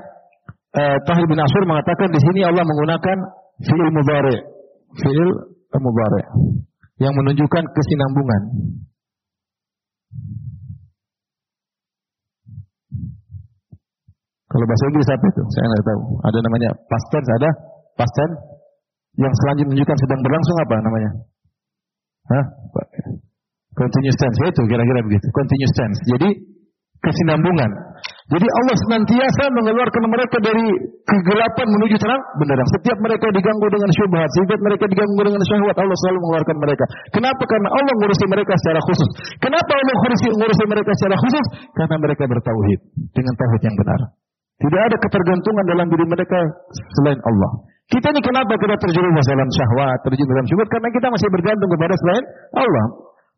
eh, 0.73 0.97
Tahir 1.05 1.25
bin 1.29 1.37
Asur 1.37 1.63
mengatakan 1.69 2.09
di 2.09 2.19
sini 2.19 2.41
Allah 2.41 2.65
menggunakan 2.65 3.17
fi'il 3.61 3.89
mudhari, 3.93 4.37
fi'il 4.97 5.29
mudhari 5.77 6.23
yang 6.97 7.13
menunjukkan 7.13 7.63
kesinambungan. 7.77 8.41
Kalau 14.51 14.65
bahasa 14.67 14.83
Inggris 14.91 15.07
apa 15.07 15.25
itu? 15.31 15.41
Saya 15.55 15.65
nggak 15.71 15.85
tahu. 15.87 16.01
Ada 16.27 16.37
namanya 16.43 16.69
past 16.91 17.13
ada 17.15 17.49
past 17.95 18.19
yang 19.19 19.33
selanjutnya 19.43 19.67
menunjukkan 19.71 19.97
sedang 20.03 20.19
berlangsung 20.23 20.57
apa 20.59 20.73
namanya? 20.83 21.09
Hah? 22.31 22.45
Continuous 23.71 24.17
tense 24.19 24.43
itu 24.51 24.61
kira-kira 24.67 24.99
begitu. 25.07 25.25
Continuous 25.31 25.73
tense. 25.75 25.99
Jadi 26.15 26.29
kesinambungan. 27.01 27.71
Jadi 28.31 28.47
Allah 28.47 28.75
senantiasa 28.87 29.43
mengeluarkan 29.51 30.03
mereka 30.07 30.37
dari 30.39 30.63
kegelapan 31.03 31.67
menuju 31.67 31.95
terang 31.99 32.21
benderang. 32.39 32.69
Setiap 32.79 32.97
mereka 33.03 33.27
diganggu 33.33 33.67
dengan 33.67 33.89
syubhat, 33.91 34.29
setiap 34.37 34.61
mereka 34.63 34.85
diganggu 34.87 35.21
dengan 35.25 35.41
syahwat, 35.43 35.75
Allah 35.75 35.97
selalu 36.05 36.17
mengeluarkan 36.23 36.57
mereka. 36.61 36.85
Kenapa? 37.11 37.43
Karena 37.43 37.69
Allah 37.73 37.93
ngurusi 37.99 38.25
mereka 38.29 38.53
secara 38.61 38.79
khusus. 38.85 39.09
Kenapa 39.43 39.71
Allah 39.75 39.95
ngurusi, 39.97 40.27
ngurusi 40.39 40.63
mereka 40.69 40.91
secara 40.95 41.15
khusus? 41.19 41.45
Karena 41.75 41.95
mereka 41.99 42.23
bertauhid 42.29 42.79
dengan 43.11 43.33
tauhid 43.35 43.61
yang 43.65 43.75
benar. 43.75 43.99
Tidak 44.61 44.81
ada 44.81 44.97
ketergantungan 45.01 45.65
dalam 45.65 45.85
diri 45.89 46.05
mereka 46.05 46.39
selain 47.01 47.17
Allah. 47.17 47.51
Kita 47.89 48.07
ini 48.13 48.21
kenapa 48.23 48.53
kita 48.55 48.75
terjerumus 48.77 49.25
dalam 49.27 49.49
syahwat, 49.49 49.97
terjerumus 50.05 50.31
dalam 50.31 50.47
syubhat? 50.47 50.67
Karena 50.69 50.89
kita 50.93 51.07
masih 51.11 51.29
bergantung 51.33 51.69
kepada 51.75 51.93
selain 51.97 52.23
Allah. 52.55 52.85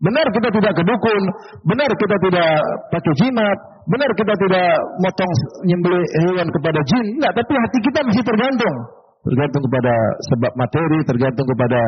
Benar 0.03 0.25
kita 0.35 0.49
tidak 0.51 0.73
kedukun, 0.75 1.23
benar 1.63 1.89
kita 1.95 2.15
tidak 2.27 2.49
pakai 2.91 3.13
jimat, 3.23 3.57
benar 3.87 4.09
kita 4.19 4.33
tidak 4.35 4.69
motong 4.99 5.31
nyembelih 5.63 6.03
hewan 6.27 6.47
kepada 6.51 6.79
jin, 6.91 7.05
enggak, 7.17 7.31
tapi 7.39 7.51
hati 7.55 7.77
kita 7.79 7.99
masih 8.03 8.23
tergantung. 8.27 8.75
Tergantung 9.23 9.63
kepada 9.63 9.93
sebab 10.27 10.51
materi, 10.59 10.99
tergantung 11.07 11.47
kepada 11.47 11.79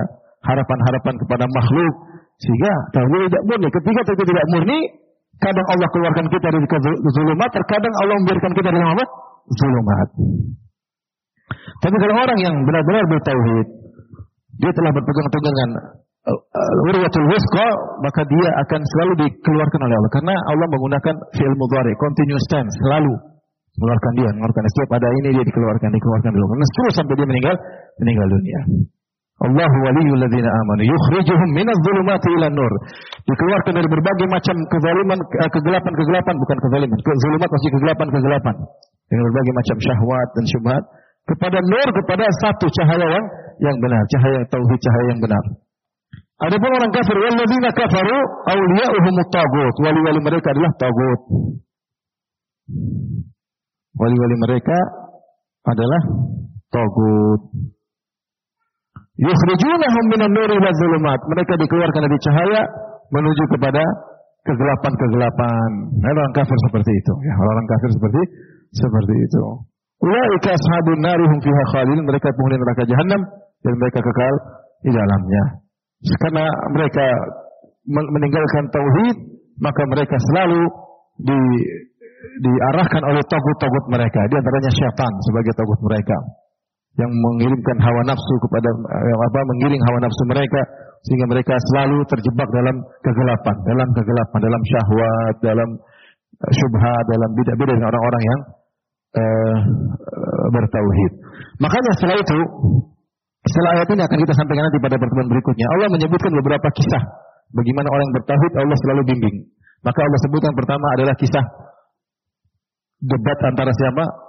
harapan-harapan 0.47 1.15
kepada 1.19 1.43
makhluk. 1.43 1.93
Sehingga 2.39 2.73
tauhid 2.95 3.27
tidak 3.31 3.43
murni. 3.47 3.67
Ketika 3.67 4.01
itu 4.15 4.23
tidak 4.31 4.45
murni, 4.55 4.79
kadang 5.41 5.67
Allah 5.67 5.87
keluarkan 5.91 6.25
kita 6.31 6.47
dari 6.51 6.67
kezulumat, 6.67 7.49
terkadang 7.51 7.93
Allah 8.03 8.15
membiarkan 8.23 8.51
kita 8.55 8.69
dalam 8.71 8.89
apa? 8.95 9.05
Zulumat. 9.45 10.07
Tapi 11.85 11.95
kalau 12.01 12.15
orang 12.17 12.39
yang 12.41 12.55
benar-benar 12.65 13.03
bertauhid, 13.11 13.67
dia 14.63 14.71
telah 14.73 14.91
berpegang 14.95 15.27
teguh 15.29 15.51
dengan 15.53 15.69
urwatul 16.89 17.27
wusqa 17.29 17.67
maka 18.01 18.21
dia 18.25 18.49
akan 18.65 18.81
selalu 18.81 19.13
dikeluarkan 19.25 19.79
oleh 19.85 19.95
Allah 20.01 20.11
karena 20.13 20.35
Allah 20.49 20.67
menggunakan 20.73 21.15
fi'il 21.37 21.53
mudhari 21.53 21.93
continuous 22.01 22.45
tense 22.49 22.73
selalu 22.81 23.13
mengeluarkan 23.77 24.11
dia 24.17 24.29
mengeluarkan 24.33 24.63
setiap 24.73 24.89
ada 24.97 25.07
ini 25.21 25.37
dia 25.37 25.43
dikeluarkan 25.45 25.89
dikeluarkan 25.93 26.31
dulu 26.33 26.45
karena 26.49 26.65
terus 26.65 26.93
sampai 26.97 27.13
dia 27.13 27.27
meninggal 27.29 27.55
meninggal 28.01 28.27
dunia 28.31 28.59
Allah 29.35 29.67
waliyul 29.67 30.15
ladzina 30.15 30.47
amanu 30.47 30.83
yukhrijuhum 30.87 31.49
minadh 31.51 31.75
dhulumati 31.83 32.29
ila 32.39 32.47
nur 32.55 32.73
dikeluarkan 33.27 33.73
dari 33.75 33.89
berbagai 33.91 34.27
macam 34.31 34.55
kezaliman 34.71 35.19
eh, 35.19 35.49
kegelapan-kegelapan 35.51 36.35
bukan 36.39 36.57
kezaliman 36.63 36.99
kezulumat 37.03 37.49
masih 37.51 37.69
kegelapan-kegelapan 37.75 38.55
dengan 39.11 39.23
berbagai 39.27 39.53
macam 39.59 39.77
syahwat 39.83 40.27
dan 40.39 40.43
syubhat 40.47 40.83
kepada 41.27 41.57
nur 41.59 41.87
kepada 41.99 42.23
satu 42.47 42.65
cahaya 42.79 43.07
yang 43.11 43.25
yang 43.59 43.75
benar 43.83 44.03
cahaya 44.07 44.39
tauhid 44.47 44.79
cahaya 44.79 45.07
yang 45.11 45.19
benar 45.19 45.43
Adapun 46.35 46.67
orang 46.67 46.91
kafir, 46.91 47.15
walladzina 47.15 47.71
kafaru 47.71 48.19
awliya'uhum 48.51 49.15
tagut. 49.31 49.75
Wali-wali 49.79 50.19
mereka 50.19 50.51
adalah 50.51 50.71
tagut. 50.75 51.21
Wali-wali 53.95 54.35
mereka 54.43 54.77
adalah 55.63 56.01
tagut. 56.67 57.41
Yukhrijunahum 59.15 60.05
minan 60.11 60.31
nuri 60.35 60.59
wa 60.59 60.71
zulumat. 60.75 61.19
Mereka 61.31 61.53
dikeluarkan 61.55 62.01
dari 62.03 62.17
cahaya 62.19 62.61
menuju 63.15 63.43
kepada 63.55 63.83
kegelapan-kegelapan. 64.43 65.69
Orang 66.03 66.31
kafir 66.35 66.57
seperti 66.67 66.91
itu. 66.91 67.13
Ya, 67.23 67.33
orang 67.39 67.65
kafir 67.71 67.89
seperti 67.95 68.21
seperti 68.75 69.15
itu. 69.15 69.43
Ulaika 70.03 70.51
ashabun 70.51 70.99
narihum 70.99 71.39
fiha 71.39 71.63
khalidun. 71.71 72.03
Mereka 72.03 72.27
penghuni 72.27 72.55
neraka 72.59 72.83
jahanam 72.83 73.21
dan 73.63 73.73
mereka 73.79 73.99
kekal 74.03 74.33
di 74.83 74.91
dalamnya. 74.91 75.43
Karena 76.19 76.45
mereka 76.75 77.05
meninggalkan 77.87 78.63
tauhid, 78.67 79.17
maka 79.63 79.81
mereka 79.95 80.19
selalu 80.27 80.59
di, 81.23 81.39
diarahkan 82.43 83.01
oleh 83.15 83.23
togut-togut 83.31 83.85
mereka. 83.95 84.19
Di 84.27 84.35
antaranya 84.35 84.71
syaitan 84.75 85.11
sebagai 85.23 85.55
togut 85.55 85.79
mereka 85.87 86.19
yang 86.95 87.11
mengirimkan 87.11 87.77
hawa 87.83 88.01
nafsu 88.07 88.35
kepada 88.47 88.69
yang 88.87 89.19
apa 89.19 89.39
mengiring 89.51 89.81
hawa 89.83 89.99
nafsu 89.99 90.23
mereka 90.31 90.61
sehingga 91.05 91.27
mereka 91.27 91.53
selalu 91.71 92.01
terjebak 92.09 92.49
dalam 92.49 92.75
kegelapan, 93.03 93.55
dalam 93.67 93.87
kegelapan, 93.93 94.39
dalam 94.41 94.61
syahwat, 94.63 95.35
dalam 95.43 95.69
eh, 96.39 96.51
syubhat, 96.55 97.03
dalam 97.11 97.29
beda-beda 97.35 97.71
dengan 97.77 97.89
orang-orang 97.93 98.23
yang 98.25 98.39
uh, 99.21 99.57
bertauhid. 100.49 101.11
Makanya 101.61 101.91
setelah 101.99 102.17
itu 102.17 102.39
setelah 103.45 103.69
ayat 103.77 103.87
ini 103.93 104.01
akan 104.01 104.17
kita 104.25 104.33
sampaikan 104.33 104.63
nanti 104.65 104.79
pada 104.81 104.97
pertemuan 104.97 105.29
berikutnya. 105.29 105.67
Allah 105.77 105.87
menyebutkan 105.93 106.31
beberapa 106.33 106.67
kisah 106.73 107.03
bagaimana 107.53 107.87
orang 107.93 108.07
bertauhid 108.17 108.51
Allah 108.57 108.77
selalu 108.81 109.01
bimbing. 109.13 109.35
Maka 109.85 109.99
Allah 110.01 110.19
sebutkan 110.25 110.53
pertama 110.57 110.85
adalah 110.97 111.13
kisah 111.13 111.45
debat 113.05 113.37
antara 113.45 113.69
siapa? 113.69 114.24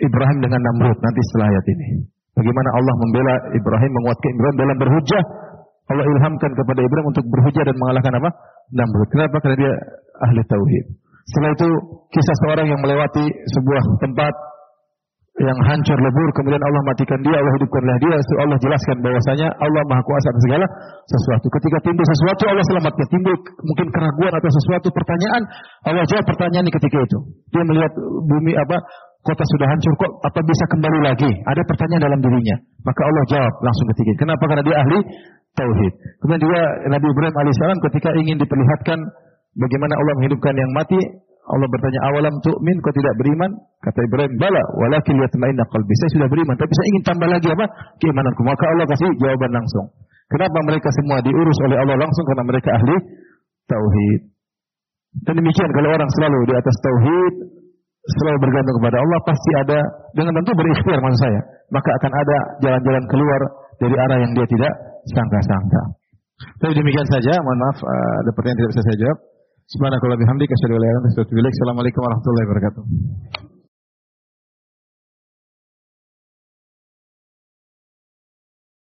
Ibrahim 0.00 0.38
dengan 0.40 0.60
Namrud 0.64 0.98
nanti 0.98 1.20
setelah 1.30 1.46
ayat 1.52 1.66
ini. 1.76 1.88
Bagaimana 2.32 2.68
Allah 2.72 2.94
membela 3.04 3.34
Ibrahim 3.52 3.90
menguatkan 4.00 4.30
Ibrahim 4.32 4.56
dalam 4.56 4.76
berhujah. 4.80 5.22
Allah 5.90 6.06
ilhamkan 6.06 6.50
kepada 6.54 6.80
Ibrahim 6.80 7.06
untuk 7.10 7.24
berhujah 7.28 7.64
dan 7.66 7.76
mengalahkan 7.76 8.12
apa? 8.16 8.30
Namrud. 8.72 9.08
Kenapa? 9.12 9.36
Karena 9.42 9.56
dia 9.58 9.72
ahli 10.24 10.40
tauhid. 10.46 10.84
Setelah 11.28 11.50
itu 11.52 11.68
kisah 12.14 12.36
seorang 12.46 12.66
yang 12.70 12.80
melewati 12.80 13.24
sebuah 13.28 13.82
tempat 14.00 14.34
yang 15.40 15.58
hancur 15.64 15.96
lebur 15.96 16.28
kemudian 16.36 16.60
Allah 16.60 16.82
matikan 16.84 17.16
dia 17.24 17.32
Allah 17.32 17.52
hidupkanlah 17.56 17.96
dia 18.02 18.16
Allah 18.44 18.58
jelaskan 18.60 18.96
bahwasanya 19.00 19.48
Allah 19.56 19.82
maha 19.88 20.02
kuasa 20.04 20.26
atas 20.28 20.42
segala 20.44 20.66
sesuatu 21.08 21.46
ketika 21.48 21.78
timbul 21.80 22.04
sesuatu 22.04 22.42
Allah 22.50 22.64
selamatkan 22.68 23.06
timbul 23.08 23.34
mungkin 23.64 23.86
keraguan 23.88 24.32
atau 24.36 24.50
sesuatu 24.52 24.88
pertanyaan 24.92 25.42
Allah 25.88 26.04
jawab 26.04 26.24
pertanyaan 26.28 26.66
ketika 26.68 26.98
itu 27.00 27.18
dia 27.56 27.62
melihat 27.64 27.92
bumi 28.28 28.52
apa 28.52 28.76
kota 29.20 29.44
sudah 29.56 29.66
hancur 29.68 29.92
kok 30.00 30.12
apa 30.24 30.40
bisa 30.44 30.64
kembali 30.72 30.98
lagi 31.04 31.30
ada 31.44 31.62
pertanyaan 31.68 32.02
dalam 32.08 32.20
dirinya 32.24 32.56
maka 32.84 33.00
Allah 33.04 33.24
jawab 33.28 33.54
langsung 33.60 33.86
ketika 33.94 34.12
kenapa 34.24 34.44
karena 34.48 34.62
dia 34.64 34.76
ahli 34.80 34.98
tauhid 35.56 35.92
kemudian 36.24 36.40
juga 36.40 36.60
Nabi 36.88 37.06
Ibrahim 37.10 37.34
alaihissalam 37.36 37.78
ketika 37.90 38.08
ingin 38.16 38.36
diperlihatkan 38.40 38.98
bagaimana 39.60 39.92
Allah 39.98 40.14
menghidupkan 40.20 40.54
yang 40.56 40.70
mati 40.72 41.00
Allah 41.50 41.66
bertanya, 41.66 42.00
"Awalam 42.12 42.34
tu'min? 42.46 42.76
Kau 42.78 42.94
tidak 42.94 43.14
beriman?" 43.18 43.50
Kata 43.82 43.98
Ibrahim, 44.06 44.32
"Bala, 44.38 44.62
walakin 44.78 45.18
liyatma'inna 45.18 45.66
qalbi." 45.66 45.92
Saya 45.98 46.10
sudah 46.14 46.28
beriman, 46.30 46.54
tapi 46.54 46.70
saya 46.70 46.86
ingin 46.94 47.02
tambah 47.02 47.28
lagi 47.32 47.48
apa? 47.50 47.66
Keimananku. 47.98 48.40
Maka 48.46 48.64
Allah 48.70 48.86
kasih 48.86 49.10
jawaban 49.18 49.50
langsung. 49.50 49.86
Kenapa 50.30 50.58
mereka 50.62 50.88
semua 50.94 51.18
diurus 51.26 51.58
oleh 51.66 51.76
Allah 51.82 51.96
langsung? 51.98 52.22
Karena 52.22 52.44
mereka 52.46 52.70
ahli 52.70 52.96
tauhid. 53.66 54.20
Dan 55.26 55.34
demikian 55.42 55.70
kalau 55.74 55.90
orang 55.90 56.10
selalu 56.14 56.38
di 56.46 56.54
atas 56.54 56.76
tauhid, 56.86 57.34
selalu 58.00 58.38
bergantung 58.40 58.76
kepada 58.80 58.96
Allah, 58.96 59.18
pasti 59.28 59.50
ada 59.60 59.78
dengan 60.16 60.32
tentu 60.40 60.52
berikhtiar 60.56 60.98
maksud 61.04 61.20
saya. 61.20 61.40
Maka 61.70 61.90
akan 62.00 62.12
ada 62.16 62.36
jalan-jalan 62.64 63.04
keluar 63.12 63.40
dari 63.78 63.96
arah 63.96 64.18
yang 64.24 64.32
dia 64.32 64.46
tidak 64.48 64.72
sangka-sangka. 65.12 65.82
Tapi 66.64 66.72
demikian 66.72 67.04
saja, 67.08 67.32
mohon 67.44 67.58
maaf 67.60 67.78
uh, 67.84 68.14
ada 68.24 68.30
pertanyaan 68.32 68.58
tidak 68.64 68.70
bisa 68.72 68.82
saya 68.88 68.96
jawab. 69.04 69.18
Subhanakallah 69.70 70.18
bihamdika 70.18 70.52
asyhadu 70.56 70.74
an 70.74 70.80
la 70.80 70.88
ilaha 70.88 70.90
illa 70.90 70.98
anta 70.98 71.08
astaghfiruka 71.12 71.20
wa 71.20 71.28
atubu 71.28 71.40
ilaik. 71.44 71.54
Assalamualaikum 71.54 72.00
warahmatullahi 72.00 72.46
wabarakatuh. 72.48 72.82